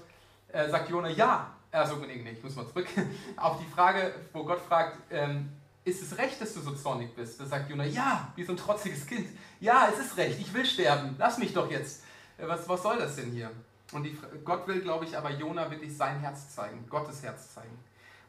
äh, 0.49 0.69
sagt 0.69 0.89
Jona, 0.89 1.09
ja. 1.09 1.51
Also, 1.71 1.95
nee, 1.95 2.21
nee, 2.23 2.31
ich 2.31 2.43
muss 2.43 2.55
mal 2.55 2.67
zurück. 2.67 2.87
Auf 3.37 3.59
die 3.59 3.65
Frage, 3.65 4.13
wo 4.33 4.43
Gott 4.43 4.59
fragt, 4.59 4.97
ähm, 5.09 5.51
ist 5.85 6.01
es 6.01 6.17
recht, 6.17 6.41
dass 6.41 6.53
du 6.53 6.61
so 6.61 6.73
zornig 6.73 7.15
bist? 7.15 7.39
Da 7.39 7.45
sagt 7.45 7.69
Jona, 7.69 7.85
ja, 7.85 8.33
wie 8.35 8.43
so 8.43 8.53
ein 8.53 8.57
trotziges 8.57 9.05
Kind. 9.05 9.29
Ja, 9.59 9.87
es 9.93 10.03
ist 10.03 10.17
recht, 10.17 10.39
ich 10.39 10.53
will 10.53 10.65
sterben, 10.65 11.15
lass 11.17 11.37
mich 11.37 11.53
doch 11.53 11.69
jetzt. 11.69 12.03
Äh, 12.37 12.47
was, 12.47 12.67
was 12.67 12.81
soll 12.81 12.97
das 12.97 13.15
denn 13.15 13.31
hier? 13.31 13.51
Und 13.93 14.03
die, 14.03 14.17
Gott 14.43 14.67
will, 14.67 14.81
glaube 14.81 15.05
ich, 15.05 15.15
aber 15.15 15.29
Jona 15.29 15.69
wirklich 15.69 15.95
sein 15.95 16.19
Herz 16.19 16.53
zeigen, 16.53 16.85
Gottes 16.89 17.21
Herz 17.21 17.53
zeigen. 17.53 17.77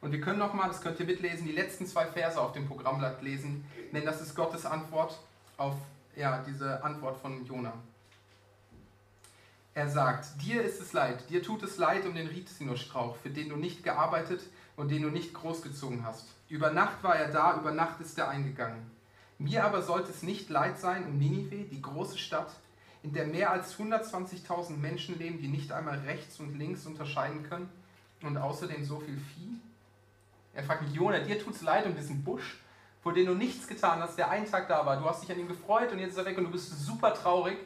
Und 0.01 0.11
wir 0.11 0.21
können 0.21 0.37
nochmal, 0.37 0.67
das 0.67 0.81
könnt 0.81 0.99
ihr 0.99 1.07
mitlesen, 1.07 1.47
die 1.47 1.51
letzten 1.51 1.87
zwei 1.87 2.05
Verse 2.05 2.39
auf 2.39 2.51
dem 2.51 2.67
Programmblatt 2.67 3.23
lesen, 3.23 3.65
denn 3.91 4.05
das 4.05 4.21
ist 4.21 4.35
Gottes 4.35 4.65
Antwort 4.65 5.19
auf 5.57 5.73
ja, 6.15 6.43
diese 6.47 6.83
Antwort 6.83 7.17
von 7.17 7.43
Jona. 7.45 7.73
Er 9.73 9.89
sagt, 9.89 10.41
dir 10.41 10.63
ist 10.63 10.79
es 10.79 10.93
leid, 10.93 11.29
dir 11.29 11.41
tut 11.41 11.63
es 11.63 11.77
leid 11.77 12.05
um 12.05 12.13
den 12.13 12.27
Rizinusstrauch, 12.27 13.15
für 13.17 13.29
den 13.29 13.49
du 13.49 13.55
nicht 13.55 13.83
gearbeitet 13.83 14.41
und 14.77 14.89
den 14.89 15.01
du 15.01 15.09
nicht 15.09 15.33
großgezogen 15.33 16.05
hast. 16.05 16.27
Über 16.47 16.71
Nacht 16.71 17.03
war 17.03 17.17
er 17.17 17.29
da, 17.29 17.57
über 17.57 17.71
Nacht 17.71 17.99
ist 17.99 18.17
er 18.17 18.29
eingegangen. 18.29 18.89
Mir 19.39 19.65
aber 19.65 19.81
sollte 19.81 20.11
es 20.11 20.23
nicht 20.23 20.49
leid 20.49 20.79
sein 20.79 21.05
um 21.05 21.17
Ninive, 21.17 21.65
die 21.65 21.81
große 21.81 22.17
Stadt, 22.17 22.51
in 23.03 23.13
der 23.13 23.27
mehr 23.27 23.51
als 23.51 23.77
120.000 23.77 24.77
Menschen 24.77 25.19
leben, 25.19 25.39
die 25.39 25.47
nicht 25.47 25.71
einmal 25.71 25.99
rechts 25.99 26.39
und 26.39 26.57
links 26.57 26.85
unterscheiden 26.85 27.43
können 27.43 27.69
und 28.21 28.37
außerdem 28.37 28.85
so 28.85 28.99
viel 28.99 29.17
Vieh. 29.17 29.59
Er 30.53 30.63
fragt 30.63 30.83
mich, 30.83 30.93
Jona, 30.93 31.19
dir 31.19 31.37
es 31.37 31.61
leid 31.61 31.85
um 31.85 31.95
diesen 31.95 32.23
Busch, 32.23 32.57
vor 33.03 33.13
dem 33.13 33.27
du 33.27 33.35
nichts 33.35 33.67
getan 33.67 33.99
hast, 33.99 34.17
der 34.17 34.29
einen 34.29 34.49
Tag 34.49 34.67
da 34.67 34.85
war. 34.85 34.97
Du 34.97 35.05
hast 35.05 35.21
dich 35.21 35.31
an 35.31 35.39
ihm 35.39 35.47
gefreut 35.47 35.91
und 35.91 35.99
jetzt 35.99 36.11
ist 36.11 36.17
er 36.17 36.25
weg 36.25 36.37
und 36.37 36.45
du 36.45 36.51
bist 36.51 36.85
super 36.85 37.13
traurig. 37.13 37.57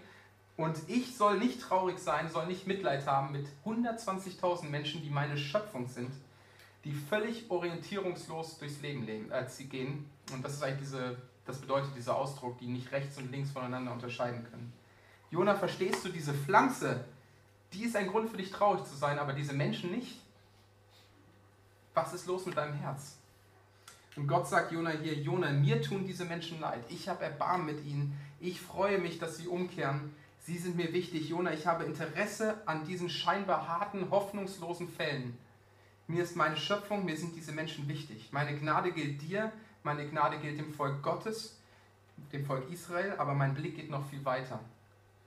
Und 0.57 0.77
ich 0.87 1.15
soll 1.15 1.39
nicht 1.39 1.61
traurig 1.61 1.97
sein, 1.99 2.29
soll 2.29 2.45
nicht 2.47 2.67
Mitleid 2.67 3.07
haben 3.07 3.31
mit 3.31 3.47
120.000 3.65 4.65
Menschen, 4.65 5.01
die 5.01 5.09
meine 5.09 5.37
Schöpfung 5.37 5.87
sind, 5.87 6.11
die 6.83 6.93
völlig 6.93 7.49
orientierungslos 7.49 8.57
durchs 8.57 8.81
Leben 8.81 9.05
leben, 9.05 9.31
als 9.31 9.57
sie 9.57 9.65
gehen. 9.65 10.09
Und 10.33 10.43
das 10.43 10.53
ist 10.53 10.63
eigentlich 10.63 10.79
diese, 10.79 11.17
das 11.45 11.59
bedeutet 11.59 11.95
dieser 11.95 12.15
Ausdruck, 12.15 12.57
die 12.57 12.67
nicht 12.67 12.91
rechts 12.91 13.17
und 13.17 13.31
links 13.31 13.51
voneinander 13.51 13.91
unterscheiden 13.91 14.43
können. 14.49 14.73
Jona, 15.29 15.55
verstehst 15.55 16.03
du 16.03 16.09
diese 16.09 16.33
Pflanze? 16.33 17.05
Die 17.73 17.83
ist 17.83 17.95
ein 17.95 18.07
Grund 18.07 18.29
für 18.29 18.37
dich 18.37 18.51
traurig 18.51 18.83
zu 18.83 18.95
sein, 18.95 19.19
aber 19.19 19.33
diese 19.33 19.53
Menschen 19.53 19.91
nicht. 19.91 20.19
Was 21.93 22.13
ist 22.13 22.25
los 22.25 22.45
mit 22.45 22.57
deinem 22.57 22.73
Herz? 22.73 23.17
Und 24.15 24.27
Gott 24.27 24.47
sagt 24.47 24.71
Jona 24.71 24.91
hier, 24.91 25.13
Jona, 25.13 25.51
mir 25.51 25.81
tun 25.81 26.05
diese 26.05 26.25
Menschen 26.25 26.59
leid. 26.59 26.83
Ich 26.89 27.07
habe 27.07 27.23
Erbarmen 27.23 27.65
mit 27.65 27.85
ihnen. 27.85 28.17
Ich 28.41 28.59
freue 28.59 28.97
mich, 28.97 29.19
dass 29.19 29.37
sie 29.37 29.47
umkehren. 29.47 30.13
Sie 30.39 30.57
sind 30.57 30.75
mir 30.75 30.91
wichtig. 30.91 31.29
Jona, 31.29 31.53
ich 31.53 31.67
habe 31.67 31.85
Interesse 31.85 32.61
an 32.65 32.85
diesen 32.85 33.09
scheinbar 33.09 33.67
harten, 33.67 34.09
hoffnungslosen 34.09 34.89
Fällen. 34.89 35.37
Mir 36.11 36.23
ist 36.23 36.35
meine 36.35 36.57
Schöpfung, 36.57 37.05
mir 37.05 37.15
sind 37.15 37.37
diese 37.37 37.53
Menschen 37.53 37.87
wichtig. 37.87 38.27
Meine 38.33 38.53
Gnade 38.59 38.91
gilt 38.91 39.21
dir, 39.21 39.49
meine 39.81 40.05
Gnade 40.05 40.39
gilt 40.39 40.59
dem 40.59 40.73
Volk 40.73 41.01
Gottes, 41.01 41.57
dem 42.33 42.45
Volk 42.45 42.69
Israel, 42.69 43.13
aber 43.17 43.33
mein 43.33 43.53
Blick 43.53 43.77
geht 43.77 43.89
noch 43.89 44.05
viel 44.09 44.25
weiter. 44.25 44.59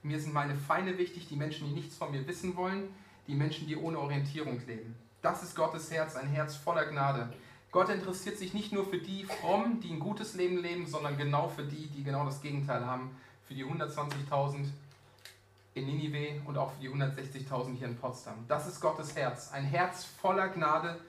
Mir 0.03 0.19
sind 0.19 0.35
meine 0.35 0.53
Feinde 0.53 0.99
wichtig, 0.99 1.27
die 1.27 1.37
Menschen, 1.37 1.67
die 1.67 1.73
nichts 1.73 1.97
von 1.97 2.11
mir 2.11 2.27
wissen 2.27 2.55
wollen, 2.55 2.89
die 3.27 3.33
Menschen, 3.33 3.65
die 3.65 3.75
ohne 3.75 3.97
Orientierung 3.97 4.61
leben. 4.67 4.95
Das 5.23 5.41
ist 5.41 5.55
Gottes 5.55 5.89
Herz, 5.89 6.15
ein 6.15 6.27
Herz 6.27 6.55
voller 6.55 6.85
Gnade. 6.85 7.33
Gott 7.71 7.89
interessiert 7.89 8.37
sich 8.37 8.53
nicht 8.53 8.71
nur 8.71 8.85
für 8.85 8.99
die 8.99 9.23
Frommen, 9.23 9.81
die 9.81 9.89
ein 9.89 9.99
gutes 9.99 10.35
Leben 10.35 10.59
leben, 10.59 10.85
sondern 10.85 11.17
genau 11.17 11.49
für 11.49 11.63
die, 11.63 11.87
die 11.87 12.03
genau 12.03 12.25
das 12.25 12.43
Gegenteil 12.43 12.85
haben. 12.85 13.09
Für 13.47 13.55
die 13.55 13.65
120.000 13.65 14.67
in 15.75 15.85
Ninive 15.85 16.41
und 16.45 16.57
auch 16.57 16.71
für 16.71 16.81
die 16.81 16.89
160.000 16.89 17.75
hier 17.77 17.87
in 17.87 17.97
Potsdam. 17.97 18.45
Das 18.47 18.65
ist 18.65 18.79
Gottes 18.79 19.15
Herz. 19.15 19.51
Ein 19.51 19.65
Herz 19.65 20.05
voller 20.05 20.47
Gnade, 20.47 20.99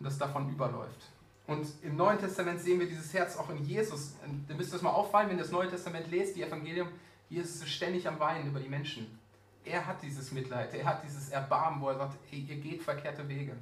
das 0.00 0.18
davon 0.18 0.50
überläuft. 0.50 1.10
Und 1.46 1.66
im 1.82 1.96
Neuen 1.96 2.18
Testament 2.18 2.60
sehen 2.60 2.80
wir 2.80 2.88
dieses 2.88 3.14
Herz 3.14 3.36
auch 3.36 3.48
in 3.50 3.64
Jesus. 3.64 4.14
Da 4.48 4.54
müsst 4.54 4.70
ihr 4.70 4.74
das 4.74 4.82
mal 4.82 4.90
auffallen, 4.90 5.30
wenn 5.30 5.36
ihr 5.36 5.44
das 5.44 5.52
Neue 5.52 5.70
Testament 5.70 6.10
lest, 6.10 6.36
die 6.36 6.42
Evangelium, 6.42 6.88
Jesus 7.28 7.56
ist 7.56 7.68
ständig 7.68 8.06
am 8.06 8.18
Weinen 8.18 8.48
über 8.48 8.58
die 8.58 8.68
Menschen. 8.68 9.18
Er 9.64 9.86
hat 9.86 10.02
dieses 10.02 10.32
Mitleid, 10.32 10.74
er 10.74 10.84
hat 10.84 11.04
dieses 11.04 11.28
Erbarmen, 11.30 11.80
wo 11.80 11.88
er 11.88 11.96
sagt, 11.96 12.16
hey, 12.30 12.40
ihr 12.48 12.56
geht 12.56 12.82
verkehrte 12.82 13.28
Wege. 13.28 13.52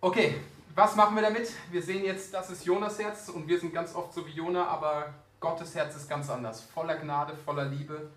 Okay, 0.00 0.34
was 0.74 0.94
machen 0.94 1.14
wir 1.14 1.22
damit? 1.22 1.52
Wir 1.70 1.82
sehen 1.82 2.04
jetzt, 2.04 2.34
das 2.34 2.50
ist 2.50 2.64
Jonas 2.64 2.98
Herz 2.98 3.28
und 3.28 3.48
wir 3.48 3.58
sind 3.58 3.72
ganz 3.72 3.94
oft 3.94 4.12
so 4.12 4.26
wie 4.26 4.32
Jona, 4.32 4.66
aber 4.66 5.14
Gottes 5.46 5.76
Herz 5.76 5.94
ist 5.94 6.08
ganz 6.08 6.28
anders, 6.28 6.60
voller 6.60 6.96
Gnade, 6.96 7.36
voller 7.36 7.66
Liebe. 7.66 8.10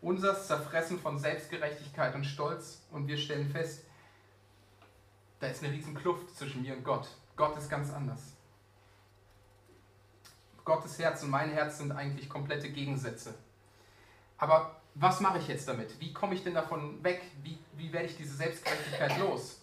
Unser 0.00 0.40
zerfressen 0.40 1.00
von 1.00 1.18
Selbstgerechtigkeit 1.18 2.14
und 2.14 2.22
Stolz 2.22 2.80
und 2.92 3.08
wir 3.08 3.18
stellen 3.18 3.50
fest, 3.50 3.82
da 5.40 5.48
ist 5.48 5.64
eine 5.64 5.72
riesen 5.72 5.96
Kluft 5.96 6.36
zwischen 6.36 6.62
mir 6.62 6.76
und 6.76 6.84
Gott. 6.84 7.08
Gott 7.34 7.56
ist 7.56 7.68
ganz 7.68 7.92
anders. 7.92 8.20
Gottes 10.64 10.96
Herz 11.00 11.24
und 11.24 11.30
mein 11.30 11.50
Herz 11.50 11.78
sind 11.78 11.90
eigentlich 11.90 12.28
komplette 12.28 12.70
Gegensätze. 12.70 13.34
Aber 14.38 14.76
was 14.94 15.18
mache 15.18 15.38
ich 15.38 15.48
jetzt 15.48 15.66
damit? 15.66 16.00
Wie 16.00 16.12
komme 16.12 16.36
ich 16.36 16.44
denn 16.44 16.54
davon 16.54 17.02
weg? 17.02 17.20
Wie, 17.42 17.58
wie 17.76 17.92
werde 17.92 18.06
ich 18.06 18.16
diese 18.16 18.36
Selbstgerechtigkeit 18.36 19.18
los? 19.18 19.60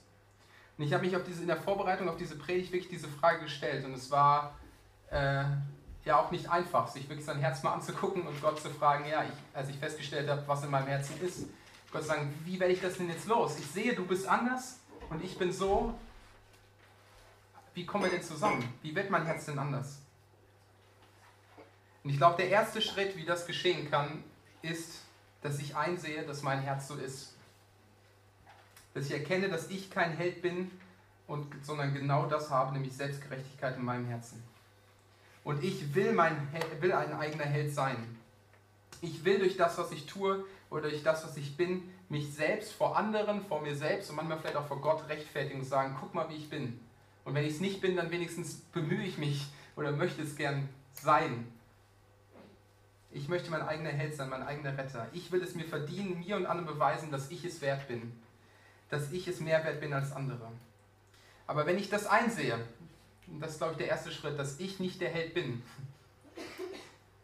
Und 0.78 0.84
ich 0.84 0.92
habe 0.92 1.08
mich 1.08 1.18
diese, 1.26 1.42
in 1.42 1.48
der 1.48 1.62
Vorbereitung 1.62 2.10
auf 2.10 2.18
diese 2.18 2.38
Predigt 2.38 2.74
wirklich 2.74 2.90
diese 2.90 3.08
Frage 3.08 3.44
gestellt 3.44 3.86
und 3.86 3.94
es 3.94 4.12
war 4.12 4.60
äh, 5.10 5.46
ja 6.06 6.18
auch 6.18 6.32
nicht 6.32 6.50
einfach, 6.50 6.88
sich 6.88 7.08
wirklich 7.08 7.26
sein 7.26 7.39
Herz 7.39 7.63
mal 7.63 7.74
anzugucken 7.74 8.28
und 8.28 8.42
Gott 8.42 8.62
zu 8.62 8.70
fragen, 8.70 9.06
ja, 9.06 9.24
ich, 9.24 9.58
als 9.58 9.70
ich 9.70 9.78
festgestellt 9.78 10.30
habe, 10.30 10.44
was 10.48 10.63
in 10.63 10.72
meinem 10.72 10.88
Herzen 10.88 11.20
ist, 11.22 11.46
Gott 11.92 12.02
zu 12.02 12.08
sagen, 12.10 12.34
wie 12.44 12.60
werde 12.60 12.74
ich 12.74 12.82
das 12.82 12.98
denn 12.98 13.10
jetzt 13.10 13.28
los? 13.28 13.58
Ich 13.60 13.68
sehe, 13.68 13.94
du 13.94 14.06
bist 14.06 14.28
anders 14.28 14.80
und 15.10 15.24
ich 15.24 15.38
bin 15.38 15.52
so. 15.52 15.94
Wie 17.76 17.86
kommen 17.86 18.06
wir 18.06 18.12
denn 18.12 18.24
zusammen? 18.24 18.68
Wie 18.82 18.96
wird 18.96 19.10
mein 19.10 19.26
Herz 19.26 19.46
denn 19.46 19.58
anders? 19.58 20.00
Und 22.04 22.10
ich 22.10 22.18
glaube, 22.18 22.38
der 22.38 22.50
erste 22.50 22.82
Schritt, 22.82 23.16
wie 23.16 23.26
das 23.26 23.48
geschehen 23.48 23.89
kann, 23.89 24.24
ist, 24.62 25.02
dass 25.42 25.60
ich 25.60 25.76
einsehe, 25.76 26.26
dass 26.26 26.42
mein 26.42 26.62
Herz 26.62 26.88
so 26.88 26.96
ist. 26.96 27.36
Dass 28.94 29.06
ich 29.06 29.12
erkenne, 29.12 29.50
dass 29.50 29.70
ich 29.70 29.89
kein 29.89 30.16
Held 30.16 30.42
bin, 30.42 30.72
und, 31.28 31.48
sondern 31.63 31.94
genau 31.94 32.26
das 32.26 32.50
habe, 32.50 32.74
nämlich 32.74 32.94
Selbstgerechtigkeit 32.96 33.78
in 33.78 33.86
meinem 33.86 34.06
Herzen. 34.08 34.44
Und 35.44 35.64
ich 35.64 35.94
will, 35.94 36.14
mein, 36.14 36.48
will 36.80 36.94
ein 36.94 37.14
eigener 37.14 37.46
Held 37.46 37.74
sein. 37.74 37.98
Ich 39.02 39.26
will 39.26 39.40
durch 39.40 39.58
das, 39.58 39.78
was 39.78 39.92
ich 39.92 40.06
tue 40.06 40.46
oder 40.70 40.90
durch 40.90 41.04
das, 41.04 41.26
was 41.26 41.36
ich 41.36 41.58
bin, 41.58 41.84
mich 42.10 42.34
selbst 42.34 42.74
vor 42.74 42.96
anderen, 42.98 43.46
vor 43.46 43.62
mir 43.62 43.76
selbst 43.76 44.10
und 44.10 44.16
manchmal 44.16 44.40
vielleicht 44.40 44.56
auch 44.56 44.68
vor 44.68 44.80
Gott 44.80 45.10
rechtfertigen 45.10 45.60
und 45.60 45.66
sagen, 45.66 45.98
guck 46.00 46.14
mal, 46.14 46.30
wie 46.30 46.36
ich 46.36 46.50
bin. 46.50 46.80
Und 47.26 47.36
wenn 47.36 47.46
ich 47.46 47.54
es 47.54 47.60
nicht 47.60 47.82
bin, 47.82 47.96
dann 47.96 48.12
wenigstens 48.12 48.56
bemühe 48.56 49.04
ich 49.04 49.18
mich 49.18 49.48
oder 49.76 49.92
möchte 49.92 50.22
es 50.22 50.36
gern 50.36 50.70
sein. 50.94 51.48
Ich 53.12 53.28
möchte 53.28 53.52
mein 53.52 53.62
eigener 53.62 53.92
Held 53.92 54.16
sein, 54.16 54.30
mein 54.30 54.44
eigener 54.44 54.78
Retter. 54.78 55.08
Ich 55.14 55.32
will 55.32 55.44
es 55.44 55.54
mir 55.54 55.66
verdienen, 55.66 56.20
mir 56.20 56.36
und 56.36 56.46
anderen 56.46 56.74
beweisen, 56.74 57.12
dass 57.12 57.30
ich 57.30 57.46
es 57.46 57.62
wert 57.62 57.88
bin. 57.88 58.14
Dass 58.90 59.12
ich 59.12 59.28
es 59.28 59.40
mehr 59.40 59.64
wert 59.64 59.82
bin 59.82 59.94
als 59.94 60.12
andere. 60.12 60.52
Aber 61.46 61.66
wenn 61.66 61.78
ich 61.78 61.90
das 61.90 62.08
einsehe, 62.08 62.58
und 63.28 63.40
das 63.40 63.52
ist, 63.52 63.58
glaube 63.58 63.74
ich, 63.74 63.78
der 63.78 63.88
erste 63.88 64.12
Schritt, 64.12 64.38
dass 64.38 64.60
ich 64.60 64.80
nicht 64.80 65.02
der 65.02 65.10
Held 65.10 65.34
bin, 65.34 65.62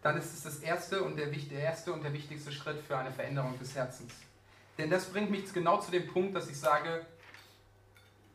dann 0.01 0.17
ist 0.17 0.33
es 0.33 0.43
das 0.43 0.59
erste 0.59 1.03
und 1.03 1.17
der, 1.17 1.27
der 1.27 1.59
erste 1.59 1.91
und 1.91 2.03
der 2.03 2.13
wichtigste 2.13 2.51
Schritt 2.51 2.79
für 2.81 2.97
eine 2.97 3.11
Veränderung 3.11 3.57
des 3.59 3.75
Herzens. 3.75 4.13
Denn 4.77 4.89
das 4.89 5.05
bringt 5.05 5.29
mich 5.29 5.51
genau 5.51 5.79
zu 5.79 5.91
dem 5.91 6.07
Punkt, 6.07 6.35
dass 6.35 6.49
ich 6.49 6.57
sage, 6.57 7.05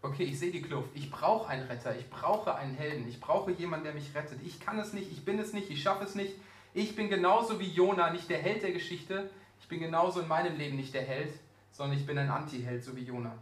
okay, 0.02 0.24
ich 0.24 0.38
sehe 0.38 0.52
die 0.52 0.60
Kluft, 0.60 0.90
ich 0.94 1.10
brauche 1.10 1.48
einen 1.48 1.66
Retter, 1.66 1.96
ich 1.96 2.10
brauche 2.10 2.54
einen 2.54 2.74
Helden, 2.74 3.08
ich 3.08 3.18
brauche 3.18 3.50
jemanden, 3.52 3.84
der 3.84 3.94
mich 3.94 4.14
rettet. 4.14 4.38
Ich 4.44 4.60
kann 4.60 4.78
es 4.78 4.92
nicht, 4.92 5.10
ich 5.10 5.24
bin 5.24 5.38
es 5.38 5.54
nicht, 5.54 5.70
ich 5.70 5.82
schaffe 5.82 6.04
es 6.04 6.14
nicht, 6.14 6.34
ich 6.74 6.94
bin 6.94 7.08
genauso 7.08 7.60
wie 7.60 7.68
Jona 7.68 8.10
nicht 8.10 8.28
der 8.28 8.38
Held 8.38 8.62
der 8.62 8.72
Geschichte. 8.72 9.30
Ich 9.60 9.68
bin 9.68 9.80
genauso 9.80 10.20
in 10.20 10.28
meinem 10.28 10.58
Leben 10.58 10.76
nicht 10.76 10.92
der 10.92 11.02
Held, 11.02 11.32
sondern 11.72 11.96
ich 11.96 12.04
bin 12.04 12.18
ein 12.18 12.28
Anti-Held, 12.28 12.84
so 12.84 12.94
wie 12.96 13.04
Jona. 13.04 13.38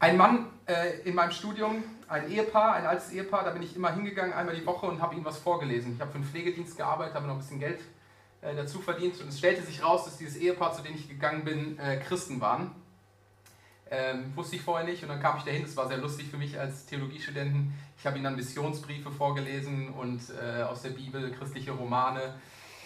Ein 0.00 0.16
Mann 0.16 0.46
äh, 0.66 1.00
in 1.00 1.16
meinem 1.16 1.32
Studium, 1.32 1.82
ein 2.06 2.30
Ehepaar, 2.30 2.74
ein 2.74 2.86
altes 2.86 3.10
Ehepaar, 3.10 3.44
da 3.44 3.50
bin 3.50 3.64
ich 3.64 3.74
immer 3.74 3.92
hingegangen, 3.92 4.32
einmal 4.32 4.54
die 4.54 4.64
Woche 4.64 4.86
und 4.86 5.02
habe 5.02 5.16
ihnen 5.16 5.24
was 5.24 5.38
vorgelesen. 5.38 5.94
Ich 5.94 6.00
habe 6.00 6.12
für 6.12 6.18
einen 6.18 6.24
Pflegedienst 6.24 6.76
gearbeitet, 6.76 7.14
habe 7.14 7.26
noch 7.26 7.34
ein 7.34 7.40
bisschen 7.40 7.58
Geld 7.58 7.80
äh, 8.40 8.54
dazu 8.54 8.80
verdient 8.80 9.20
und 9.20 9.28
es 9.28 9.38
stellte 9.38 9.62
sich 9.62 9.82
raus, 9.82 10.04
dass 10.04 10.16
dieses 10.16 10.36
Ehepaar, 10.36 10.72
zu 10.72 10.82
dem 10.82 10.94
ich 10.94 11.08
gegangen 11.08 11.42
bin, 11.42 11.78
äh, 11.80 11.96
Christen 11.96 12.40
waren. 12.40 12.70
Ähm, 13.90 14.32
wusste 14.36 14.54
ich 14.54 14.62
vorher 14.62 14.86
nicht 14.86 15.02
und 15.02 15.08
dann 15.08 15.20
kam 15.20 15.38
ich 15.38 15.44
dahin. 15.44 15.62
Das 15.62 15.76
war 15.76 15.88
sehr 15.88 15.96
lustig 15.96 16.28
für 16.30 16.36
mich 16.36 16.56
als 16.60 16.86
Theologiestudenten. 16.86 17.74
Ich 17.98 18.06
habe 18.06 18.16
ihnen 18.16 18.24
dann 18.24 18.36
Missionsbriefe 18.36 19.10
vorgelesen 19.10 19.88
und 19.88 20.20
äh, 20.30 20.62
aus 20.62 20.82
der 20.82 20.90
Bibel 20.90 21.32
christliche 21.32 21.72
Romane. 21.72 22.34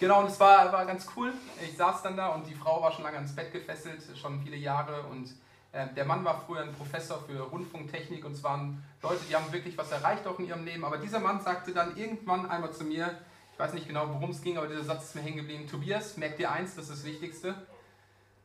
Genau, 0.00 0.20
und 0.20 0.28
es 0.28 0.40
war, 0.40 0.72
war 0.72 0.86
ganz 0.86 1.06
cool. 1.14 1.34
Ich 1.62 1.76
saß 1.76 2.02
dann 2.02 2.16
da 2.16 2.28
und 2.28 2.46
die 2.46 2.54
Frau 2.54 2.80
war 2.80 2.90
schon 2.90 3.04
lange 3.04 3.16
ans 3.16 3.34
Bett 3.34 3.52
gefesselt, 3.52 4.02
schon 4.16 4.40
viele 4.42 4.56
Jahre. 4.56 5.02
Und 5.10 5.28
der 5.72 6.04
Mann 6.04 6.24
war 6.24 6.42
früher 6.46 6.62
ein 6.62 6.74
Professor 6.74 7.18
für 7.22 7.40
Rundfunktechnik 7.40 8.24
und 8.24 8.32
es 8.32 8.42
waren 8.42 8.84
Leute, 9.02 9.24
die 9.28 9.34
haben 9.34 9.50
wirklich 9.52 9.76
was 9.78 9.90
erreicht 9.90 10.26
auch 10.26 10.38
in 10.38 10.46
ihrem 10.46 10.64
Leben. 10.64 10.84
Aber 10.84 10.98
dieser 10.98 11.18
Mann 11.18 11.40
sagte 11.40 11.72
dann 11.72 11.96
irgendwann 11.96 12.48
einmal 12.48 12.72
zu 12.72 12.84
mir, 12.84 13.18
ich 13.52 13.58
weiß 13.58 13.72
nicht 13.72 13.88
genau, 13.88 14.08
worum 14.08 14.30
es 14.30 14.42
ging, 14.42 14.58
aber 14.58 14.66
dieser 14.66 14.84
Satz 14.84 15.04
ist 15.04 15.14
mir 15.14 15.22
hängen 15.22 15.38
geblieben: 15.38 15.66
Tobias, 15.66 16.16
merk 16.16 16.36
dir 16.36 16.52
eins, 16.52 16.74
das 16.74 16.90
ist 16.90 16.98
das 16.98 17.04
Wichtigste 17.04 17.54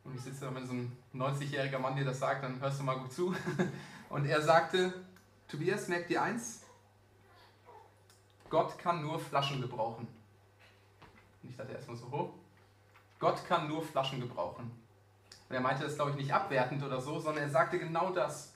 und 0.08 0.16
ich 0.16 0.22
sitze 0.22 0.46
da, 0.46 0.56
wenn 0.56 0.66
so 0.66 0.74
ein 0.74 0.98
90-jähriger 1.14 1.80
Mann 1.80 1.98
dir 1.98 2.06
das 2.06 2.20
sagt, 2.20 2.42
dann 2.42 2.62
hörst 2.62 2.80
du 2.80 2.84
mal 2.84 2.98
gut 2.98 3.12
zu. 3.12 3.36
Und 4.10 4.26
er 4.26 4.42
sagte, 4.42 4.94
Tobias, 5.50 5.90
merk 5.90 6.08
dir 6.08 6.22
eins, 6.22 6.62
Gott 8.50 8.80
kann 8.80 9.02
nur 9.02 9.20
Flaschen 9.20 9.60
gebrauchen. 9.60 10.08
Und 11.44 11.50
ich 11.50 11.58
dachte 11.58 11.74
erstmal 11.74 11.98
so, 11.98 12.06
oh, 12.10 12.34
Gott 13.20 13.46
kann 13.50 13.68
nur 13.68 13.84
Flaschen 13.84 14.22
gebrauchen. 14.22 14.72
Und 15.50 15.56
er 15.56 15.62
meinte 15.62 15.84
das, 15.84 15.96
glaube 15.96 16.12
ich, 16.12 16.18
nicht 16.18 16.34
abwertend 16.34 16.84
oder 16.84 17.00
so, 17.00 17.20
sondern 17.20 17.44
er 17.44 17.50
sagte 17.50 17.80
genau 17.80 18.12
das. 18.12 18.54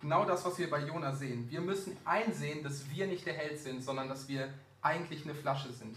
Genau 0.00 0.24
das, 0.24 0.44
was 0.44 0.58
wir 0.58 0.68
bei 0.68 0.80
Jona 0.80 1.14
sehen. 1.14 1.50
Wir 1.50 1.60
müssen 1.60 1.96
einsehen, 2.04 2.62
dass 2.62 2.90
wir 2.90 3.06
nicht 3.06 3.24
der 3.24 3.34
Held 3.34 3.58
sind, 3.58 3.82
sondern 3.82 4.08
dass 4.08 4.28
wir 4.28 4.52
eigentlich 4.82 5.24
eine 5.24 5.34
Flasche 5.34 5.72
sind. 5.72 5.96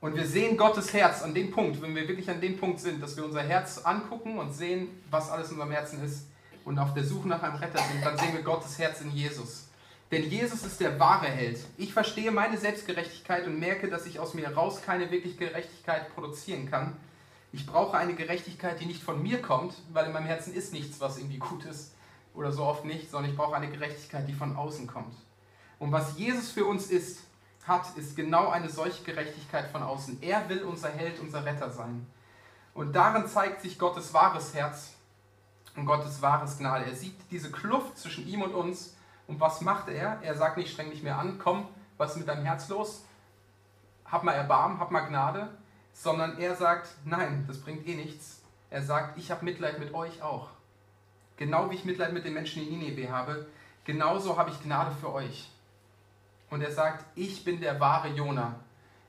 Und 0.00 0.14
wir 0.14 0.26
sehen 0.26 0.56
Gottes 0.56 0.92
Herz 0.92 1.22
an 1.22 1.34
dem 1.34 1.50
Punkt, 1.50 1.82
wenn 1.82 1.94
wir 1.94 2.06
wirklich 2.06 2.30
an 2.30 2.40
dem 2.40 2.56
Punkt 2.56 2.78
sind, 2.78 3.02
dass 3.02 3.16
wir 3.16 3.24
unser 3.24 3.42
Herz 3.42 3.78
angucken 3.78 4.38
und 4.38 4.52
sehen, 4.52 5.02
was 5.10 5.28
alles 5.28 5.48
in 5.48 5.54
unserem 5.54 5.72
Herzen 5.72 6.02
ist 6.04 6.28
und 6.64 6.78
auf 6.78 6.94
der 6.94 7.04
Suche 7.04 7.26
nach 7.26 7.42
einem 7.42 7.56
Retter 7.56 7.80
sind, 7.82 8.04
dann 8.04 8.16
sehen 8.16 8.32
wir 8.32 8.42
Gottes 8.42 8.78
Herz 8.78 9.00
in 9.00 9.10
Jesus. 9.10 9.66
Denn 10.10 10.30
Jesus 10.30 10.64
ist 10.64 10.80
der 10.80 10.98
wahre 10.98 11.26
Held. 11.26 11.58
Ich 11.76 11.92
verstehe 11.92 12.30
meine 12.30 12.56
Selbstgerechtigkeit 12.56 13.46
und 13.46 13.58
merke, 13.58 13.88
dass 13.88 14.06
ich 14.06 14.20
aus 14.20 14.34
mir 14.34 14.46
heraus 14.46 14.80
keine 14.82 15.10
wirkliche 15.10 15.36
Gerechtigkeit 15.36 16.14
produzieren 16.14 16.70
kann. 16.70 16.96
Ich 17.52 17.66
brauche 17.66 17.96
eine 17.96 18.14
Gerechtigkeit, 18.14 18.80
die 18.80 18.86
nicht 18.86 19.02
von 19.02 19.22
mir 19.22 19.40
kommt, 19.40 19.74
weil 19.92 20.06
in 20.06 20.12
meinem 20.12 20.26
Herzen 20.26 20.52
ist 20.52 20.72
nichts, 20.72 21.00
was 21.00 21.18
irgendwie 21.18 21.38
gut 21.38 21.64
ist 21.64 21.94
oder 22.34 22.52
so 22.52 22.64
oft 22.64 22.84
nicht, 22.84 23.10
sondern 23.10 23.30
ich 23.30 23.36
brauche 23.36 23.56
eine 23.56 23.70
Gerechtigkeit, 23.70 24.28
die 24.28 24.34
von 24.34 24.56
außen 24.56 24.86
kommt. 24.86 25.14
Und 25.78 25.92
was 25.92 26.18
Jesus 26.18 26.50
für 26.50 26.66
uns 26.66 26.86
ist, 26.90 27.20
hat, 27.66 27.96
ist 27.96 28.16
genau 28.16 28.48
eine 28.48 28.68
solche 28.68 29.02
Gerechtigkeit 29.04 29.68
von 29.70 29.82
außen. 29.82 30.22
Er 30.22 30.48
will 30.48 30.62
unser 30.62 30.88
Held, 30.88 31.20
unser 31.20 31.44
Retter 31.44 31.70
sein. 31.70 32.06
Und 32.74 32.92
darin 32.94 33.26
zeigt 33.26 33.60
sich 33.60 33.78
Gottes 33.78 34.14
wahres 34.14 34.54
Herz 34.54 34.94
und 35.76 35.84
Gottes 35.84 36.22
wahres 36.22 36.58
Gnade. 36.58 36.86
Er 36.86 36.94
sieht 36.94 37.16
diese 37.30 37.50
Kluft 37.50 37.98
zwischen 37.98 38.26
ihm 38.26 38.42
und 38.42 38.54
uns. 38.54 38.96
Und 39.26 39.40
was 39.40 39.60
macht 39.60 39.88
er? 39.88 40.20
Er 40.22 40.34
sagt 40.34 40.56
nicht, 40.56 40.72
streng 40.72 40.90
dich 40.90 41.02
mehr 41.02 41.18
an, 41.18 41.38
komm, 41.38 41.68
was 41.98 42.12
ist 42.12 42.18
mit 42.18 42.28
deinem 42.28 42.44
Herz 42.44 42.68
los? 42.68 43.04
Hab 44.04 44.24
mal 44.24 44.32
Erbarmen, 44.32 44.80
hab 44.80 44.90
mal 44.90 45.00
Gnade. 45.02 45.48
Sondern 45.98 46.38
er 46.38 46.54
sagt, 46.54 46.90
nein, 47.04 47.44
das 47.48 47.60
bringt 47.60 47.84
eh 47.88 47.96
nichts. 47.96 48.40
Er 48.70 48.82
sagt, 48.82 49.18
ich 49.18 49.32
habe 49.32 49.44
Mitleid 49.44 49.80
mit 49.80 49.92
euch 49.94 50.22
auch. 50.22 50.50
Genau 51.36 51.70
wie 51.70 51.74
ich 51.74 51.84
Mitleid 51.84 52.12
mit 52.12 52.24
den 52.24 52.34
Menschen 52.34 52.62
in 52.62 52.78
Nineveh 52.78 53.08
habe, 53.08 53.48
genauso 53.84 54.36
habe 54.36 54.50
ich 54.50 54.62
Gnade 54.62 54.94
für 55.00 55.12
euch. 55.12 55.50
Und 56.50 56.62
er 56.62 56.70
sagt, 56.70 57.04
ich 57.16 57.44
bin 57.44 57.60
der 57.60 57.80
wahre 57.80 58.08
Jona. 58.08 58.60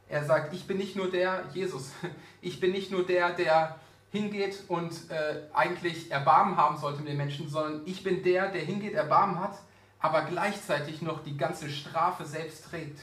Er 0.07 0.25
sagt, 0.25 0.51
ich 0.53 0.65
bin 0.65 0.77
nicht 0.77 0.95
nur 0.95 1.11
der 1.11 1.43
Jesus. 1.53 1.91
Ich 2.41 2.61
bin 2.61 2.71
nicht 2.71 2.89
nur 2.89 3.05
der, 3.05 3.33
der 3.33 3.75
hingeht 4.11 4.63
und 4.69 4.93
äh, 5.11 5.41
eigentlich 5.53 6.09
Erbarmen 6.09 6.55
haben 6.55 6.77
sollte 6.77 6.99
mit 6.99 7.09
den 7.09 7.17
Menschen, 7.17 7.49
sondern 7.49 7.81
ich 7.85 8.01
bin 8.01 8.23
der, 8.23 8.49
der 8.49 8.61
hingeht, 8.61 8.93
Erbarmen 8.93 9.39
hat, 9.39 9.59
aber 9.99 10.23
gleichzeitig 10.23 11.01
noch 11.01 11.21
die 11.23 11.35
ganze 11.37 11.69
Strafe 11.69 12.25
selbst 12.25 12.65
trägt. 12.69 13.01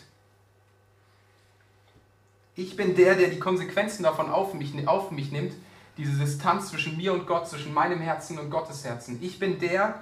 Ich 2.57 2.75
bin 2.75 2.97
der, 2.97 3.15
der 3.15 3.29
die 3.29 3.39
Konsequenzen 3.39 4.03
davon 4.03 4.31
auf 4.31 4.55
mich, 4.55 4.89
auf 4.89 5.11
mich 5.11 5.31
nimmt, 5.31 5.53
diese 5.99 6.19
Distanz 6.19 6.71
zwischen 6.71 6.97
mir 6.97 7.13
und 7.13 7.27
Gott, 7.27 7.49
zwischen 7.49 7.73
meinem 7.73 8.01
Herzen 8.01 8.39
und 8.39 8.51
Gottes 8.51 8.83
Herzen. 8.83 9.19
Ich 9.23 9.39
bin 9.39 9.59
der, 9.59 10.01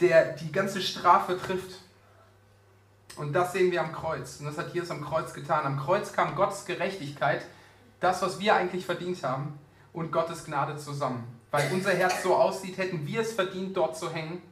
der 0.00 0.32
die 0.32 0.50
ganze 0.50 0.82
Strafe 0.82 1.38
trifft. 1.38 1.80
Und 3.16 3.32
das 3.32 3.52
sehen 3.52 3.70
wir 3.70 3.80
am 3.80 3.92
Kreuz. 3.92 4.40
Und 4.40 4.46
das 4.46 4.58
hat 4.58 4.74
Jesus 4.74 4.90
am 4.90 5.04
Kreuz 5.04 5.32
getan. 5.32 5.64
Am 5.64 5.78
Kreuz 5.78 6.12
kam 6.12 6.34
Gottes 6.34 6.64
Gerechtigkeit, 6.64 7.46
das, 8.00 8.22
was 8.22 8.40
wir 8.40 8.56
eigentlich 8.56 8.84
verdient 8.84 9.22
haben, 9.22 9.58
und 9.92 10.10
Gottes 10.10 10.44
Gnade 10.44 10.76
zusammen. 10.76 11.24
Weil 11.52 11.70
unser 11.72 11.92
Herz 11.92 12.24
so 12.24 12.34
aussieht, 12.34 12.76
hätten 12.76 13.06
wir 13.06 13.20
es 13.20 13.32
verdient, 13.32 13.76
dort 13.76 13.96
zu 13.96 14.12
hängen. 14.12 14.42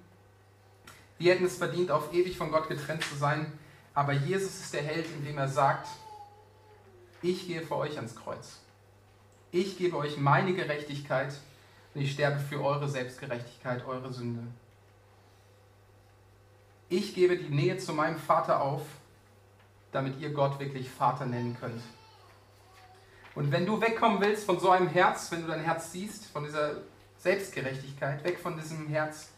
Wir 1.18 1.34
hätten 1.34 1.44
es 1.44 1.56
verdient, 1.56 1.90
auf 1.90 2.14
ewig 2.14 2.38
von 2.38 2.52
Gott 2.52 2.68
getrennt 2.68 3.02
zu 3.02 3.16
sein. 3.16 3.52
Aber 3.94 4.12
Jesus 4.12 4.60
ist 4.60 4.72
der 4.72 4.82
Held, 4.82 5.06
indem 5.18 5.38
er 5.38 5.48
sagt, 5.48 5.88
ich 7.22 7.46
gehe 7.46 7.62
für 7.62 7.76
euch 7.76 7.96
ans 7.96 8.16
Kreuz. 8.16 8.58
Ich 9.50 9.78
gebe 9.78 9.96
euch 9.96 10.16
meine 10.16 10.54
Gerechtigkeit 10.54 11.34
und 11.94 12.00
ich 12.00 12.12
sterbe 12.12 12.40
für 12.40 12.62
eure 12.62 12.88
Selbstgerechtigkeit, 12.88 13.86
eure 13.86 14.12
Sünde. 14.12 14.42
Ich 16.88 17.14
gebe 17.14 17.36
die 17.36 17.54
Nähe 17.54 17.78
zu 17.78 17.92
meinem 17.92 18.18
Vater 18.18 18.60
auf, 18.60 18.82
damit 19.92 20.20
ihr 20.20 20.30
Gott 20.30 20.58
wirklich 20.58 20.90
Vater 20.90 21.26
nennen 21.26 21.56
könnt. 21.58 21.82
Und 23.34 23.50
wenn 23.50 23.64
du 23.64 23.80
wegkommen 23.80 24.20
willst 24.20 24.44
von 24.44 24.58
so 24.58 24.70
einem 24.70 24.88
Herz, 24.88 25.30
wenn 25.30 25.42
du 25.42 25.48
dein 25.48 25.60
Herz 25.60 25.92
siehst, 25.92 26.26
von 26.26 26.44
dieser 26.44 26.82
Selbstgerechtigkeit, 27.18 28.24
weg 28.24 28.38
von 28.38 28.58
diesem 28.58 28.88
Herz, 28.88 29.30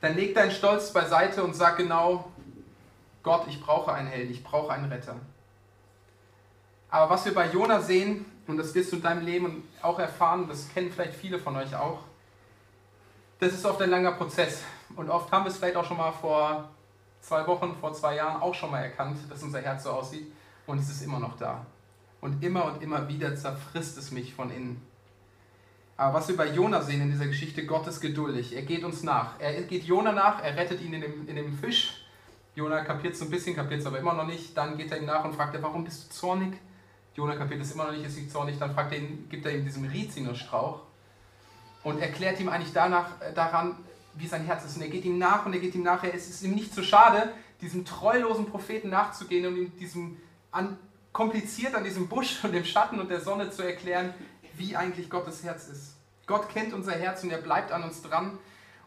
dann 0.00 0.14
leg 0.14 0.34
deinen 0.34 0.50
Stolz 0.50 0.92
beiseite 0.92 1.42
und 1.42 1.54
sag 1.54 1.78
genau, 1.78 2.30
Gott, 3.22 3.46
ich 3.48 3.60
brauche 3.60 3.92
einen 3.92 4.08
Held, 4.08 4.30
ich 4.30 4.44
brauche 4.44 4.72
einen 4.72 4.92
Retter. 4.92 5.16
Aber 6.94 7.10
was 7.10 7.24
wir 7.24 7.34
bei 7.34 7.50
Jona 7.50 7.80
sehen, 7.80 8.24
und 8.46 8.56
das 8.56 8.72
wirst 8.72 8.92
du 8.92 8.96
in 8.96 9.02
deinem 9.02 9.26
Leben 9.26 9.68
auch 9.82 9.98
erfahren, 9.98 10.46
das 10.46 10.72
kennen 10.72 10.92
vielleicht 10.92 11.14
viele 11.14 11.40
von 11.40 11.56
euch 11.56 11.74
auch, 11.74 11.98
das 13.40 13.52
ist 13.52 13.66
oft 13.66 13.82
ein 13.82 13.90
langer 13.90 14.12
Prozess. 14.12 14.62
Und 14.94 15.10
oft 15.10 15.32
haben 15.32 15.44
wir 15.44 15.50
es 15.50 15.56
vielleicht 15.56 15.74
auch 15.74 15.84
schon 15.84 15.96
mal 15.96 16.12
vor 16.12 16.68
zwei 17.20 17.44
Wochen, 17.48 17.74
vor 17.80 17.92
zwei 17.94 18.14
Jahren 18.14 18.40
auch 18.40 18.54
schon 18.54 18.70
mal 18.70 18.78
erkannt, 18.78 19.18
dass 19.28 19.42
unser 19.42 19.60
Herz 19.60 19.82
so 19.82 19.90
aussieht 19.90 20.30
und 20.68 20.78
es 20.78 20.88
ist 20.88 21.02
immer 21.02 21.18
noch 21.18 21.36
da. 21.36 21.66
Und 22.20 22.44
immer 22.44 22.66
und 22.66 22.80
immer 22.80 23.08
wieder 23.08 23.34
zerfrisst 23.34 23.98
es 23.98 24.12
mich 24.12 24.32
von 24.32 24.52
innen. 24.52 24.80
Aber 25.96 26.14
was 26.14 26.28
wir 26.28 26.36
bei 26.36 26.46
Jona 26.46 26.80
sehen 26.80 27.02
in 27.02 27.10
dieser 27.10 27.26
Geschichte, 27.26 27.66
Gott 27.66 27.88
ist 27.88 28.00
geduldig. 28.02 28.54
Er 28.54 28.62
geht 28.62 28.84
uns 28.84 29.02
nach. 29.02 29.40
Er 29.40 29.62
geht 29.62 29.82
Jona 29.82 30.12
nach, 30.12 30.44
er 30.44 30.56
rettet 30.56 30.80
ihn 30.80 30.94
in 30.94 31.00
dem, 31.00 31.28
in 31.28 31.34
dem 31.34 31.58
Fisch. 31.58 32.06
Jona 32.54 32.84
kapiert 32.84 33.14
es 33.14 33.22
ein 33.22 33.30
bisschen, 33.30 33.56
kapiert 33.56 33.80
es 33.80 33.86
aber 33.86 33.98
immer 33.98 34.14
noch 34.14 34.28
nicht. 34.28 34.56
Dann 34.56 34.78
geht 34.78 34.92
er 34.92 34.98
ihm 34.98 35.06
nach 35.06 35.24
und 35.24 35.34
fragt 35.34 35.56
er, 35.56 35.62
warum 35.64 35.82
bist 35.82 36.04
du 36.04 36.14
zornig? 36.14 36.56
Jona 37.14 37.36
kapiert 37.36 37.60
es 37.60 37.72
immer 37.72 37.84
noch 37.84 37.92
nicht, 37.92 38.04
ist 38.04 38.16
nicht 38.16 38.30
zornig. 38.30 38.58
Dann 38.58 38.74
fragt 38.74 38.92
er 38.92 38.98
ihn, 38.98 39.28
gibt 39.28 39.46
er 39.46 39.54
ihm 39.54 39.64
diesen 39.64 39.86
Rizinusstrauch 39.86 40.80
und 41.84 42.00
erklärt 42.00 42.40
ihm 42.40 42.48
eigentlich 42.48 42.72
danach, 42.72 43.20
äh, 43.20 43.32
daran, 43.32 43.76
wie 44.14 44.26
sein 44.26 44.44
Herz 44.44 44.64
ist. 44.64 44.76
Und 44.76 44.82
er 44.82 44.88
geht 44.88 45.04
ihm 45.04 45.18
nach 45.18 45.46
und 45.46 45.52
er 45.52 45.60
geht 45.60 45.74
ihm 45.74 45.82
nach. 45.82 46.02
Es 46.04 46.28
ist 46.28 46.42
ihm 46.42 46.54
nicht 46.54 46.74
zu 46.74 46.82
schade, 46.82 47.32
diesem 47.60 47.84
treulosen 47.84 48.46
Propheten 48.46 48.90
nachzugehen 48.90 49.46
und 49.46 49.56
ihm 49.56 49.76
diesem 49.78 50.16
an, 50.50 50.76
kompliziert 51.12 51.74
an 51.74 51.84
diesem 51.84 52.08
Busch 52.08 52.42
und 52.44 52.52
dem 52.52 52.64
Schatten 52.64 53.00
und 53.00 53.10
der 53.10 53.20
Sonne 53.20 53.50
zu 53.50 53.62
erklären, 53.62 54.14
wie 54.56 54.76
eigentlich 54.76 55.10
Gottes 55.10 55.42
Herz 55.42 55.68
ist. 55.68 55.96
Gott 56.26 56.48
kennt 56.48 56.72
unser 56.72 56.92
Herz 56.92 57.22
und 57.22 57.30
er 57.30 57.38
bleibt 57.38 57.72
an 57.72 57.82
uns 57.82 58.02
dran. 58.02 58.38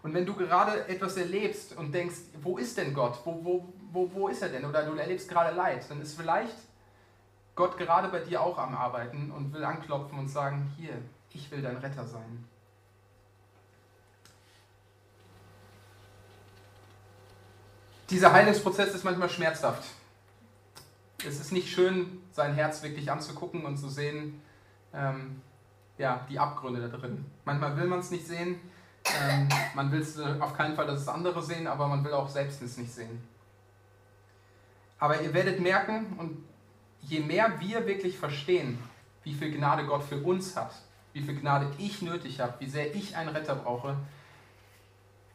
Und 0.04 0.14
wenn 0.14 0.26
du 0.26 0.34
gerade 0.34 0.88
etwas 0.88 1.18
erlebst 1.18 1.76
und 1.76 1.94
denkst, 1.94 2.18
wo 2.42 2.58
ist 2.58 2.78
denn 2.78 2.94
Gott? 2.94 3.20
Wo, 3.26 3.44
wo, 3.44 3.74
wo, 3.92 4.12
wo 4.14 4.28
ist 4.28 4.42
er 4.42 4.50
denn? 4.50 4.66
Oder 4.66 4.84
du 4.84 4.94
erlebst 4.94 5.28
gerade 5.28 5.56
Leid, 5.56 5.86
dann 5.90 6.02
ist 6.02 6.16
vielleicht 6.16 6.56
Gott 7.58 7.76
gerade 7.78 8.08
bei 8.10 8.20
dir 8.20 8.42
auch 8.42 8.58
am 8.58 8.76
Arbeiten 8.76 9.32
und 9.32 9.52
will 9.52 9.66
anklopfen 9.66 10.18
und 10.18 10.30
sagen, 10.30 10.72
hier, 10.78 10.94
ich 11.32 11.50
will 11.52 11.62
dein 11.62 11.78
Retter 11.78 12.06
sein. 12.06 12.46
Dieser 18.12 18.32
Heilungsprozess 18.32 18.94
ist 18.94 19.04
manchmal 19.04 19.30
schmerzhaft. 19.30 19.84
Es 21.28 21.40
ist 21.40 21.52
nicht 21.52 21.70
schön, 21.70 22.22
sein 22.32 22.54
Herz 22.54 22.84
wirklich 22.84 23.12
anzugucken 23.12 23.66
und 23.66 23.78
zu 23.78 23.90
sehen, 23.90 24.40
ähm, 24.94 25.42
ja, 25.98 26.26
die 26.30 26.38
Abgründe 26.38 26.88
da 26.88 26.96
drin. 26.96 27.26
Manchmal 27.44 27.76
will 27.76 27.88
man 27.88 28.00
es 28.00 28.12
nicht 28.12 28.28
sehen, 28.28 28.62
ähm, 29.20 29.50
man 29.74 29.92
will 29.92 30.02
es 30.02 30.20
auf 30.20 30.56
keinen 30.56 30.76
Fall, 30.76 30.86
dass 30.86 31.02
es 31.02 31.08
andere 31.08 31.42
sehen, 31.42 31.66
aber 31.66 31.88
man 31.88 32.04
will 32.06 32.14
auch 32.14 32.30
selbst 32.30 32.62
es 32.62 32.78
nicht 32.78 32.94
sehen. 32.94 33.28
Aber 35.00 35.20
ihr 35.22 35.34
werdet 35.34 35.60
merken, 35.60 36.16
und 36.20 36.46
je 37.02 37.20
mehr 37.20 37.60
wir 37.60 37.86
wirklich 37.86 38.18
verstehen, 38.18 38.78
wie 39.24 39.34
viel 39.34 39.52
Gnade 39.52 39.86
Gott 39.86 40.04
für 40.04 40.22
uns 40.24 40.56
hat, 40.56 40.72
wie 41.14 41.22
viel 41.22 41.36
Gnade 41.36 41.72
ich 41.78 42.02
nötig 42.02 42.40
habe, 42.40 42.54
wie 42.60 42.70
sehr 42.70 42.96
ich 42.96 43.16
einen 43.16 43.30
Retter 43.30 43.56
brauche, 43.56 43.98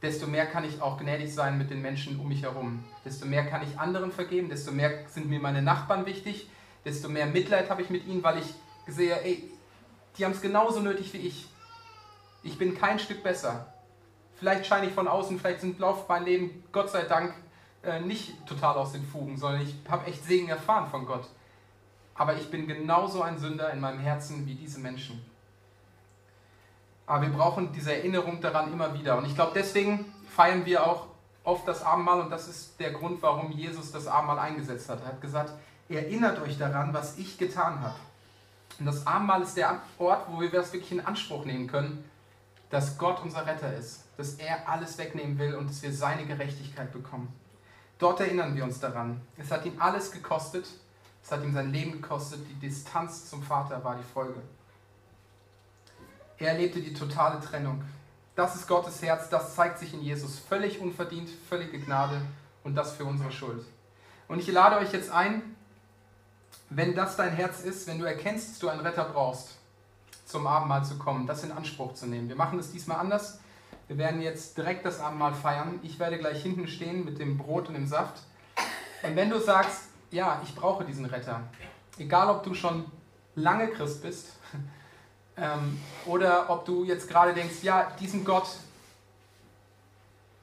desto 0.00 0.26
mehr 0.26 0.46
kann 0.46 0.64
ich 0.64 0.82
auch 0.82 0.98
gnädig 0.98 1.32
sein 1.32 1.58
mit 1.58 1.70
den 1.70 1.80
Menschen 1.80 2.18
um 2.18 2.28
mich 2.28 2.42
herum. 2.42 2.84
Desto 3.04 3.26
mehr 3.26 3.46
kann 3.46 3.62
ich 3.62 3.78
anderen 3.78 4.10
vergeben, 4.10 4.48
desto 4.48 4.72
mehr 4.72 5.06
sind 5.08 5.28
mir 5.28 5.40
meine 5.40 5.62
Nachbarn 5.62 6.06
wichtig, 6.06 6.48
desto 6.84 7.08
mehr 7.08 7.26
Mitleid 7.26 7.70
habe 7.70 7.82
ich 7.82 7.90
mit 7.90 8.06
ihnen, 8.06 8.22
weil 8.22 8.38
ich 8.38 8.54
sehe, 8.86 9.20
ey, 9.22 9.50
die 10.18 10.24
haben 10.24 10.32
es 10.32 10.40
genauso 10.40 10.80
nötig 10.80 11.12
wie 11.12 11.18
ich. 11.18 11.46
Ich 12.42 12.58
bin 12.58 12.76
kein 12.76 12.98
Stück 12.98 13.22
besser. 13.22 13.72
Vielleicht 14.36 14.66
scheine 14.66 14.88
ich 14.88 14.92
von 14.92 15.06
außen, 15.06 15.38
vielleicht 15.38 15.60
sind 15.60 15.78
läuft 15.78 16.08
mein 16.08 16.24
Leben, 16.24 16.64
Gott 16.72 16.90
sei 16.90 17.04
Dank, 17.04 17.34
äh, 17.84 18.00
nicht 18.00 18.44
total 18.46 18.76
aus 18.76 18.92
den 18.92 19.04
Fugen, 19.04 19.36
sondern 19.36 19.62
ich 19.62 19.74
habe 19.88 20.06
echt 20.06 20.24
Segen 20.24 20.48
erfahren 20.48 20.90
von 20.90 21.06
Gott. 21.06 21.28
Aber 22.14 22.34
ich 22.34 22.50
bin 22.50 22.66
genauso 22.66 23.22
ein 23.22 23.38
Sünder 23.38 23.70
in 23.72 23.80
meinem 23.80 24.00
Herzen 24.00 24.46
wie 24.46 24.54
diese 24.54 24.78
Menschen. 24.78 25.24
Aber 27.06 27.22
wir 27.22 27.30
brauchen 27.30 27.72
diese 27.72 27.94
Erinnerung 27.94 28.40
daran 28.40 28.72
immer 28.72 28.94
wieder. 28.94 29.16
Und 29.18 29.26
ich 29.26 29.34
glaube, 29.34 29.52
deswegen 29.54 30.12
feiern 30.34 30.64
wir 30.64 30.86
auch 30.86 31.06
oft 31.44 31.66
das 31.66 31.82
Abendmahl 31.82 32.20
und 32.20 32.30
das 32.30 32.48
ist 32.48 32.78
der 32.78 32.92
Grund, 32.92 33.20
warum 33.22 33.50
Jesus 33.50 33.90
das 33.90 34.06
Abendmahl 34.06 34.38
eingesetzt 34.38 34.88
hat. 34.88 35.00
Er 35.00 35.08
hat 35.08 35.20
gesagt, 35.20 35.52
erinnert 35.88 36.40
euch 36.40 36.58
daran, 36.58 36.94
was 36.94 37.18
ich 37.18 37.38
getan 37.38 37.80
habe. 37.80 37.96
Und 38.78 38.86
das 38.86 39.06
Abendmahl 39.06 39.42
ist 39.42 39.56
der 39.56 39.80
Ort, 39.98 40.26
wo 40.30 40.40
wir 40.40 40.50
das 40.50 40.72
wirklich 40.72 40.92
in 40.92 41.00
Anspruch 41.00 41.44
nehmen 41.44 41.66
können, 41.66 42.04
dass 42.70 42.96
Gott 42.96 43.20
unser 43.22 43.46
Retter 43.46 43.74
ist, 43.74 44.04
dass 44.16 44.34
er 44.34 44.68
alles 44.68 44.96
wegnehmen 44.96 45.38
will 45.38 45.54
und 45.54 45.68
dass 45.68 45.82
wir 45.82 45.92
seine 45.92 46.24
Gerechtigkeit 46.24 46.90
bekommen. 46.92 47.32
Dort 47.98 48.20
erinnern 48.20 48.56
wir 48.56 48.64
uns 48.64 48.80
daran. 48.80 49.20
Es 49.36 49.50
hat 49.50 49.66
ihm 49.66 49.80
alles 49.80 50.10
gekostet, 50.10 50.66
es 51.22 51.30
hat 51.30 51.42
ihm 51.44 51.54
sein 51.54 51.72
Leben 51.72 51.92
gekostet, 51.92 52.40
die 52.48 52.54
Distanz 52.54 53.28
zum 53.30 53.42
Vater 53.42 53.82
war 53.84 53.96
die 53.96 54.12
Folge. 54.12 54.40
Er 56.38 56.52
erlebte 56.52 56.80
die 56.80 56.92
totale 56.92 57.40
Trennung. 57.40 57.82
Das 58.34 58.56
ist 58.56 58.66
Gottes 58.66 59.00
Herz, 59.02 59.28
das 59.28 59.54
zeigt 59.54 59.78
sich 59.78 59.94
in 59.94 60.02
Jesus. 60.02 60.38
Völlig 60.38 60.80
unverdient, 60.80 61.30
völlige 61.48 61.78
Gnade 61.78 62.20
und 62.64 62.74
das 62.74 62.92
für 62.92 63.04
unsere 63.04 63.30
Schuld. 63.30 63.64
Und 64.26 64.40
ich 64.40 64.50
lade 64.50 64.76
euch 64.76 64.92
jetzt 64.92 65.10
ein, 65.10 65.56
wenn 66.70 66.94
das 66.94 67.16
dein 67.16 67.32
Herz 67.32 67.60
ist, 67.60 67.86
wenn 67.86 67.98
du 67.98 68.04
erkennst, 68.04 68.50
dass 68.50 68.58
du 68.58 68.68
einen 68.68 68.80
Retter 68.80 69.04
brauchst, 69.04 69.58
zum 70.24 70.46
Abendmahl 70.46 70.84
zu 70.84 70.96
kommen, 70.96 71.26
das 71.26 71.44
in 71.44 71.52
Anspruch 71.52 71.94
zu 71.94 72.06
nehmen. 72.06 72.28
Wir 72.28 72.36
machen 72.36 72.58
es 72.58 72.72
diesmal 72.72 72.98
anders. 72.98 73.38
Wir 73.86 73.98
werden 73.98 74.22
jetzt 74.22 74.56
direkt 74.56 74.86
das 74.86 75.00
Abendmahl 75.00 75.34
feiern. 75.34 75.78
Ich 75.82 75.98
werde 75.98 76.18
gleich 76.18 76.42
hinten 76.42 76.66
stehen 76.66 77.04
mit 77.04 77.18
dem 77.18 77.36
Brot 77.36 77.68
und 77.68 77.74
dem 77.74 77.86
Saft. 77.86 78.22
Und 79.02 79.16
wenn 79.16 79.28
du 79.28 79.38
sagst, 79.38 79.91
ja, 80.12 80.40
ich 80.44 80.54
brauche 80.54 80.84
diesen 80.84 81.06
Retter, 81.06 81.42
egal 81.98 82.28
ob 82.28 82.42
du 82.44 82.54
schon 82.54 82.84
lange 83.34 83.68
Christ 83.68 84.02
bist 84.02 84.32
ähm, 85.36 85.80
oder 86.06 86.50
ob 86.50 86.64
du 86.64 86.84
jetzt 86.84 87.08
gerade 87.08 87.34
denkst, 87.34 87.62
ja, 87.62 87.90
diesen 87.98 88.24
Gott, 88.24 88.48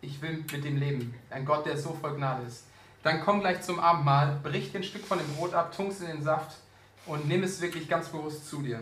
ich 0.02 0.22
will 0.22 0.46
mit 0.52 0.64
dem 0.64 0.78
leben. 0.78 1.14
Ein 1.30 1.46
Gott, 1.46 1.66
der 1.66 1.78
so 1.78 1.94
voll 1.94 2.16
Gnade 2.16 2.46
ist. 2.48 2.64
Dann 3.04 3.22
komm 3.24 3.40
gleich 3.42 3.62
zum 3.62 3.80
Abendmahl, 3.80 4.40
brich 4.44 4.76
ein 4.76 4.84
Stück 4.84 5.06
von 5.06 5.20
dem 5.20 5.28
Brot 5.36 5.54
ab, 5.54 5.76
tunkst 5.76 6.02
in 6.02 6.08
den 6.08 6.24
Saft 6.24 6.58
und 7.06 7.28
nimm 7.28 7.44
es 7.44 7.62
wirklich 7.62 7.88
ganz 7.88 8.10
bewusst 8.10 8.50
zu 8.50 8.62
dir. 8.62 8.82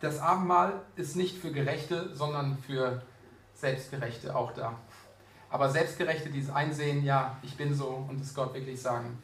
Das 0.00 0.18
Abendmahl 0.18 0.80
ist 0.96 1.16
nicht 1.16 1.38
für 1.38 1.52
Gerechte, 1.52 2.14
sondern 2.14 2.58
für 2.58 3.02
Selbstgerechte 3.54 4.34
auch 4.34 4.52
da. 4.52 4.74
Aber 5.52 5.68
Selbstgerechte, 5.68 6.30
die 6.30 6.40
es 6.40 6.48
einsehen, 6.48 7.04
ja, 7.04 7.36
ich 7.42 7.54
bin 7.58 7.74
so 7.74 8.06
und 8.08 8.20
es 8.22 8.34
Gott 8.34 8.54
wirklich 8.54 8.80
sagen. 8.80 9.22